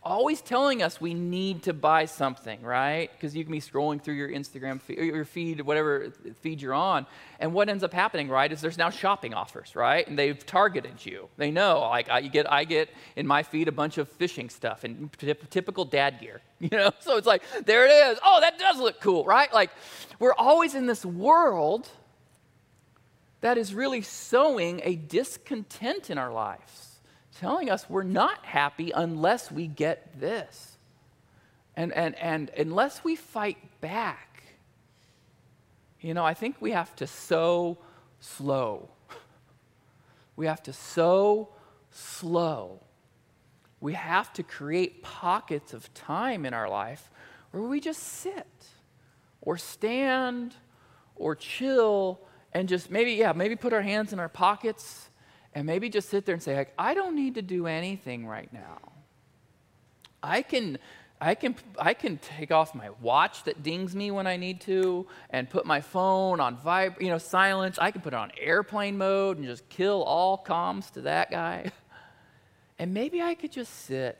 always 0.02 0.40
telling 0.40 0.82
us 0.82 1.00
we 1.00 1.14
need 1.14 1.64
to 1.64 1.72
buy 1.72 2.04
something, 2.04 2.62
right? 2.62 3.10
Because 3.12 3.34
you 3.34 3.44
can 3.44 3.52
be 3.52 3.60
scrolling 3.60 4.02
through 4.02 4.14
your 4.14 4.28
Instagram 4.28 4.80
feed, 4.80 4.98
your 4.98 5.24
feed, 5.24 5.60
whatever 5.60 6.12
feed 6.40 6.60
you're 6.60 6.74
on, 6.74 7.06
and 7.40 7.52
what 7.52 7.68
ends 7.68 7.84
up 7.84 7.92
happening, 7.92 8.28
right, 8.28 8.50
is 8.50 8.60
there's 8.60 8.78
now 8.78 8.90
shopping 8.90 9.34
offers, 9.34 9.74
right? 9.74 10.06
And 10.06 10.18
they've 10.18 10.44
targeted 10.44 11.04
you. 11.04 11.28
They 11.36 11.50
know, 11.50 11.80
like 11.80 12.08
I 12.10 12.22
get, 12.22 12.50
I 12.50 12.64
get 12.64 12.88
in 13.16 13.26
my 13.26 13.42
feed 13.42 13.68
a 13.68 13.72
bunch 13.72 13.98
of 13.98 14.08
fishing 14.08 14.50
stuff 14.50 14.84
and 14.84 15.10
typical 15.50 15.84
dad 15.84 16.20
gear, 16.20 16.40
you 16.58 16.70
know. 16.70 16.90
So 17.00 17.16
it's 17.16 17.26
like 17.26 17.42
there 17.64 17.86
it 17.86 17.90
is. 17.90 18.18
Oh, 18.24 18.40
that 18.40 18.58
does 18.58 18.78
look 18.78 19.00
cool, 19.00 19.24
right? 19.24 19.52
Like 19.52 19.70
we're 20.18 20.34
always 20.34 20.74
in 20.74 20.86
this 20.86 21.04
world 21.04 21.88
that 23.40 23.56
is 23.56 23.72
really 23.72 24.02
sowing 24.02 24.80
a 24.84 24.96
discontent 24.96 26.10
in 26.10 26.18
our 26.18 26.32
lives 26.32 26.87
telling 27.38 27.70
us 27.70 27.88
we're 27.88 28.02
not 28.02 28.44
happy 28.44 28.90
unless 28.90 29.50
we 29.50 29.66
get 29.66 30.18
this. 30.18 30.76
And, 31.76 31.92
and, 31.92 32.16
and 32.16 32.50
unless 32.56 33.04
we 33.04 33.14
fight 33.14 33.58
back, 33.80 34.42
you 36.00 36.14
know, 36.14 36.24
I 36.24 36.34
think 36.34 36.56
we 36.60 36.72
have 36.72 36.94
to 36.96 37.06
sow 37.06 37.78
slow. 38.20 38.88
We 40.36 40.46
have 40.46 40.62
to 40.64 40.72
sow 40.72 41.50
slow. 41.90 42.80
We 43.80 43.94
have 43.94 44.32
to 44.34 44.42
create 44.42 45.02
pockets 45.02 45.72
of 45.72 45.92
time 45.94 46.44
in 46.44 46.54
our 46.54 46.68
life 46.68 47.10
where 47.52 47.62
we 47.62 47.80
just 47.80 48.02
sit 48.02 48.46
or 49.40 49.56
stand 49.56 50.54
or 51.14 51.36
chill 51.36 52.20
and 52.52 52.68
just 52.68 52.90
maybe, 52.90 53.12
yeah, 53.12 53.32
maybe 53.32 53.54
put 53.54 53.72
our 53.72 53.82
hands 53.82 54.12
in 54.12 54.18
our 54.18 54.28
pockets 54.28 55.07
and 55.58 55.66
maybe 55.66 55.88
just 55.88 56.08
sit 56.08 56.24
there 56.24 56.34
and 56.34 56.42
say, 56.42 56.54
like, 56.54 56.72
I 56.78 56.94
don't 56.94 57.16
need 57.16 57.34
to 57.34 57.42
do 57.42 57.66
anything 57.66 58.24
right 58.24 58.48
now. 58.52 58.78
I 60.22 60.42
can 60.42 60.78
I 61.20 61.34
can, 61.34 61.56
I 61.76 61.94
can 61.94 62.18
take 62.18 62.52
off 62.52 62.76
my 62.76 62.90
watch 63.00 63.42
that 63.42 63.64
dings 63.64 63.96
me 63.96 64.12
when 64.12 64.28
I 64.28 64.36
need 64.36 64.60
to 64.62 65.08
and 65.30 65.50
put 65.50 65.66
my 65.66 65.80
phone 65.80 66.38
on 66.38 66.58
vib- 66.58 67.00
you 67.00 67.08
know, 67.08 67.18
silence. 67.18 67.76
I 67.76 67.90
can 67.90 68.02
put 68.02 68.12
it 68.12 68.16
on 68.16 68.30
airplane 68.38 68.96
mode 68.96 69.38
and 69.38 69.46
just 69.46 69.68
kill 69.68 70.04
all 70.04 70.40
comms 70.46 70.92
to 70.92 71.00
that 71.02 71.32
guy. 71.32 71.72
And 72.80 72.94
maybe 72.94 73.20
I 73.20 73.34
could 73.34 73.50
just 73.50 73.86
sit 73.86 74.16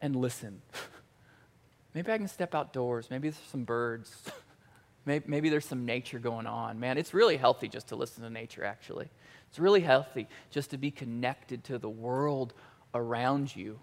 and 0.00 0.16
listen. 0.16 0.62
maybe 1.94 2.10
I 2.10 2.16
can 2.16 2.26
step 2.26 2.54
outdoors. 2.54 3.10
Maybe 3.10 3.28
there's 3.28 3.50
some 3.50 3.64
birds. 3.64 4.16
maybe, 5.04 5.26
maybe 5.28 5.50
there's 5.50 5.66
some 5.66 5.84
nature 5.84 6.18
going 6.18 6.46
on. 6.46 6.80
Man, 6.80 6.96
it's 6.96 7.12
really 7.12 7.36
healthy 7.36 7.68
just 7.68 7.88
to 7.88 7.96
listen 7.96 8.24
to 8.24 8.30
nature, 8.30 8.64
actually. 8.64 9.10
It's 9.52 9.60
really 9.60 9.82
healthy 9.82 10.26
just 10.50 10.70
to 10.70 10.78
be 10.78 10.90
connected 10.90 11.62
to 11.64 11.78
the 11.78 11.88
world 11.88 12.52
around 12.92 13.54
you 13.54 13.78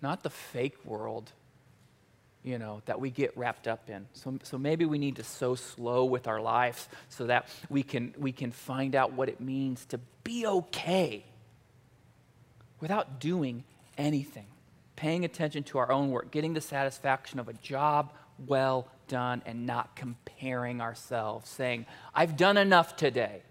not 0.00 0.22
the 0.22 0.30
fake 0.30 0.76
world, 0.84 1.32
you 2.42 2.58
know, 2.58 2.82
that 2.86 3.00
we 3.00 3.10
get 3.10 3.36
wrapped 3.36 3.66
up 3.66 3.90
in. 3.90 4.06
So, 4.12 4.38
so 4.42 4.58
maybe 4.58 4.84
we 4.84 4.98
need 4.98 5.16
to 5.16 5.24
sow 5.24 5.54
slow 5.54 6.04
with 6.04 6.28
our 6.28 6.40
lives 6.40 6.88
so 7.08 7.26
that 7.26 7.48
we 7.68 7.82
can, 7.82 8.14
we 8.16 8.32
can 8.32 8.52
find 8.52 8.94
out 8.94 9.12
what 9.12 9.28
it 9.28 9.40
means 9.40 9.84
to 9.86 9.98
be 10.24 10.46
okay 10.46 11.24
without 12.80 13.18
doing 13.18 13.64
anything, 13.96 14.46
paying 14.94 15.24
attention 15.24 15.64
to 15.64 15.78
our 15.78 15.90
own 15.90 16.10
work, 16.10 16.30
getting 16.30 16.54
the 16.54 16.60
satisfaction 16.60 17.40
of 17.40 17.48
a 17.48 17.54
job 17.54 18.12
well 18.46 18.86
done, 19.08 19.42
and 19.46 19.66
not 19.66 19.96
comparing 19.96 20.80
ourselves, 20.80 21.48
saying, 21.48 21.86
I've 22.14 22.36
done 22.36 22.56
enough 22.56 22.94
today. 22.94 23.42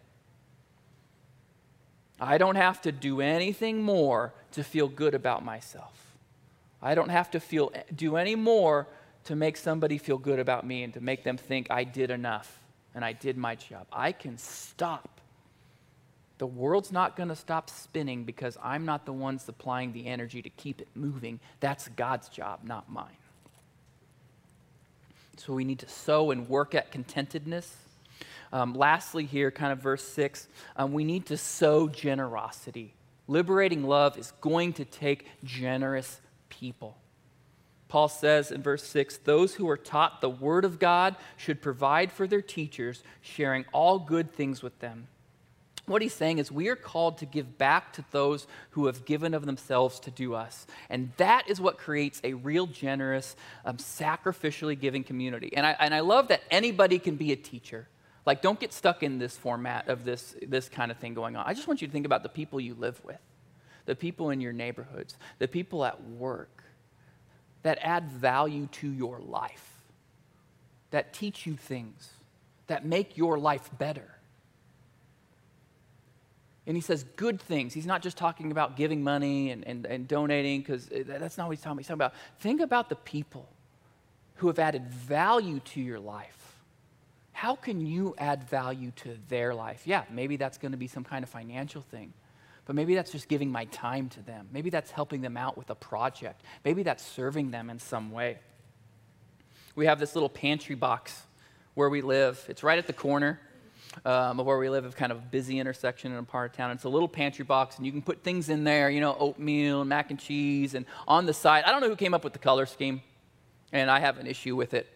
I 2.20 2.38
don't 2.38 2.56
have 2.56 2.82
to 2.82 2.92
do 2.92 3.22
anything 3.22 3.82
more 3.84 4.34
to 4.54 4.64
feel 4.64 4.88
good 4.88 5.14
about 5.14 5.46
myself. 5.46 5.94
I 6.82 6.96
don't 6.96 7.10
have 7.10 7.32
to 7.32 7.40
feel, 7.40 7.72
do 7.96 8.18
any 8.18 8.36
more 8.36 8.88
to 9.26 9.36
make 9.36 9.58
somebody 9.58 9.98
feel 9.98 10.18
good 10.18 10.40
about 10.40 10.66
me 10.66 10.84
and 10.84 10.94
to 10.94 11.02
make 11.02 11.24
them 11.24 11.38
think 11.38 11.68
I 11.70 11.84
did 11.84 12.12
enough 12.12 12.60
and 12.96 13.04
I 13.04 13.14
did 13.14 13.38
my 13.38 13.56
job. 13.56 13.86
I 13.92 14.12
can 14.12 14.38
stop. 14.38 15.22
The 16.38 16.48
world's 16.48 16.92
not 16.92 17.16
going 17.16 17.30
to 17.30 17.36
stop 17.36 17.70
spinning 17.70 18.24
because 18.24 18.58
I'm 18.64 18.86
not 18.86 19.06
the 19.06 19.14
one 19.14 19.40
supplying 19.40 19.92
the 19.92 20.08
energy 20.08 20.42
to 20.42 20.50
keep 20.50 20.82
it 20.82 20.88
moving. 20.96 21.40
That's 21.60 21.88
God's 21.90 22.30
job, 22.30 22.62
not 22.64 22.92
mine. 22.92 23.18
So 25.38 25.54
we 25.54 25.64
need 25.64 25.80
to 25.80 25.90
sow 25.90 26.32
and 26.32 26.50
work 26.50 26.74
at 26.74 26.92
contentedness. 26.92 27.68
Um, 28.52 28.74
lastly, 28.74 29.26
here, 29.26 29.52
kind 29.52 29.72
of 29.72 29.80
verse 29.80 30.04
6, 30.04 30.48
um, 30.76 30.94
we 30.94 31.04
need 31.04 31.26
to 31.28 31.38
sow 31.38 31.88
generosity. 31.88 32.94
Liberating 33.28 33.84
love 33.84 34.18
is 34.18 34.32
going 34.40 34.74
to 34.74 34.86
take 34.86 35.28
generous 35.44 36.22
people. 36.50 36.98
Paul 37.88 38.10
says 38.10 38.52
in 38.52 38.62
verse 38.62 38.84
6 38.84 39.18
those 39.20 39.56
who 39.56 39.70
are 39.70 39.78
taught 39.78 40.22
the 40.22 40.30
word 40.30 40.66
of 40.66 40.80
God 40.80 41.16
should 41.38 41.62
provide 41.62 42.12
for 42.12 42.28
their 42.28 42.42
teachers, 42.42 43.04
sharing 43.22 43.66
all 43.74 44.00
good 44.00 44.34
things 44.34 44.62
with 44.62 44.78
them. 44.80 45.08
What 45.86 46.02
he's 46.02 46.14
saying 46.14 46.40
is, 46.40 46.52
we 46.52 46.68
are 46.68 46.76
called 46.76 47.20
to 47.20 47.26
give 47.26 47.58
back 47.58 47.94
to 47.94 48.04
those 48.12 48.46
who 48.72 48.88
have 48.88 49.06
given 49.06 49.34
of 49.34 49.46
themselves 49.46 50.02
to 50.02 50.12
do 50.12 50.34
us. 50.34 50.68
And 50.90 51.14
that 51.16 51.50
is 51.50 51.62
what 51.62 51.78
creates 51.78 52.20
a 52.26 52.34
real 52.34 52.68
generous, 52.68 53.38
um, 53.64 53.78
sacrificially 53.78 54.78
giving 54.78 55.06
community. 55.06 55.56
And 55.56 55.66
I, 55.66 55.78
and 55.80 55.96
I 55.96 56.02
love 56.02 56.28
that 56.28 56.42
anybody 56.52 57.00
can 57.00 57.16
be 57.16 57.32
a 57.32 57.38
teacher. 57.38 57.88
Like, 58.28 58.42
don't 58.42 58.60
get 58.60 58.74
stuck 58.74 59.04
in 59.04 59.20
this 59.20 59.38
format 59.38 59.88
of 59.88 60.04
this, 60.04 60.36
this 60.46 60.68
kind 60.68 60.92
of 60.92 60.98
thing 60.98 61.14
going 61.14 61.38
on. 61.38 61.46
I 61.48 61.54
just 61.54 61.66
want 61.66 61.82
you 61.82 61.88
to 61.88 61.94
think 61.94 62.06
about 62.06 62.24
the 62.24 62.30
people 62.30 62.60
you 62.60 62.76
live 62.76 63.04
with 63.04 63.22
the 63.86 63.96
people 63.96 64.32
in 64.32 64.42
your 64.42 64.52
neighborhoods, 64.52 65.16
the 65.40 65.48
people 65.48 65.86
at 65.86 66.04
work 66.04 66.66
that 67.64 67.80
add 67.82 68.12
value 68.12 68.68
to 68.68 68.90
your 68.90 69.20
life, 69.20 69.82
that 70.92 71.14
teach 71.14 71.46
you 71.46 71.56
things, 71.56 72.10
that 72.68 72.86
make 72.86 73.16
your 73.16 73.40
life 73.40 73.70
better. 73.78 74.10
And 76.66 76.76
he 76.76 76.82
says 76.82 77.06
good 77.16 77.42
things. 77.42 77.74
He's 77.74 77.86
not 77.86 78.02
just 78.02 78.18
talking 78.18 78.52
about 78.52 78.76
giving 78.76 79.02
money 79.02 79.52
and, 79.52 79.66
and, 79.66 79.86
and 79.86 80.06
donating, 80.06 80.60
because 80.60 80.90
eh, 80.92 81.04
that's 81.06 81.38
not 81.38 81.48
what 81.48 81.56
he's 81.56 81.64
talking 81.64 81.72
about. 81.72 81.80
He's 81.80 81.88
talking 81.88 82.02
about 82.02 82.14
think 82.42 82.60
about 82.60 82.90
the 82.90 82.98
people 82.98 83.48
who 84.36 84.48
have 84.48 84.60
added 84.60 84.86
value 84.90 85.62
to 85.62 85.80
your 85.80 86.02
life. 86.02 86.37
How 87.38 87.56
can 87.56 87.86
you 87.86 88.16
add 88.18 88.50
value 88.50 88.90
to 88.96 89.16
their 89.30 89.54
life? 89.54 89.84
Yeah, 89.86 90.06
maybe 90.10 90.38
that's 90.38 90.58
going 90.58 90.72
to 90.72 90.78
be 90.78 90.88
some 90.88 91.04
kind 91.04 91.22
of 91.22 91.30
financial 91.30 91.84
thing. 91.84 92.12
But 92.66 92.76
maybe 92.76 92.96
that's 92.96 93.12
just 93.12 93.28
giving 93.28 93.52
my 93.52 93.66
time 93.66 94.10
to 94.10 94.22
them. 94.22 94.48
Maybe 94.52 94.72
that's 94.72 94.90
helping 94.90 95.22
them 95.22 95.38
out 95.38 95.56
with 95.56 95.70
a 95.70 95.76
project. 95.76 96.42
Maybe 96.66 96.82
that's 96.82 97.06
serving 97.06 97.52
them 97.52 97.70
in 97.70 97.78
some 97.78 98.10
way. 98.12 98.40
We 99.76 99.86
have 99.86 100.00
this 100.00 100.16
little 100.16 100.30
pantry 100.30 100.74
box 100.74 101.28
where 101.76 101.90
we 101.90 102.02
live. 102.02 102.44
It's 102.50 102.64
right 102.64 102.80
at 102.80 102.88
the 102.88 102.94
corner 102.94 103.40
um, 104.04 104.40
of 104.40 104.48
where 104.48 104.58
we 104.58 104.68
live, 104.72 104.86
a 104.86 104.90
kind 104.90 105.12
of 105.12 105.30
busy 105.30 105.60
intersection 105.60 106.12
in 106.12 106.18
a 106.18 106.24
part 106.24 106.50
of 106.50 106.58
town. 106.58 106.72
It's 106.72 106.86
a 106.86 106.90
little 106.90 107.08
pantry 107.08 107.46
box, 107.46 107.78
and 107.78 107.86
you 107.86 107.92
can 107.92 108.02
put 108.02 108.24
things 108.24 108.50
in 108.50 108.64
there, 108.64 108.90
you 108.90 109.00
know, 109.00 109.16
oatmeal 109.20 109.82
and 109.82 109.90
mac 109.90 110.10
and 110.10 110.20
cheese. 110.20 110.74
And 110.74 110.88
on 111.08 111.28
the 111.28 111.36
side, 111.36 111.66
I 111.66 111.72
don't 111.72 111.82
know 111.82 111.90
who 111.90 111.96
came 111.96 112.16
up 112.16 112.24
with 112.24 112.34
the 112.34 112.40
color 112.40 112.66
scheme, 112.66 113.04
and 113.72 113.92
I 113.92 114.00
have 114.00 114.18
an 114.18 114.26
issue 114.26 114.56
with 114.56 114.74
it. 114.74 114.88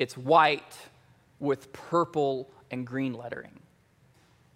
It's 0.00 0.16
white 0.16 0.76
with 1.40 1.72
purple 1.72 2.50
and 2.70 2.86
green 2.86 3.14
lettering. 3.14 3.60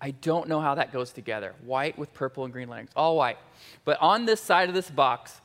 I 0.01 0.11
don't 0.11 0.49
know 0.49 0.61
how 0.61 0.75
that 0.75 0.93
goes 0.93 1.13
together. 1.13 1.55
White 1.65 1.97
with 1.97 2.13
purple 2.13 2.45
and 2.45 2.53
green 2.53 2.69
letters, 2.69 2.89
all 2.97 3.17
white. 3.17 3.39
But 3.85 3.99
on 4.01 4.27
this 4.27 4.41
side 4.41 4.69
of 4.69 4.75
this 4.75 4.91
box, 4.91 5.41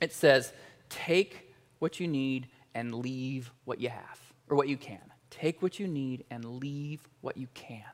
it 0.00 0.12
says, 0.12 0.52
take 0.88 1.54
what 1.78 2.00
you 2.00 2.08
need 2.08 2.48
and 2.74 2.94
leave 2.94 3.52
what 3.64 3.80
you 3.80 3.88
have, 3.88 4.20
or 4.48 4.56
what 4.56 4.68
you 4.68 4.76
can. 4.76 5.00
Take 5.30 5.62
what 5.62 5.78
you 5.78 5.86
need 5.86 6.24
and 6.30 6.44
leave 6.44 7.08
what 7.20 7.36
you 7.36 7.46
can. 7.54 7.84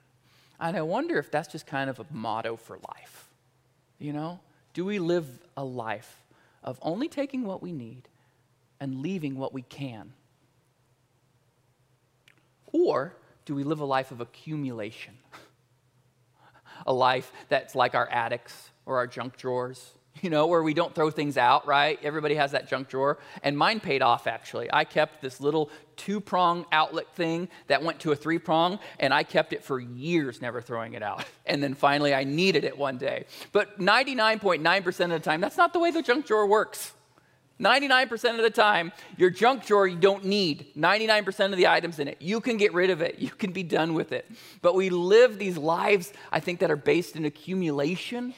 And 0.59 0.77
I 0.77 0.83
wonder 0.83 1.19
if 1.19 1.31
that's 1.31 1.49
just 1.49 1.67
kind 1.67 1.91
of 1.91 2.01
a 2.01 2.07
motto 2.11 2.57
for 2.57 2.79
life. 2.89 3.29
You 3.99 4.13
know? 4.13 4.41
Do 4.75 4.85
we 4.85 4.99
live 4.99 5.27
a 5.57 5.65
life 5.65 6.23
of 6.65 6.79
only 6.81 7.09
taking 7.09 7.45
what 7.45 7.63
we 7.63 7.73
need 7.73 8.09
and 8.81 9.01
leaving 9.03 9.37
what 9.37 9.53
we 9.53 9.63
can? 9.63 10.15
Or 12.73 13.15
do 13.45 13.55
we 13.55 13.65
live 13.65 13.81
a 13.81 13.85
life 13.85 14.11
of 14.11 14.21
accumulation? 14.21 15.15
a 16.87 16.93
life 16.93 17.33
that's 17.49 17.75
like 17.75 17.95
our 17.95 18.09
attics 18.09 18.71
or 18.87 18.97
our 18.97 19.07
junk 19.07 19.37
drawers, 19.37 19.93
you 20.21 20.31
know, 20.31 20.47
where 20.47 20.63
we 20.63 20.75
don't 20.75 20.95
throw 20.95 21.11
things 21.11 21.37
out, 21.37 21.67
right? 21.67 21.99
Everybody 22.03 22.35
has 22.35 22.53
that 22.53 22.69
junk 22.69 22.89
drawer. 22.89 23.19
And 23.43 23.57
mine 23.57 23.81
paid 23.81 24.03
off, 24.03 24.27
actually. 24.27 24.69
I 24.73 24.85
kept 24.85 25.23
this 25.23 25.41
little 25.41 25.71
two 25.97 26.21
prong 26.21 26.67
outlet 26.71 27.07
thing 27.15 27.49
that 27.69 27.83
went 27.83 28.01
to 28.01 28.13
a 28.13 28.17
three 28.17 28.39
prong, 28.39 28.79
and 28.99 29.15
I 29.15 29.23
kept 29.23 29.53
it 29.53 29.65
for 29.65 29.81
years, 29.81 30.43
never 30.43 30.61
throwing 30.61 30.95
it 30.95 31.03
out. 31.03 31.25
And 31.45 31.63
then 31.63 31.75
finally, 31.75 32.15
I 32.15 32.23
needed 32.25 32.65
it 32.65 32.79
one 32.79 32.99
day. 32.99 33.27
But 33.51 33.79
99.9% 33.79 35.05
of 35.05 35.11
the 35.11 35.19
time, 35.19 35.41
that's 35.41 35.57
not 35.57 35.73
the 35.73 35.81
way 35.81 35.91
the 35.91 36.01
junk 36.01 36.25
drawer 36.25 36.47
works. 36.47 36.93
99% 37.63 38.37
of 38.37 38.43
the 38.43 38.51
time, 38.51 38.93
your 39.17 39.31
junk 39.31 39.65
drawer 39.65 39.87
you 39.87 39.97
don't 39.97 40.25
need 40.25 40.73
99% 40.77 41.53
of 41.53 41.57
the 41.57 41.69
items 41.69 41.99
in 41.99 42.09
it. 42.09 42.21
You 42.21 42.41
can 42.41 42.57
get 42.57 42.75
rid 42.75 42.91
of 42.91 43.01
it, 43.01 43.19
you 43.19 43.31
can 43.31 43.53
be 43.53 43.63
done 43.63 43.95
with 43.95 44.13
it. 44.13 44.29
But 44.61 44.75
we 44.75 44.91
live 44.91 45.39
these 45.39 45.57
lives, 45.57 46.13
I 46.31 46.41
think, 46.41 46.61
that 46.61 46.71
are 46.71 46.77
based 46.77 47.15
in 47.17 47.25
accumulation. 47.25 48.35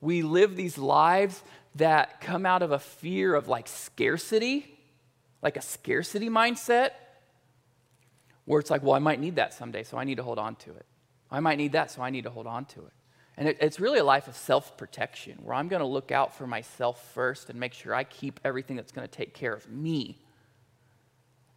We 0.00 0.22
live 0.22 0.56
these 0.56 0.76
lives 0.76 1.42
that 1.76 2.20
come 2.20 2.44
out 2.44 2.62
of 2.62 2.72
a 2.72 2.78
fear 2.78 3.34
of 3.34 3.48
like 3.48 3.68
scarcity, 3.68 4.78
like 5.42 5.56
a 5.56 5.62
scarcity 5.62 6.28
mindset, 6.28 6.90
where 8.46 8.60
it's 8.60 8.70
like, 8.70 8.82
well, 8.82 8.94
I 8.94 8.98
might 8.98 9.20
need 9.20 9.36
that 9.36 9.52
someday, 9.54 9.82
so 9.82 9.96
I 9.96 10.04
need 10.04 10.16
to 10.16 10.22
hold 10.22 10.38
on 10.38 10.56
to 10.56 10.70
it. 10.70 10.86
I 11.30 11.40
might 11.40 11.58
need 11.58 11.72
that, 11.72 11.90
so 11.90 12.02
I 12.02 12.10
need 12.10 12.24
to 12.24 12.30
hold 12.30 12.46
on 12.46 12.64
to 12.66 12.80
it. 12.80 12.92
And 13.36 13.48
it, 13.48 13.58
it's 13.60 13.78
really 13.78 13.98
a 13.98 14.04
life 14.04 14.28
of 14.28 14.36
self 14.36 14.76
protection 14.76 15.38
where 15.42 15.54
I'm 15.54 15.68
going 15.68 15.80
to 15.80 15.86
look 15.86 16.10
out 16.10 16.34
for 16.34 16.46
myself 16.46 17.12
first 17.12 17.50
and 17.50 17.60
make 17.60 17.74
sure 17.74 17.94
I 17.94 18.04
keep 18.04 18.40
everything 18.44 18.76
that's 18.76 18.92
going 18.92 19.06
to 19.06 19.12
take 19.14 19.34
care 19.34 19.52
of 19.52 19.70
me. 19.70 20.18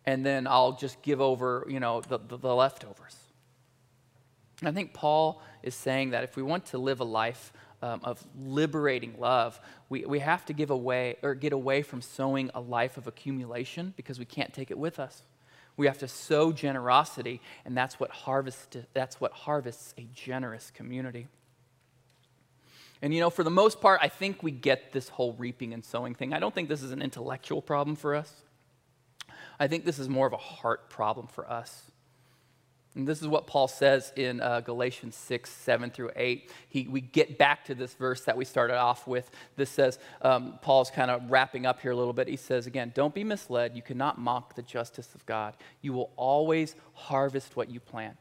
And 0.05 0.25
then 0.25 0.47
I'll 0.47 0.73
just 0.73 1.01
give 1.01 1.21
over, 1.21 1.65
you 1.69 1.80
know, 1.80 2.01
the, 2.01 2.17
the, 2.17 2.38
the 2.38 2.55
leftovers. 2.55 3.15
I 4.63 4.71
think 4.71 4.93
Paul 4.93 5.41
is 5.63 5.75
saying 5.75 6.09
that 6.09 6.23
if 6.23 6.36
we 6.36 6.43
want 6.43 6.65
to 6.67 6.77
live 6.77 6.99
a 6.99 7.05
life 7.05 7.53
um, 7.82 8.01
of 8.03 8.25
liberating 8.38 9.15
love, 9.17 9.59
we, 9.88 10.05
we 10.05 10.19
have 10.19 10.45
to 10.47 10.53
give 10.53 10.69
away 10.69 11.15
or 11.21 11.34
get 11.34 11.53
away 11.53 11.82
from 11.82 12.01
sowing 12.01 12.51
a 12.53 12.59
life 12.59 12.97
of 12.97 13.07
accumulation 13.07 13.93
because 13.95 14.19
we 14.19 14.25
can't 14.25 14.53
take 14.53 14.69
it 14.69 14.77
with 14.77 14.99
us. 14.99 15.23
We 15.77 15.88
have 15.88 15.99
to 15.99 16.09
sow 16.09 16.51
generosity, 16.51 17.39
and 17.63 17.77
that's 17.77 18.01
what, 18.01 18.11
harvest, 18.11 18.75
that's 18.93 19.21
what 19.21 19.32
harvests 19.32 19.93
a 19.97 20.05
generous 20.13 20.71
community. 20.71 21.27
And 23.01 23.13
you 23.13 23.19
know, 23.21 23.29
for 23.29 23.43
the 23.43 23.49
most 23.49 23.79
part, 23.79 23.99
I 24.03 24.09
think 24.09 24.43
we 24.43 24.51
get 24.51 24.91
this 24.91 25.09
whole 25.09 25.33
reaping 25.33 25.73
and 25.73 25.83
sowing 25.83 26.15
thing. 26.15 26.33
I 26.33 26.39
don't 26.39 26.53
think 26.53 26.67
this 26.67 26.83
is 26.83 26.91
an 26.91 27.01
intellectual 27.01 27.61
problem 27.61 27.95
for 27.95 28.15
us. 28.15 28.33
I 29.59 29.67
think 29.67 29.85
this 29.85 29.99
is 29.99 30.09
more 30.09 30.27
of 30.27 30.33
a 30.33 30.37
heart 30.37 30.89
problem 30.89 31.27
for 31.27 31.49
us. 31.49 31.83
And 32.95 33.07
this 33.07 33.21
is 33.21 33.27
what 33.27 33.45
Paul 33.45 33.67
says 33.67 34.11
in 34.15 34.41
uh, 34.41 34.61
Galatians 34.61 35.15
6, 35.15 35.49
7 35.49 35.91
through 35.91 36.11
8. 36.15 36.51
He, 36.69 36.87
we 36.87 37.01
get 37.01 37.37
back 37.37 37.65
to 37.65 37.75
this 37.75 37.93
verse 37.93 38.21
that 38.21 38.35
we 38.35 38.45
started 38.45 38.77
off 38.77 39.05
with. 39.05 39.29
This 39.55 39.69
says, 39.69 39.99
um, 40.21 40.57
Paul's 40.61 40.89
kind 40.89 41.11
of 41.11 41.29
wrapping 41.29 41.65
up 41.65 41.81
here 41.81 41.91
a 41.91 41.95
little 41.95 42.13
bit. 42.13 42.27
He 42.27 42.35
says, 42.35 42.65
again, 42.65 42.91
don't 42.95 43.13
be 43.13 43.23
misled. 43.23 43.75
You 43.75 43.83
cannot 43.83 44.17
mock 44.17 44.55
the 44.55 44.63
justice 44.63 45.13
of 45.13 45.25
God. 45.25 45.55
You 45.81 45.93
will 45.93 46.09
always 46.15 46.75
harvest 46.93 47.55
what 47.55 47.69
you 47.69 47.79
plant. 47.79 48.17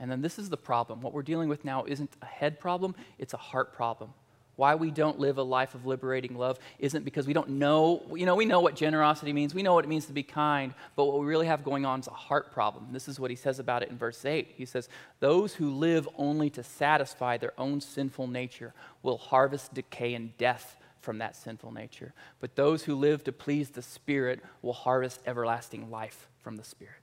And 0.00 0.10
then 0.10 0.22
this 0.22 0.38
is 0.38 0.48
the 0.48 0.56
problem. 0.56 1.00
What 1.02 1.12
we're 1.12 1.22
dealing 1.22 1.48
with 1.48 1.64
now 1.64 1.84
isn't 1.84 2.10
a 2.22 2.26
head 2.26 2.58
problem, 2.58 2.96
it's 3.18 3.34
a 3.34 3.38
heart 3.38 3.72
problem 3.72 4.12
why 4.60 4.74
we 4.74 4.90
don't 4.90 5.18
live 5.18 5.38
a 5.38 5.42
life 5.42 5.74
of 5.74 5.86
liberating 5.86 6.36
love 6.36 6.58
isn't 6.78 7.02
because 7.02 7.26
we 7.26 7.32
don't 7.32 7.48
know, 7.48 8.02
you 8.14 8.26
know, 8.26 8.34
we 8.34 8.44
know 8.44 8.60
what 8.60 8.76
generosity 8.76 9.32
means, 9.32 9.54
we 9.54 9.62
know 9.62 9.72
what 9.72 9.86
it 9.86 9.88
means 9.88 10.04
to 10.04 10.12
be 10.12 10.22
kind, 10.22 10.74
but 10.96 11.06
what 11.06 11.18
we 11.18 11.24
really 11.24 11.46
have 11.46 11.64
going 11.64 11.86
on 11.86 11.98
is 11.98 12.06
a 12.06 12.10
heart 12.10 12.52
problem. 12.52 12.88
This 12.92 13.08
is 13.08 13.18
what 13.18 13.30
he 13.30 13.36
says 13.36 13.58
about 13.58 13.82
it 13.82 13.88
in 13.88 13.96
verse 13.96 14.22
8. 14.22 14.52
He 14.54 14.66
says, 14.66 14.90
Those 15.18 15.54
who 15.54 15.70
live 15.70 16.06
only 16.18 16.50
to 16.50 16.62
satisfy 16.62 17.38
their 17.38 17.54
own 17.56 17.80
sinful 17.80 18.26
nature 18.26 18.74
will 19.02 19.16
harvest 19.16 19.72
decay 19.72 20.12
and 20.12 20.36
death 20.36 20.76
from 21.00 21.16
that 21.18 21.36
sinful 21.36 21.72
nature. 21.72 22.12
But 22.38 22.54
those 22.54 22.82
who 22.82 22.94
live 22.96 23.24
to 23.24 23.32
please 23.32 23.70
the 23.70 23.80
Spirit 23.80 24.40
will 24.60 24.74
harvest 24.74 25.22
everlasting 25.24 25.90
life 25.90 26.28
from 26.42 26.58
the 26.58 26.64
Spirit 26.64 26.99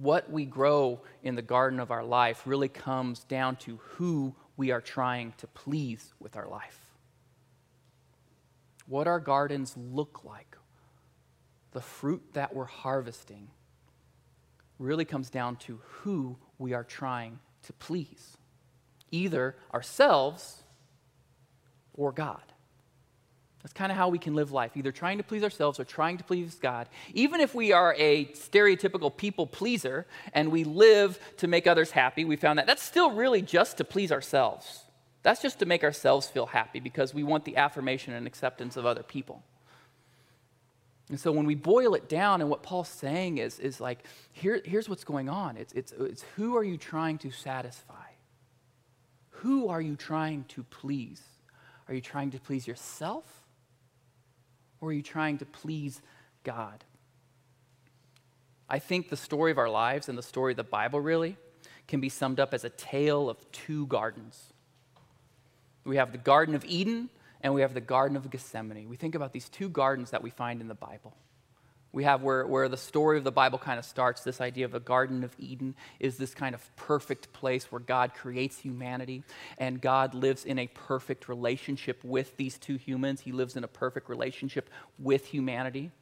what 0.00 0.30
we 0.30 0.44
grow 0.44 1.00
in 1.22 1.34
the 1.34 1.42
garden 1.42 1.78
of 1.78 1.90
our 1.90 2.04
life 2.04 2.42
really 2.46 2.68
comes 2.68 3.24
down 3.24 3.56
to 3.56 3.76
who 3.76 4.34
we 4.56 4.70
are 4.70 4.80
trying 4.80 5.32
to 5.38 5.46
please 5.46 6.12
with 6.18 6.36
our 6.36 6.48
life. 6.48 6.80
What 8.86 9.06
our 9.06 9.20
gardens 9.20 9.76
look 9.76 10.24
like, 10.24 10.56
the 11.72 11.80
fruit 11.80 12.22
that 12.34 12.54
we're 12.54 12.64
harvesting, 12.64 13.48
really 14.78 15.04
comes 15.04 15.30
down 15.30 15.56
to 15.56 15.80
who 15.84 16.36
we 16.58 16.72
are 16.72 16.84
trying 16.84 17.38
to 17.62 17.72
please 17.74 18.36
either 19.10 19.56
ourselves 19.72 20.64
or 21.94 22.10
God. 22.12 22.42
That's 23.64 23.72
kind 23.72 23.90
of 23.90 23.96
how 23.96 24.10
we 24.10 24.18
can 24.18 24.34
live 24.34 24.52
life, 24.52 24.76
either 24.76 24.92
trying 24.92 25.16
to 25.16 25.24
please 25.24 25.42
ourselves 25.42 25.80
or 25.80 25.84
trying 25.84 26.18
to 26.18 26.24
please 26.24 26.56
God. 26.56 26.86
Even 27.14 27.40
if 27.40 27.54
we 27.54 27.72
are 27.72 27.94
a 27.98 28.26
stereotypical 28.26 29.16
people 29.16 29.46
pleaser 29.46 30.06
and 30.34 30.52
we 30.52 30.64
live 30.64 31.18
to 31.38 31.48
make 31.48 31.66
others 31.66 31.90
happy, 31.90 32.26
we 32.26 32.36
found 32.36 32.58
that 32.58 32.66
that's 32.66 32.82
still 32.82 33.12
really 33.12 33.40
just 33.40 33.78
to 33.78 33.84
please 33.84 34.12
ourselves. 34.12 34.82
That's 35.22 35.40
just 35.40 35.60
to 35.60 35.66
make 35.66 35.82
ourselves 35.82 36.26
feel 36.26 36.44
happy 36.44 36.78
because 36.78 37.14
we 37.14 37.22
want 37.22 37.46
the 37.46 37.56
affirmation 37.56 38.12
and 38.12 38.26
acceptance 38.26 38.76
of 38.76 38.84
other 38.84 39.02
people. 39.02 39.42
And 41.08 41.18
so 41.18 41.32
when 41.32 41.46
we 41.46 41.54
boil 41.54 41.94
it 41.94 42.06
down, 42.06 42.42
and 42.42 42.50
what 42.50 42.62
Paul's 42.62 42.88
saying 42.88 43.38
is, 43.38 43.58
is 43.58 43.80
like, 43.80 44.04
here, 44.32 44.60
here's 44.62 44.90
what's 44.90 45.04
going 45.04 45.30
on 45.30 45.56
it's, 45.56 45.72
it's, 45.72 45.92
it's 45.92 46.22
who 46.36 46.54
are 46.58 46.64
you 46.64 46.76
trying 46.76 47.16
to 47.18 47.30
satisfy? 47.30 47.94
Who 49.30 49.68
are 49.68 49.80
you 49.80 49.96
trying 49.96 50.44
to 50.48 50.64
please? 50.64 51.22
Are 51.88 51.94
you 51.94 52.02
trying 52.02 52.30
to 52.32 52.38
please 52.38 52.66
yourself? 52.66 53.43
Or 54.84 54.88
are 54.88 54.92
you 54.92 55.02
trying 55.02 55.38
to 55.38 55.46
please 55.46 56.02
God? 56.42 56.84
I 58.68 58.78
think 58.78 59.08
the 59.08 59.16
story 59.16 59.50
of 59.50 59.56
our 59.56 59.70
lives 59.70 60.10
and 60.10 60.18
the 60.18 60.22
story 60.22 60.52
of 60.52 60.58
the 60.58 60.62
Bible 60.62 61.00
really 61.00 61.38
can 61.88 62.00
be 62.00 62.10
summed 62.10 62.38
up 62.38 62.52
as 62.52 62.64
a 62.64 62.68
tale 62.68 63.30
of 63.30 63.50
two 63.50 63.86
gardens. 63.86 64.52
We 65.84 65.96
have 65.96 66.12
the 66.12 66.18
Garden 66.18 66.54
of 66.54 66.66
Eden 66.66 67.08
and 67.40 67.54
we 67.54 67.62
have 67.62 67.72
the 67.72 67.80
Garden 67.80 68.14
of 68.14 68.28
Gethsemane. 68.28 68.86
We 68.90 68.96
think 68.96 69.14
about 69.14 69.32
these 69.32 69.48
two 69.48 69.70
gardens 69.70 70.10
that 70.10 70.22
we 70.22 70.28
find 70.28 70.60
in 70.60 70.68
the 70.68 70.74
Bible. 70.74 71.16
We 71.94 72.02
have 72.02 72.22
where, 72.22 72.44
where 72.44 72.68
the 72.68 72.76
story 72.76 73.18
of 73.18 73.24
the 73.24 73.30
Bible 73.30 73.56
kind 73.56 73.78
of 73.78 73.84
starts 73.84 74.22
this 74.22 74.40
idea 74.40 74.64
of 74.64 74.74
a 74.74 74.80
Garden 74.80 75.22
of 75.22 75.32
Eden 75.38 75.76
is 76.00 76.16
this 76.16 76.34
kind 76.34 76.52
of 76.52 76.74
perfect 76.74 77.32
place 77.32 77.70
where 77.70 77.80
God 77.80 78.14
creates 78.14 78.58
humanity 78.58 79.22
and 79.58 79.80
God 79.80 80.12
lives 80.12 80.44
in 80.44 80.58
a 80.58 80.66
perfect 80.66 81.28
relationship 81.28 82.02
with 82.02 82.36
these 82.36 82.58
two 82.58 82.78
humans. 82.78 83.20
He 83.20 83.30
lives 83.30 83.54
in 83.54 83.62
a 83.62 83.68
perfect 83.68 84.08
relationship 84.08 84.70
with 84.98 85.26
humanity. 85.26 85.92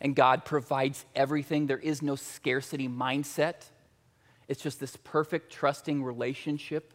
And 0.00 0.14
God 0.14 0.44
provides 0.44 1.04
everything. 1.12 1.66
There 1.66 1.76
is 1.76 2.02
no 2.02 2.14
scarcity 2.14 2.88
mindset. 2.88 3.64
It's 4.46 4.62
just 4.62 4.78
this 4.78 4.96
perfect, 4.96 5.52
trusting 5.52 6.04
relationship 6.04 6.94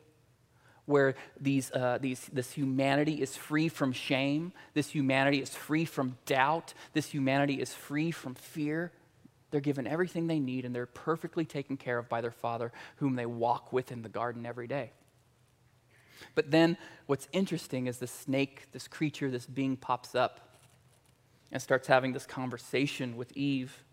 where 0.87 1.15
these, 1.39 1.69
uh, 1.71 1.99
these, 2.01 2.29
this 2.31 2.53
humanity 2.53 3.21
is 3.21 3.35
free 3.35 3.67
from 3.67 3.91
shame, 3.91 4.53
this 4.73 4.89
humanity 4.89 5.41
is 5.41 5.53
free 5.53 5.85
from 5.85 6.17
doubt, 6.25 6.73
this 6.93 7.07
humanity 7.07 7.55
is 7.55 7.73
free 7.73 8.09
from 8.09 8.33
fear. 8.33 8.91
They're 9.51 9.61
given 9.61 9.85
everything 9.85 10.27
they 10.27 10.39
need 10.39 10.65
and 10.65 10.73
they're 10.73 10.85
perfectly 10.85 11.45
taken 11.45 11.77
care 11.77 11.97
of 11.97 12.07
by 12.07 12.21
their 12.21 12.31
Father, 12.31 12.71
whom 12.97 13.15
they 13.15 13.25
walk 13.25 13.71
with 13.71 13.91
in 13.91 14.01
the 14.01 14.09
garden 14.09 14.45
every 14.45 14.67
day. 14.67 14.91
But 16.35 16.51
then 16.51 16.77
what's 17.05 17.27
interesting 17.33 17.87
is 17.87 17.97
the 17.97 18.07
snake, 18.07 18.67
this 18.71 18.87
creature, 18.87 19.29
this 19.29 19.45
being 19.45 19.75
pops 19.75 20.15
up 20.15 20.55
and 21.51 21.61
starts 21.61 21.87
having 21.87 22.13
this 22.13 22.25
conversation 22.25 23.17
with 23.17 23.35
Eve. 23.35 23.83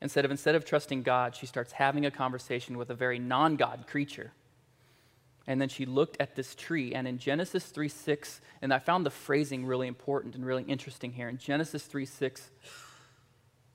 Instead 0.00 0.24
of, 0.24 0.30
instead 0.30 0.54
of 0.54 0.64
trusting 0.64 1.02
God, 1.02 1.34
she 1.34 1.46
starts 1.46 1.72
having 1.72 2.06
a 2.06 2.10
conversation 2.10 2.78
with 2.78 2.90
a 2.90 2.94
very 2.94 3.18
non 3.18 3.56
God 3.56 3.86
creature. 3.88 4.32
And 5.46 5.60
then 5.60 5.68
she 5.68 5.86
looked 5.86 6.16
at 6.20 6.36
this 6.36 6.54
tree. 6.54 6.94
And 6.94 7.08
in 7.08 7.18
Genesis 7.18 7.66
3 7.66 7.88
6, 7.88 8.40
and 8.60 8.72
I 8.72 8.78
found 8.78 9.04
the 9.04 9.10
phrasing 9.10 9.66
really 9.66 9.88
important 9.88 10.34
and 10.34 10.46
really 10.46 10.62
interesting 10.64 11.12
here. 11.12 11.28
In 11.28 11.38
Genesis 11.38 11.84
3 11.84 12.04
6, 12.04 12.50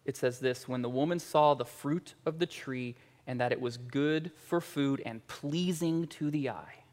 it 0.05 0.15
says 0.15 0.39
this 0.39 0.68
When 0.68 0.82
the 0.82 0.89
woman 0.89 1.20
saw 1.20 1.53
the 1.53 1.65
fruit 1.65 2.15
of 2.26 2.39
the 2.39 2.45
tree 2.45 2.95
and 3.26 3.41
that 3.41 3.51
it 3.51 3.59
was 3.59 3.78
good 3.78 4.32
for 4.45 4.61
food 4.61 5.01
and 5.05 5.26
pleasing 5.28 6.07
to 6.07 6.32
the 6.32 6.49
eye, 6.49 6.84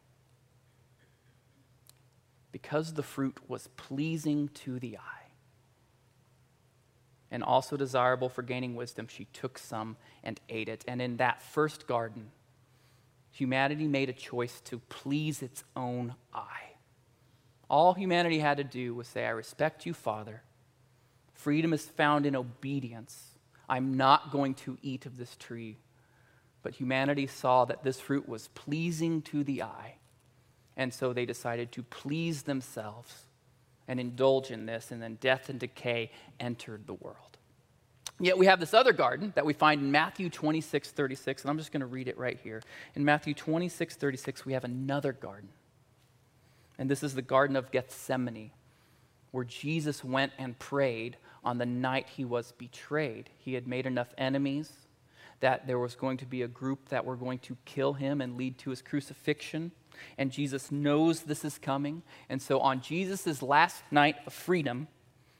because 2.51 2.95
the 2.95 3.03
fruit 3.03 3.39
was 3.49 3.69
pleasing 3.77 4.49
to 4.49 4.81
the 4.81 4.99
eye 4.99 5.25
and 7.35 7.43
also 7.43 7.77
desirable 7.77 8.29
for 8.29 8.43
gaining 8.43 8.77
wisdom, 8.77 9.09
she 9.09 9.25
took 9.33 9.59
some 9.59 9.97
and 10.23 10.41
ate 10.49 10.69
it. 10.69 10.85
And 10.87 11.03
in 11.03 11.17
that 11.17 11.43
first 11.43 11.89
garden, 11.89 12.31
humanity 13.35 13.89
made 13.89 14.09
a 14.09 14.15
choice 14.15 14.61
to 14.63 14.79
please 14.89 15.43
its 15.43 15.65
own 15.77 16.15
eye. 16.33 16.77
All 17.69 17.95
humanity 17.95 18.39
had 18.39 18.59
to 18.59 18.65
do 18.65 18.95
was 18.95 19.09
say, 19.09 19.27
I 19.27 19.31
respect 19.31 19.85
you, 19.87 19.93
Father. 19.93 20.43
Freedom 21.33 21.73
is 21.73 21.85
found 21.85 22.27
in 22.27 22.37
obedience. 22.37 23.37
I'm 23.69 23.97
not 23.97 24.31
going 24.31 24.55
to 24.55 24.79
eat 24.83 25.05
of 25.07 25.17
this 25.17 25.35
tree. 25.37 25.79
But 26.63 26.75
humanity 26.75 27.27
saw 27.27 27.65
that 27.65 27.83
this 27.83 28.01
fruit 28.01 28.29
was 28.29 28.49
pleasing 28.49 29.21
to 29.23 29.43
the 29.43 29.63
eye. 29.63 29.97
And 30.77 30.95
so 30.95 31.13
they 31.13 31.27
decided 31.27 31.73
to 31.73 31.83
please 31.83 32.45
themselves 32.45 33.25
and 33.89 33.99
indulge 33.99 34.51
in 34.51 34.67
this. 34.67 34.91
And 34.91 35.03
then 35.03 35.17
death 35.21 35.49
and 35.49 35.59
decay 35.59 36.13
entered 36.39 36.87
the 36.87 36.95
world. 36.95 37.34
Yet 38.21 38.39
we 38.39 38.47
have 38.47 38.61
this 38.61 38.75
other 38.75 38.93
garden 38.93 39.33
that 39.35 39.45
we 39.45 39.53
find 39.53 39.81
in 39.81 39.91
Matthew 39.91 40.31
26, 40.31 40.91
36, 40.91 41.43
and 41.43 41.51
I'm 41.51 41.59
just 41.59 41.73
going 41.73 41.81
to 41.81 41.87
read 41.87 42.07
it 42.07 42.17
right 42.17 42.39
here. 42.43 42.63
In 42.95 43.05
Matthew 43.05 43.35
26, 43.35 43.97
36, 43.97 44.47
we 44.47 44.53
have 44.53 44.65
another 44.65 45.13
garden. 45.13 45.49
And 46.79 46.89
this 46.89 47.03
is 47.03 47.15
the 47.15 47.23
Garden 47.23 47.57
of 47.57 47.71
Gethsemane, 47.71 48.51
where 49.33 49.45
Jesus 49.45 50.05
went 50.05 50.33
and 50.39 50.59
prayed 50.59 51.17
on 51.45 51.59
the 51.59 51.67
night 51.67 52.09
he 52.09 52.25
was 52.25 52.53
betrayed. 52.53 53.31
He 53.39 53.55
had 53.55 53.67
made 53.67 53.87
enough 53.87 54.15
enemies 54.17 54.71
that 55.41 55.67
there 55.67 55.79
was 55.79 55.95
going 55.95 56.17
to 56.19 56.27
be 56.27 56.43
a 56.43 56.49
group 56.49 56.89
that 56.89 57.05
were 57.05 57.17
going 57.17 57.39
to 57.41 57.57
kill 57.65 57.95
him 57.95 58.21
and 58.21 58.37
lead 58.37 58.59
to 58.59 58.71
his 58.71 58.81
crucifixion. 58.81 59.73
And 60.17 60.31
Jesus 60.31 60.73
knows 60.73 61.23
this 61.23 61.45
is 61.45 61.59
coming. 61.59 62.03
And 62.29 62.41
so 62.41 62.61
on 62.61 62.81
Jesus' 62.81 63.43
last 63.43 63.83
night 63.91 64.17
of 64.27 64.33
freedom, 64.33 64.89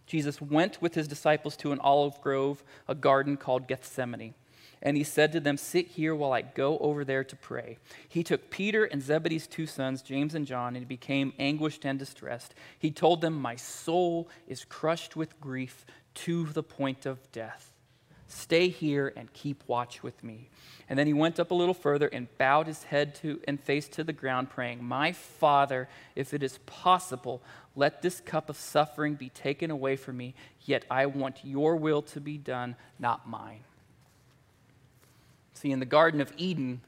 Jesus 0.07 0.41
went 0.41 0.81
with 0.83 0.95
his 0.95 1.09
disciples 1.09 1.57
to 1.59 1.73
an 1.73 1.81
olive 1.81 2.21
grove, 2.21 2.63
a 2.89 2.95
garden 2.95 3.37
called 3.37 3.69
Gethsemane. 3.69 4.35
And 4.83 4.99
he 4.99 5.05
said 5.05 5.33
to 5.33 5.41
them, 5.41 5.57
Sit 5.57 5.89
here 5.89 6.15
while 6.15 6.33
I 6.33 6.43
go 6.43 6.79
over 6.79 7.05
there 7.05 7.25
to 7.25 7.37
pray. 7.37 7.79
He 8.07 8.23
took 8.23 8.51
Peter 8.51 8.85
and 8.85 9.03
Zebedee's 9.03 9.47
two 9.47 9.67
sons, 9.67 10.03
James 10.03 10.35
and 10.35 10.47
John, 10.47 10.77
and 10.77 10.79
he 10.79 10.85
became 10.85 11.33
anguished 11.39 11.87
and 11.87 11.99
distressed. 11.99 12.55
He 12.79 12.91
told 12.91 13.23
them, 13.23 13.35
My 13.35 13.57
soul 13.57 14.29
is 14.47 14.67
crushed 14.67 15.17
with 15.17 15.41
grief 15.41 15.87
to 16.15 16.45
the 16.47 16.63
point 16.63 17.07
of 17.07 17.33
death. 17.33 17.74
Stay 18.29 18.69
here 18.69 19.13
and 19.17 19.33
keep 19.33 19.63
watch 19.67 20.03
with 20.03 20.23
me. 20.25 20.49
And 20.89 20.99
then 20.99 21.07
he 21.07 21.13
went 21.13 21.41
up 21.41 21.51
a 21.51 21.55
little 21.55 21.75
further 21.75 22.09
and 22.09 22.29
bowed 22.39 22.67
his 22.67 22.85
head 22.85 23.15
to 23.17 23.41
and 23.47 23.61
face 23.61 23.89
to 23.89 24.05
the 24.05 24.13
ground, 24.13 24.51
praying, 24.51 24.85
My 24.85 25.13
Father, 25.13 25.89
if 26.15 26.35
it 26.35 26.43
is 26.43 26.59
possible, 26.67 27.43
let 27.77 28.03
this 28.03 28.21
cup 28.21 28.51
of 28.51 28.57
suffering 28.57 29.15
be 29.15 29.31
taken 29.31 29.71
away 29.71 29.97
from 29.97 30.17
me, 30.17 30.35
yet 30.65 30.85
I 30.91 31.07
want 31.07 31.45
your 31.45 31.77
will 31.77 32.03
to 32.03 32.21
be 32.21 32.39
done, 32.39 32.77
not 32.99 33.29
mine. 33.29 33.61
See, 35.55 35.71
in 35.71 35.81
the 35.81 35.87
Garden 35.87 36.21
of 36.21 36.33
Eden, 36.37 36.81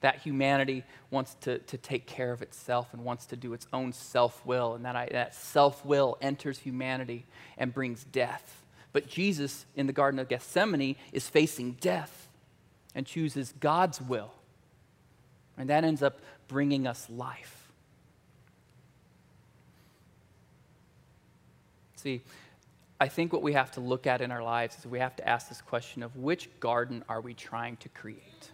that 0.00 0.18
humanity 0.18 0.84
wants 1.10 1.34
to, 1.42 1.58
to 1.58 1.78
take 1.78 2.06
care 2.06 2.32
of 2.32 2.42
itself 2.42 2.88
and 2.92 3.04
wants 3.04 3.26
to 3.26 3.36
do 3.36 3.52
its 3.52 3.66
own 3.72 3.92
self 3.92 4.44
will. 4.44 4.74
And 4.74 4.84
that, 4.84 5.12
that 5.12 5.34
self 5.34 5.84
will 5.84 6.18
enters 6.20 6.58
humanity 6.58 7.24
and 7.56 7.72
brings 7.72 8.04
death. 8.04 8.62
But 8.96 9.08
Jesus 9.08 9.66
in 9.76 9.86
the 9.86 9.92
Garden 9.92 10.18
of 10.18 10.26
Gethsemane 10.26 10.96
is 11.12 11.28
facing 11.28 11.72
death 11.72 12.30
and 12.94 13.04
chooses 13.04 13.52
God's 13.60 14.00
will. 14.00 14.32
And 15.58 15.68
that 15.68 15.84
ends 15.84 16.02
up 16.02 16.18
bringing 16.48 16.86
us 16.86 17.06
life. 17.10 17.70
See, 21.96 22.22
I 22.98 23.08
think 23.08 23.34
what 23.34 23.42
we 23.42 23.52
have 23.52 23.70
to 23.72 23.80
look 23.80 24.06
at 24.06 24.22
in 24.22 24.32
our 24.32 24.42
lives 24.42 24.78
is 24.78 24.86
we 24.86 25.00
have 25.00 25.14
to 25.16 25.28
ask 25.28 25.50
this 25.50 25.60
question 25.60 26.02
of 26.02 26.16
which 26.16 26.48
garden 26.58 27.04
are 27.06 27.20
we 27.20 27.34
trying 27.34 27.76
to 27.76 27.90
create? 27.90 28.50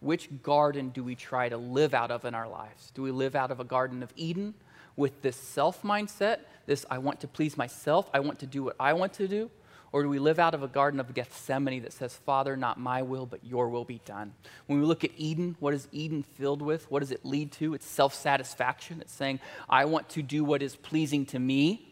Which 0.00 0.28
garden 0.42 0.90
do 0.90 1.02
we 1.02 1.14
try 1.14 1.48
to 1.48 1.56
live 1.56 1.94
out 1.94 2.10
of 2.10 2.26
in 2.26 2.34
our 2.34 2.50
lives? 2.50 2.92
Do 2.94 3.00
we 3.00 3.12
live 3.12 3.34
out 3.34 3.50
of 3.50 3.60
a 3.60 3.64
garden 3.64 4.02
of 4.02 4.12
Eden 4.14 4.52
with 4.94 5.22
this 5.22 5.36
self 5.36 5.82
mindset, 5.82 6.40
this 6.66 6.84
I 6.90 6.98
want 6.98 7.20
to 7.20 7.28
please 7.28 7.56
myself, 7.56 8.10
I 8.12 8.20
want 8.20 8.40
to 8.40 8.46
do 8.46 8.62
what 8.64 8.76
I 8.78 8.92
want 8.92 9.14
to 9.14 9.26
do? 9.26 9.50
Or 9.92 10.02
do 10.02 10.08
we 10.08 10.18
live 10.18 10.38
out 10.38 10.54
of 10.54 10.62
a 10.62 10.68
garden 10.68 11.00
of 11.00 11.14
Gethsemane 11.14 11.82
that 11.82 11.92
says, 11.92 12.14
Father, 12.14 12.56
not 12.56 12.78
my 12.78 13.02
will, 13.02 13.24
but 13.24 13.44
your 13.44 13.68
will 13.68 13.84
be 13.84 14.00
done? 14.04 14.34
When 14.66 14.80
we 14.80 14.86
look 14.86 15.04
at 15.04 15.10
Eden, 15.16 15.56
what 15.60 15.74
is 15.74 15.88
Eden 15.92 16.22
filled 16.22 16.60
with? 16.60 16.90
What 16.90 17.00
does 17.00 17.12
it 17.12 17.24
lead 17.24 17.52
to? 17.52 17.74
It's 17.74 17.86
self 17.86 18.14
satisfaction. 18.14 19.00
It's 19.00 19.12
saying, 19.12 19.40
I 19.68 19.84
want 19.84 20.08
to 20.10 20.22
do 20.22 20.44
what 20.44 20.62
is 20.62 20.76
pleasing 20.76 21.24
to 21.26 21.38
me. 21.38 21.88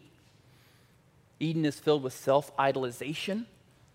Eden 1.39 1.65
is 1.65 1.79
filled 1.79 2.03
with 2.03 2.13
self 2.13 2.55
idolization. 2.57 3.45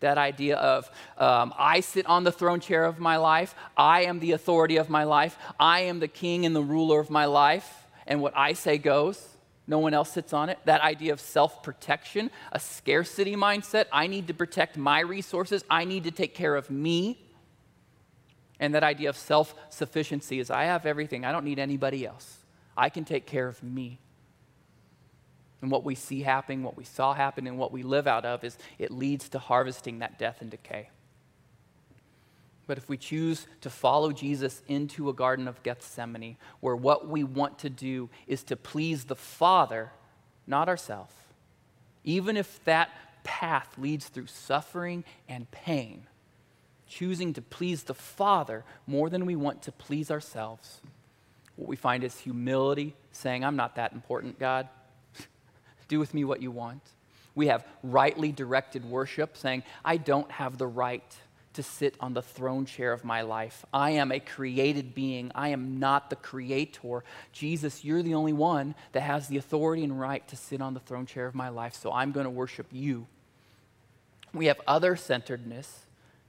That 0.01 0.17
idea 0.17 0.57
of, 0.57 0.91
um, 1.19 1.53
I 1.59 1.81
sit 1.81 2.07
on 2.07 2.25
the 2.25 2.33
throne 2.33 2.61
chair 2.61 2.87
of 2.87 2.99
my 2.99 3.19
life, 3.19 3.55
I 3.77 4.05
am 4.05 4.19
the 4.19 4.33
authority 4.33 4.79
of 4.79 4.89
my 4.89 5.05
life, 5.05 5.37
I 5.59 5.81
am 5.81 6.01
the 6.01 6.09
king 6.09 6.47
and 6.47 6.57
the 6.57 6.63
ruler 6.63 7.01
of 7.01 7.11
my 7.11 7.27
life, 7.27 7.87
and 8.07 8.23
what 8.23 8.33
I 8.35 8.55
say 8.55 8.79
goes. 8.79 9.29
No 9.71 9.79
one 9.79 9.95
else 9.95 10.11
sits 10.11 10.33
on 10.33 10.49
it. 10.49 10.59
That 10.65 10.81
idea 10.81 11.13
of 11.13 11.21
self 11.21 11.63
protection, 11.63 12.33
a 12.51 12.59
scarcity 12.59 13.37
mindset. 13.37 13.85
I 13.93 14.09
need 14.09 14.27
to 14.27 14.35
protect 14.35 14.77
my 14.77 14.99
resources, 14.99 15.65
I 15.71 15.85
need 15.85 16.03
to 16.05 16.11
take 16.11 16.35
care 16.35 16.57
of 16.57 16.71
me. 16.71 17.25
And 18.59 18.75
that 18.75 18.83
idea 18.83 19.09
of 19.11 19.17
self 19.17 19.55
sufficiency 19.69 20.41
is 20.41 20.51
I 20.51 20.65
have 20.65 20.87
everything, 20.87 21.25
I 21.25 21.31
don't 21.31 21.45
need 21.45 21.61
anybody 21.61 22.05
else. 22.05 22.39
I 22.77 22.89
can 22.89 23.05
take 23.05 23.27
care 23.27 23.47
of 23.47 23.63
me. 23.63 24.01
And 25.63 25.71
what 25.71 25.85
we 25.85 25.95
see 25.95 26.23
happening, 26.23 26.65
what 26.65 26.77
we 26.77 26.85
saw 26.85 27.15
happen, 27.15 27.47
and 27.47 27.57
what 27.57 27.71
we 27.71 27.85
live 27.85 28.09
out 28.09 28.25
of 28.25 28.43
is 28.43 28.59
it 28.81 28.91
leads 28.91 29.29
to 29.29 29.39
harvesting 29.39 30.01
that 30.01 30.19
death 30.19 30.39
and 30.41 30.51
decay. 30.51 30.89
But 32.71 32.79
if 32.79 32.89
we 32.89 32.99
choose 32.99 33.49
to 33.63 33.69
follow 33.69 34.13
Jesus 34.13 34.63
into 34.69 35.09
a 35.09 35.13
Garden 35.13 35.49
of 35.49 35.61
Gethsemane, 35.65 36.37
where 36.61 36.77
what 36.77 37.09
we 37.09 37.25
want 37.25 37.59
to 37.59 37.69
do 37.69 38.09
is 38.29 38.45
to 38.45 38.55
please 38.55 39.07
the 39.07 39.17
Father, 39.17 39.91
not 40.47 40.69
ourselves, 40.69 41.13
even 42.05 42.37
if 42.37 42.65
that 42.67 42.91
path 43.25 43.77
leads 43.77 44.07
through 44.07 44.29
suffering 44.29 45.03
and 45.29 45.51
pain, 45.51 46.07
choosing 46.87 47.33
to 47.33 47.43
please 47.43 47.83
the 47.83 47.93
Father 47.93 48.65
more 48.87 49.11
than 49.11 49.27
we 49.27 49.35
want 49.35 49.63
to 49.63 49.73
please 49.73 50.09
ourselves, 50.09 50.81
what 51.57 51.69
we 51.69 51.75
find 51.75 52.05
is 52.05 52.21
humility, 52.21 52.95
saying, 53.11 53.45
I'm 53.45 53.57
not 53.57 53.75
that 53.75 53.95
important, 53.95 54.39
God. 54.39 54.69
Do 55.89 55.99
with 55.99 56.15
me 56.15 56.23
what 56.23 56.41
you 56.41 56.53
want. 56.53 56.83
We 57.35 57.49
have 57.49 57.67
rightly 57.83 58.31
directed 58.31 58.85
worship, 58.85 59.37
saying, 59.37 59.65
I 59.85 59.97
don't 59.97 60.31
have 60.31 60.57
the 60.57 60.69
right 60.69 61.17
to 61.55 61.63
sit 61.63 61.97
on 62.01 62.15
the 62.15 62.23
throne 62.23 62.65
chair 62.65 62.93
of 62.93 63.05
my 63.05 63.23
life. 63.23 63.65
I 63.73 63.91
am 63.91 64.13
a 64.13 64.21
created 64.21 64.95
being. 64.95 65.33
I 65.35 65.49
am 65.49 65.79
not 65.79 66.11
the 66.11 66.17
creator. 66.17 67.03
Jesus, 67.33 67.85
you're 67.85 68.03
the 68.03 68.15
only 68.15 68.33
one 68.33 68.75
that 68.93 69.01
has 69.01 69.29
the 69.29 69.37
authority 69.37 69.83
and 69.83 69.99
right 69.99 70.27
to 70.29 70.37
sit 70.37 70.61
on 70.61 70.75
the 70.75 70.81
throne 70.81 71.07
chair 71.07 71.27
of 71.27 71.35
my 71.35 71.49
life, 71.49 71.75
so 71.75 71.93
I'm 71.93 72.13
going 72.13 72.25
to 72.25 72.31
worship 72.31 72.67
you. 72.71 73.07
We 74.33 74.47
have 74.47 74.61
other 74.67 74.95
centeredness. 74.97 75.87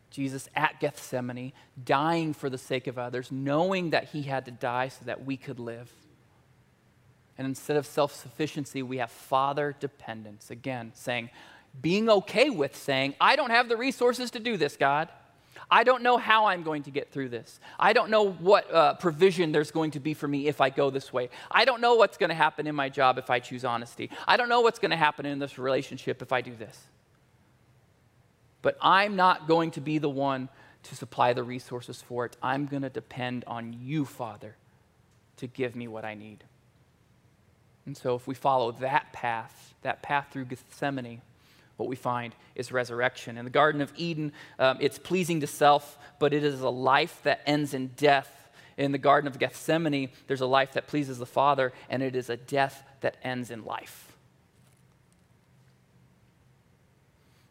Jesus 0.09 0.49
at 0.55 0.79
Gethsemane, 0.81 1.53
dying 1.85 2.33
for 2.33 2.49
the 2.49 2.57
sake 2.57 2.87
of 2.87 2.97
others, 2.97 3.31
knowing 3.31 3.91
that 3.91 4.09
he 4.09 4.23
had 4.23 4.43
to 4.45 4.51
die 4.51 4.89
so 4.89 5.05
that 5.05 5.23
we 5.23 5.37
could 5.37 5.57
live. 5.57 5.89
And 7.37 7.47
instead 7.47 7.77
of 7.77 7.85
self 7.85 8.13
sufficiency, 8.13 8.83
we 8.83 8.97
have 8.97 9.09
father 9.09 9.75
dependence. 9.79 10.51
Again, 10.51 10.91
saying, 10.93 11.29
being 11.79 12.09
okay 12.09 12.49
with 12.49 12.75
saying, 12.75 13.15
I 13.21 13.35
don't 13.35 13.51
have 13.51 13.69
the 13.69 13.77
resources 13.77 14.31
to 14.31 14.39
do 14.39 14.57
this, 14.57 14.77
God. 14.77 15.09
I 15.69 15.85
don't 15.85 16.03
know 16.03 16.17
how 16.17 16.47
I'm 16.47 16.63
going 16.63 16.83
to 16.83 16.91
get 16.91 17.11
through 17.11 17.29
this. 17.29 17.59
I 17.79 17.93
don't 17.93 18.09
know 18.09 18.29
what 18.29 18.71
uh, 18.73 18.95
provision 18.95 19.53
there's 19.53 19.71
going 19.71 19.91
to 19.91 20.01
be 20.01 20.13
for 20.13 20.27
me 20.27 20.47
if 20.47 20.59
I 20.59 20.69
go 20.69 20.89
this 20.89 21.13
way. 21.13 21.29
I 21.49 21.63
don't 21.63 21.79
know 21.79 21.95
what's 21.95 22.17
going 22.17 22.29
to 22.29 22.35
happen 22.35 22.67
in 22.67 22.75
my 22.75 22.89
job 22.89 23.17
if 23.17 23.29
I 23.29 23.39
choose 23.39 23.63
honesty. 23.63 24.09
I 24.27 24.35
don't 24.35 24.49
know 24.49 24.59
what's 24.59 24.79
going 24.79 24.91
to 24.91 24.97
happen 24.97 25.25
in 25.25 25.39
this 25.39 25.57
relationship 25.57 26.21
if 26.21 26.33
I 26.33 26.41
do 26.41 26.53
this. 26.55 26.77
But 28.61 28.77
I'm 28.81 29.15
not 29.15 29.47
going 29.47 29.71
to 29.71 29.81
be 29.81 29.97
the 29.97 30.09
one 30.09 30.49
to 30.83 30.95
supply 30.95 31.31
the 31.31 31.43
resources 31.43 32.01
for 32.01 32.25
it. 32.25 32.35
I'm 32.43 32.65
going 32.65 32.81
to 32.83 32.89
depend 32.89 33.45
on 33.47 33.73
you, 33.81 34.03
Father, 34.03 34.55
to 35.37 35.47
give 35.47 35.75
me 35.75 35.87
what 35.87 36.03
I 36.03 36.15
need. 36.15 36.43
And 37.85 37.97
so, 37.97 38.15
if 38.15 38.27
we 38.27 38.35
follow 38.35 38.71
that 38.73 39.11
path, 39.11 39.73
that 39.81 40.03
path 40.03 40.27
through 40.31 40.45
Gethsemane, 40.45 41.21
what 41.81 41.89
we 41.89 41.95
find 41.95 42.35
is 42.53 42.71
resurrection. 42.71 43.37
In 43.37 43.43
the 43.43 43.51
Garden 43.51 43.81
of 43.81 43.91
Eden, 43.97 44.33
um, 44.59 44.77
it's 44.79 44.99
pleasing 44.99 45.39
to 45.39 45.47
self, 45.47 45.97
but 46.19 46.31
it 46.31 46.43
is 46.43 46.61
a 46.61 46.69
life 46.69 47.19
that 47.23 47.41
ends 47.47 47.73
in 47.73 47.87
death. 47.97 48.49
In 48.77 48.91
the 48.91 48.99
Garden 48.99 49.27
of 49.27 49.39
Gethsemane, 49.39 50.09
there's 50.27 50.41
a 50.41 50.45
life 50.45 50.73
that 50.73 50.85
pleases 50.85 51.17
the 51.17 51.25
Father, 51.25 51.73
and 51.89 52.03
it 52.03 52.15
is 52.15 52.29
a 52.29 52.37
death 52.37 52.83
that 53.01 53.17
ends 53.23 53.49
in 53.49 53.65
life. 53.65 54.15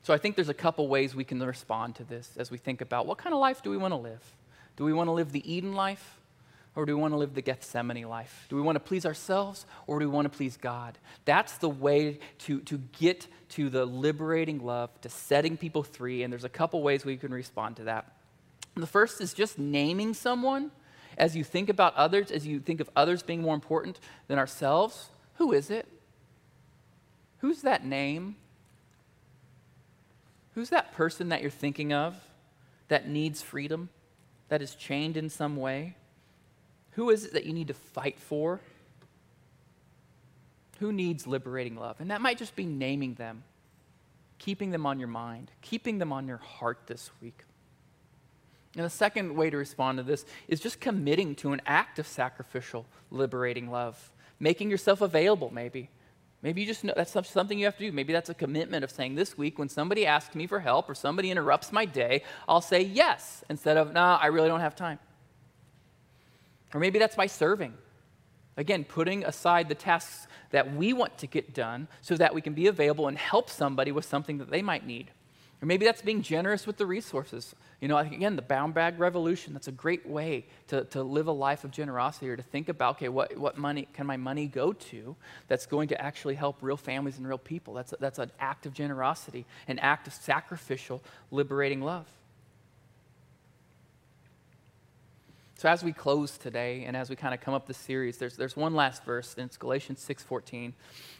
So 0.02 0.14
I 0.14 0.18
think 0.18 0.36
there's 0.36 0.48
a 0.48 0.54
couple 0.54 0.86
ways 0.86 1.14
we 1.14 1.24
can 1.24 1.42
respond 1.42 1.96
to 1.96 2.04
this 2.04 2.36
as 2.36 2.52
we 2.52 2.56
think 2.56 2.80
about 2.80 3.06
what 3.06 3.18
kind 3.18 3.34
of 3.34 3.40
life 3.40 3.62
do 3.62 3.70
we 3.70 3.76
want 3.76 3.92
to 3.92 3.96
live? 3.96 4.22
Do 4.76 4.84
we 4.84 4.92
want 4.92 5.08
to 5.08 5.12
live 5.12 5.32
the 5.32 5.52
Eden 5.52 5.74
life? 5.74 6.19
Or 6.80 6.86
do 6.86 6.96
we 6.96 7.02
want 7.02 7.12
to 7.12 7.18
live 7.18 7.34
the 7.34 7.42
Gethsemane 7.42 8.08
life? 8.08 8.46
Do 8.48 8.56
we 8.56 8.62
want 8.62 8.76
to 8.76 8.80
please 8.80 9.04
ourselves 9.04 9.66
or 9.86 9.98
do 9.98 10.08
we 10.08 10.14
want 10.14 10.32
to 10.32 10.34
please 10.34 10.56
God? 10.56 10.96
That's 11.26 11.58
the 11.58 11.68
way 11.68 12.20
to, 12.46 12.60
to 12.60 12.78
get 12.98 13.26
to 13.50 13.68
the 13.68 13.84
liberating 13.84 14.64
love, 14.64 14.88
to 15.02 15.10
setting 15.10 15.58
people 15.58 15.82
free. 15.82 16.22
And 16.22 16.32
there's 16.32 16.44
a 16.44 16.48
couple 16.48 16.82
ways 16.82 17.04
we 17.04 17.18
can 17.18 17.34
respond 17.34 17.76
to 17.76 17.84
that. 17.84 18.10
The 18.76 18.86
first 18.86 19.20
is 19.20 19.34
just 19.34 19.58
naming 19.58 20.14
someone 20.14 20.70
as 21.18 21.36
you 21.36 21.44
think 21.44 21.68
about 21.68 21.94
others, 21.96 22.30
as 22.30 22.46
you 22.46 22.60
think 22.60 22.80
of 22.80 22.88
others 22.96 23.22
being 23.22 23.42
more 23.42 23.54
important 23.54 24.00
than 24.26 24.38
ourselves. 24.38 25.10
Who 25.34 25.52
is 25.52 25.68
it? 25.68 25.86
Who's 27.40 27.60
that 27.60 27.84
name? 27.84 28.36
Who's 30.54 30.70
that 30.70 30.94
person 30.94 31.28
that 31.28 31.42
you're 31.42 31.50
thinking 31.50 31.92
of 31.92 32.16
that 32.88 33.06
needs 33.06 33.42
freedom, 33.42 33.90
that 34.48 34.62
is 34.62 34.74
chained 34.74 35.18
in 35.18 35.28
some 35.28 35.56
way? 35.58 35.96
Who 37.00 37.08
is 37.08 37.24
it 37.24 37.32
that 37.32 37.46
you 37.46 37.54
need 37.54 37.68
to 37.68 37.74
fight 37.74 38.18
for? 38.18 38.60
Who 40.80 40.92
needs 40.92 41.26
liberating 41.26 41.76
love? 41.76 41.96
And 41.98 42.10
that 42.10 42.20
might 42.20 42.36
just 42.36 42.54
be 42.54 42.66
naming 42.66 43.14
them, 43.14 43.42
keeping 44.38 44.70
them 44.70 44.84
on 44.84 44.98
your 44.98 45.08
mind, 45.08 45.50
keeping 45.62 45.96
them 45.96 46.12
on 46.12 46.28
your 46.28 46.36
heart 46.36 46.80
this 46.88 47.08
week. 47.22 47.44
And 48.76 48.84
the 48.84 48.90
second 48.90 49.34
way 49.34 49.48
to 49.48 49.56
respond 49.56 49.96
to 49.96 50.04
this 50.04 50.26
is 50.46 50.60
just 50.60 50.78
committing 50.78 51.34
to 51.36 51.54
an 51.54 51.62
act 51.64 51.98
of 51.98 52.06
sacrificial, 52.06 52.84
liberating 53.10 53.70
love, 53.70 54.12
making 54.38 54.68
yourself 54.68 55.00
available, 55.00 55.50
maybe. 55.50 55.88
Maybe 56.42 56.60
you 56.60 56.66
just 56.66 56.84
know 56.84 56.92
that's 56.94 57.16
something 57.30 57.58
you 57.58 57.64
have 57.64 57.78
to 57.78 57.86
do. 57.86 57.92
Maybe 57.92 58.12
that's 58.12 58.28
a 58.28 58.34
commitment 58.34 58.84
of 58.84 58.90
saying, 58.90 59.14
this 59.14 59.38
week, 59.38 59.58
when 59.58 59.70
somebody 59.70 60.04
asks 60.04 60.34
me 60.34 60.46
for 60.46 60.60
help 60.60 60.90
or 60.90 60.94
somebody 60.94 61.30
interrupts 61.30 61.72
my 61.72 61.86
day, 61.86 62.24
I'll 62.46 62.60
say 62.60 62.82
yes 62.82 63.42
instead 63.48 63.78
of, 63.78 63.94
nah, 63.94 64.18
I 64.20 64.26
really 64.26 64.48
don't 64.48 64.60
have 64.60 64.76
time. 64.76 64.98
Or 66.72 66.80
maybe 66.80 66.98
that's 66.98 67.16
by 67.16 67.26
serving. 67.26 67.74
Again, 68.56 68.84
putting 68.84 69.24
aside 69.24 69.68
the 69.68 69.74
tasks 69.74 70.26
that 70.50 70.74
we 70.74 70.92
want 70.92 71.18
to 71.18 71.26
get 71.26 71.54
done 71.54 71.88
so 72.00 72.16
that 72.16 72.34
we 72.34 72.40
can 72.40 72.52
be 72.52 72.66
available 72.66 73.08
and 73.08 73.16
help 73.16 73.48
somebody 73.48 73.92
with 73.92 74.04
something 74.04 74.38
that 74.38 74.50
they 74.50 74.62
might 74.62 74.86
need. 74.86 75.10
Or 75.62 75.66
maybe 75.66 75.84
that's 75.84 76.00
being 76.00 76.22
generous 76.22 76.66
with 76.66 76.78
the 76.78 76.86
resources. 76.86 77.54
You 77.80 77.88
know, 77.88 77.98
again, 77.98 78.36
the 78.36 78.42
bound 78.42 78.72
bag 78.72 78.98
revolution, 78.98 79.52
that's 79.52 79.68
a 79.68 79.72
great 79.72 80.06
way 80.06 80.46
to, 80.68 80.84
to 80.84 81.02
live 81.02 81.26
a 81.26 81.32
life 81.32 81.64
of 81.64 81.70
generosity 81.70 82.30
or 82.30 82.36
to 82.36 82.42
think 82.42 82.68
about, 82.70 82.96
okay, 82.96 83.08
what, 83.10 83.36
what 83.36 83.58
money 83.58 83.86
can 83.92 84.06
my 84.06 84.16
money 84.16 84.46
go 84.46 84.72
to 84.72 85.16
that's 85.48 85.66
going 85.66 85.88
to 85.88 86.00
actually 86.00 86.34
help 86.34 86.58
real 86.62 86.78
families 86.78 87.18
and 87.18 87.28
real 87.28 87.38
people? 87.38 87.74
That's, 87.74 87.92
a, 87.92 87.96
that's 88.00 88.18
an 88.18 88.30
act 88.40 88.64
of 88.64 88.72
generosity, 88.72 89.44
an 89.68 89.78
act 89.80 90.06
of 90.06 90.14
sacrificial, 90.14 91.02
liberating 91.30 91.82
love. 91.82 92.06
So 95.60 95.68
as 95.68 95.84
we 95.84 95.92
close 95.92 96.38
today 96.38 96.84
and 96.86 96.96
as 96.96 97.10
we 97.10 97.16
kind 97.16 97.34
of 97.34 97.42
come 97.42 97.52
up 97.52 97.66
the 97.66 97.74
series, 97.74 98.16
there's, 98.16 98.34
there's 98.34 98.56
one 98.56 98.74
last 98.74 99.04
verse, 99.04 99.34
and 99.36 99.44
it's 99.44 99.58
Galatians 99.58 100.02
6.14, 100.08 100.72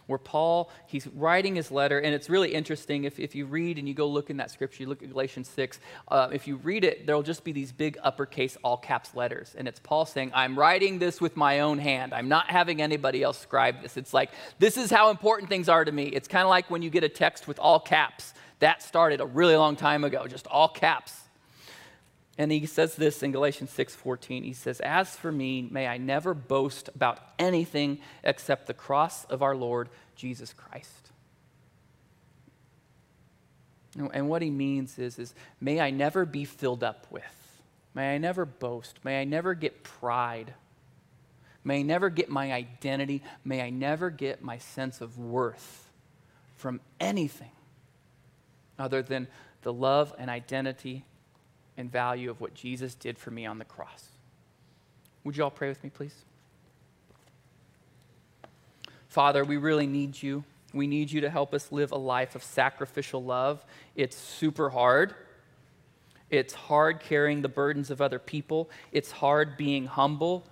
where 0.06 0.18
Paul, 0.18 0.70
he's 0.86 1.06
writing 1.08 1.56
his 1.56 1.70
letter, 1.70 1.98
and 1.98 2.14
it's 2.14 2.30
really 2.30 2.54
interesting. 2.54 3.04
If, 3.04 3.20
if 3.20 3.34
you 3.34 3.44
read 3.44 3.76
and 3.76 3.86
you 3.86 3.92
go 3.92 4.08
look 4.08 4.30
in 4.30 4.38
that 4.38 4.50
scripture, 4.50 4.82
you 4.82 4.88
look 4.88 5.02
at 5.02 5.10
Galatians 5.10 5.46
6, 5.46 5.78
uh, 6.08 6.30
if 6.32 6.46
you 6.46 6.56
read 6.56 6.84
it, 6.84 7.04
there'll 7.04 7.22
just 7.22 7.44
be 7.44 7.52
these 7.52 7.70
big 7.70 7.98
uppercase 8.02 8.56
all 8.64 8.78
caps 8.78 9.14
letters. 9.14 9.54
And 9.58 9.68
it's 9.68 9.78
Paul 9.78 10.06
saying, 10.06 10.32
I'm 10.34 10.58
writing 10.58 10.98
this 10.98 11.20
with 11.20 11.36
my 11.36 11.60
own 11.60 11.78
hand. 11.78 12.14
I'm 12.14 12.30
not 12.30 12.48
having 12.48 12.80
anybody 12.80 13.22
else 13.22 13.38
scribe 13.38 13.82
this. 13.82 13.98
It's 13.98 14.14
like, 14.14 14.30
this 14.58 14.78
is 14.78 14.90
how 14.90 15.10
important 15.10 15.50
things 15.50 15.68
are 15.68 15.84
to 15.84 15.92
me. 15.92 16.04
It's 16.04 16.28
kind 16.28 16.44
of 16.44 16.48
like 16.48 16.70
when 16.70 16.80
you 16.80 16.88
get 16.88 17.04
a 17.04 17.10
text 17.10 17.46
with 17.46 17.58
all 17.58 17.78
caps. 17.78 18.32
That 18.60 18.82
started 18.82 19.20
a 19.20 19.26
really 19.26 19.56
long 19.56 19.76
time 19.76 20.02
ago, 20.02 20.26
just 20.26 20.46
all 20.46 20.68
caps. 20.68 21.12
And 22.40 22.50
he 22.50 22.64
says 22.64 22.96
this 22.96 23.22
in 23.22 23.32
Galatians 23.32 23.68
6:14. 23.68 24.44
He 24.44 24.54
says, 24.54 24.80
"As 24.80 25.14
for 25.14 25.30
me, 25.30 25.60
may 25.60 25.86
I 25.86 25.98
never 25.98 26.32
boast 26.32 26.88
about 26.88 27.20
anything 27.38 28.00
except 28.24 28.66
the 28.66 28.72
cross 28.72 29.26
of 29.26 29.42
our 29.42 29.54
Lord 29.54 29.90
Jesus 30.16 30.54
Christ." 30.54 31.10
And 33.94 34.30
what 34.30 34.40
he 34.40 34.48
means 34.48 34.98
is, 34.98 35.18
is 35.18 35.34
may 35.60 35.80
I 35.80 35.90
never 35.90 36.24
be 36.24 36.46
filled 36.46 36.82
up 36.82 37.06
with. 37.10 37.60
May 37.92 38.14
I 38.14 38.16
never 38.16 38.46
boast. 38.46 39.04
May 39.04 39.20
I 39.20 39.24
never 39.24 39.52
get 39.52 39.82
pride. 39.82 40.54
May 41.62 41.80
I 41.80 41.82
never 41.82 42.08
get 42.08 42.30
my 42.30 42.54
identity. 42.54 43.22
May 43.44 43.60
I 43.60 43.68
never 43.68 44.08
get 44.08 44.40
my 44.40 44.56
sense 44.56 45.02
of 45.02 45.18
worth 45.18 45.90
from 46.56 46.80
anything 46.98 47.52
other 48.78 49.02
than 49.02 49.28
the 49.60 49.74
love 49.74 50.14
and 50.16 50.30
identity 50.30 51.04
and 51.80 51.90
value 51.90 52.30
of 52.30 52.40
what 52.40 52.54
Jesus 52.54 52.94
did 52.94 53.18
for 53.18 53.30
me 53.30 53.46
on 53.46 53.58
the 53.58 53.64
cross. 53.64 54.10
Would 55.24 55.36
you 55.36 55.44
all 55.44 55.50
pray 55.50 55.68
with 55.68 55.82
me, 55.82 55.90
please? 55.90 56.14
Father, 59.08 59.44
we 59.44 59.56
really 59.56 59.86
need 59.86 60.22
you. 60.22 60.44
We 60.72 60.86
need 60.86 61.10
you 61.10 61.20
to 61.22 61.30
help 61.30 61.52
us 61.52 61.72
live 61.72 61.90
a 61.90 61.98
life 61.98 62.36
of 62.36 62.44
sacrificial 62.44 63.24
love. 63.24 63.64
It's 63.96 64.16
super 64.16 64.70
hard. 64.70 65.14
It's 66.30 66.54
hard 66.54 67.00
carrying 67.00 67.42
the 67.42 67.48
burdens 67.48 67.90
of 67.90 68.00
other 68.00 68.20
people. 68.20 68.70
It's 68.92 69.10
hard 69.10 69.56
being 69.56 69.86
humble. 69.86 70.44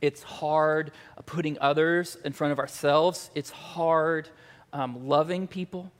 It's 0.00 0.22
hard 0.22 0.92
putting 1.26 1.58
others 1.60 2.16
in 2.24 2.32
front 2.32 2.52
of 2.52 2.58
ourselves. 2.58 3.30
It's 3.34 3.50
hard 3.50 4.30
um, 4.72 5.06
loving 5.06 5.46
people. 5.46 5.92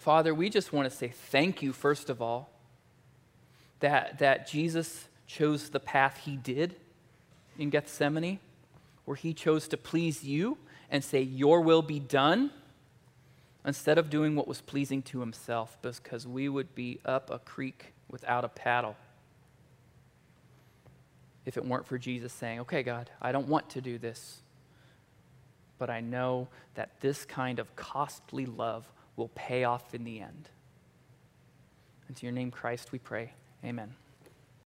Father, 0.00 0.34
we 0.34 0.48
just 0.48 0.72
want 0.72 0.90
to 0.90 0.96
say 0.96 1.08
thank 1.08 1.60
you, 1.60 1.74
first 1.74 2.08
of 2.08 2.22
all, 2.22 2.48
that, 3.80 4.18
that 4.18 4.48
Jesus 4.48 5.08
chose 5.26 5.68
the 5.68 5.78
path 5.78 6.22
he 6.24 6.36
did 6.36 6.74
in 7.58 7.68
Gethsemane, 7.68 8.38
where 9.04 9.16
he 9.16 9.34
chose 9.34 9.68
to 9.68 9.76
please 9.76 10.24
you 10.24 10.56
and 10.90 11.04
say, 11.04 11.20
Your 11.20 11.60
will 11.60 11.82
be 11.82 12.00
done, 12.00 12.50
instead 13.62 13.98
of 13.98 14.08
doing 14.08 14.34
what 14.34 14.48
was 14.48 14.62
pleasing 14.62 15.02
to 15.02 15.20
himself, 15.20 15.76
because 15.82 16.26
we 16.26 16.48
would 16.48 16.74
be 16.74 16.98
up 17.04 17.28
a 17.30 17.38
creek 17.38 17.92
without 18.08 18.42
a 18.42 18.48
paddle 18.48 18.96
if 21.44 21.58
it 21.58 21.66
weren't 21.66 21.86
for 21.86 21.98
Jesus 21.98 22.32
saying, 22.32 22.60
Okay, 22.60 22.82
God, 22.82 23.10
I 23.20 23.32
don't 23.32 23.48
want 23.48 23.68
to 23.70 23.82
do 23.82 23.98
this, 23.98 24.38
but 25.76 25.90
I 25.90 26.00
know 26.00 26.48
that 26.74 27.02
this 27.02 27.26
kind 27.26 27.58
of 27.58 27.76
costly 27.76 28.46
love 28.46 28.90
will 29.20 29.30
pay 29.34 29.64
off 29.64 29.94
in 29.94 30.02
the 30.02 30.20
end. 30.20 30.48
Into 32.08 32.26
your 32.26 32.32
name, 32.32 32.50
Christ, 32.50 32.90
we 32.90 32.98
pray. 32.98 33.34
Amen. 33.64 33.94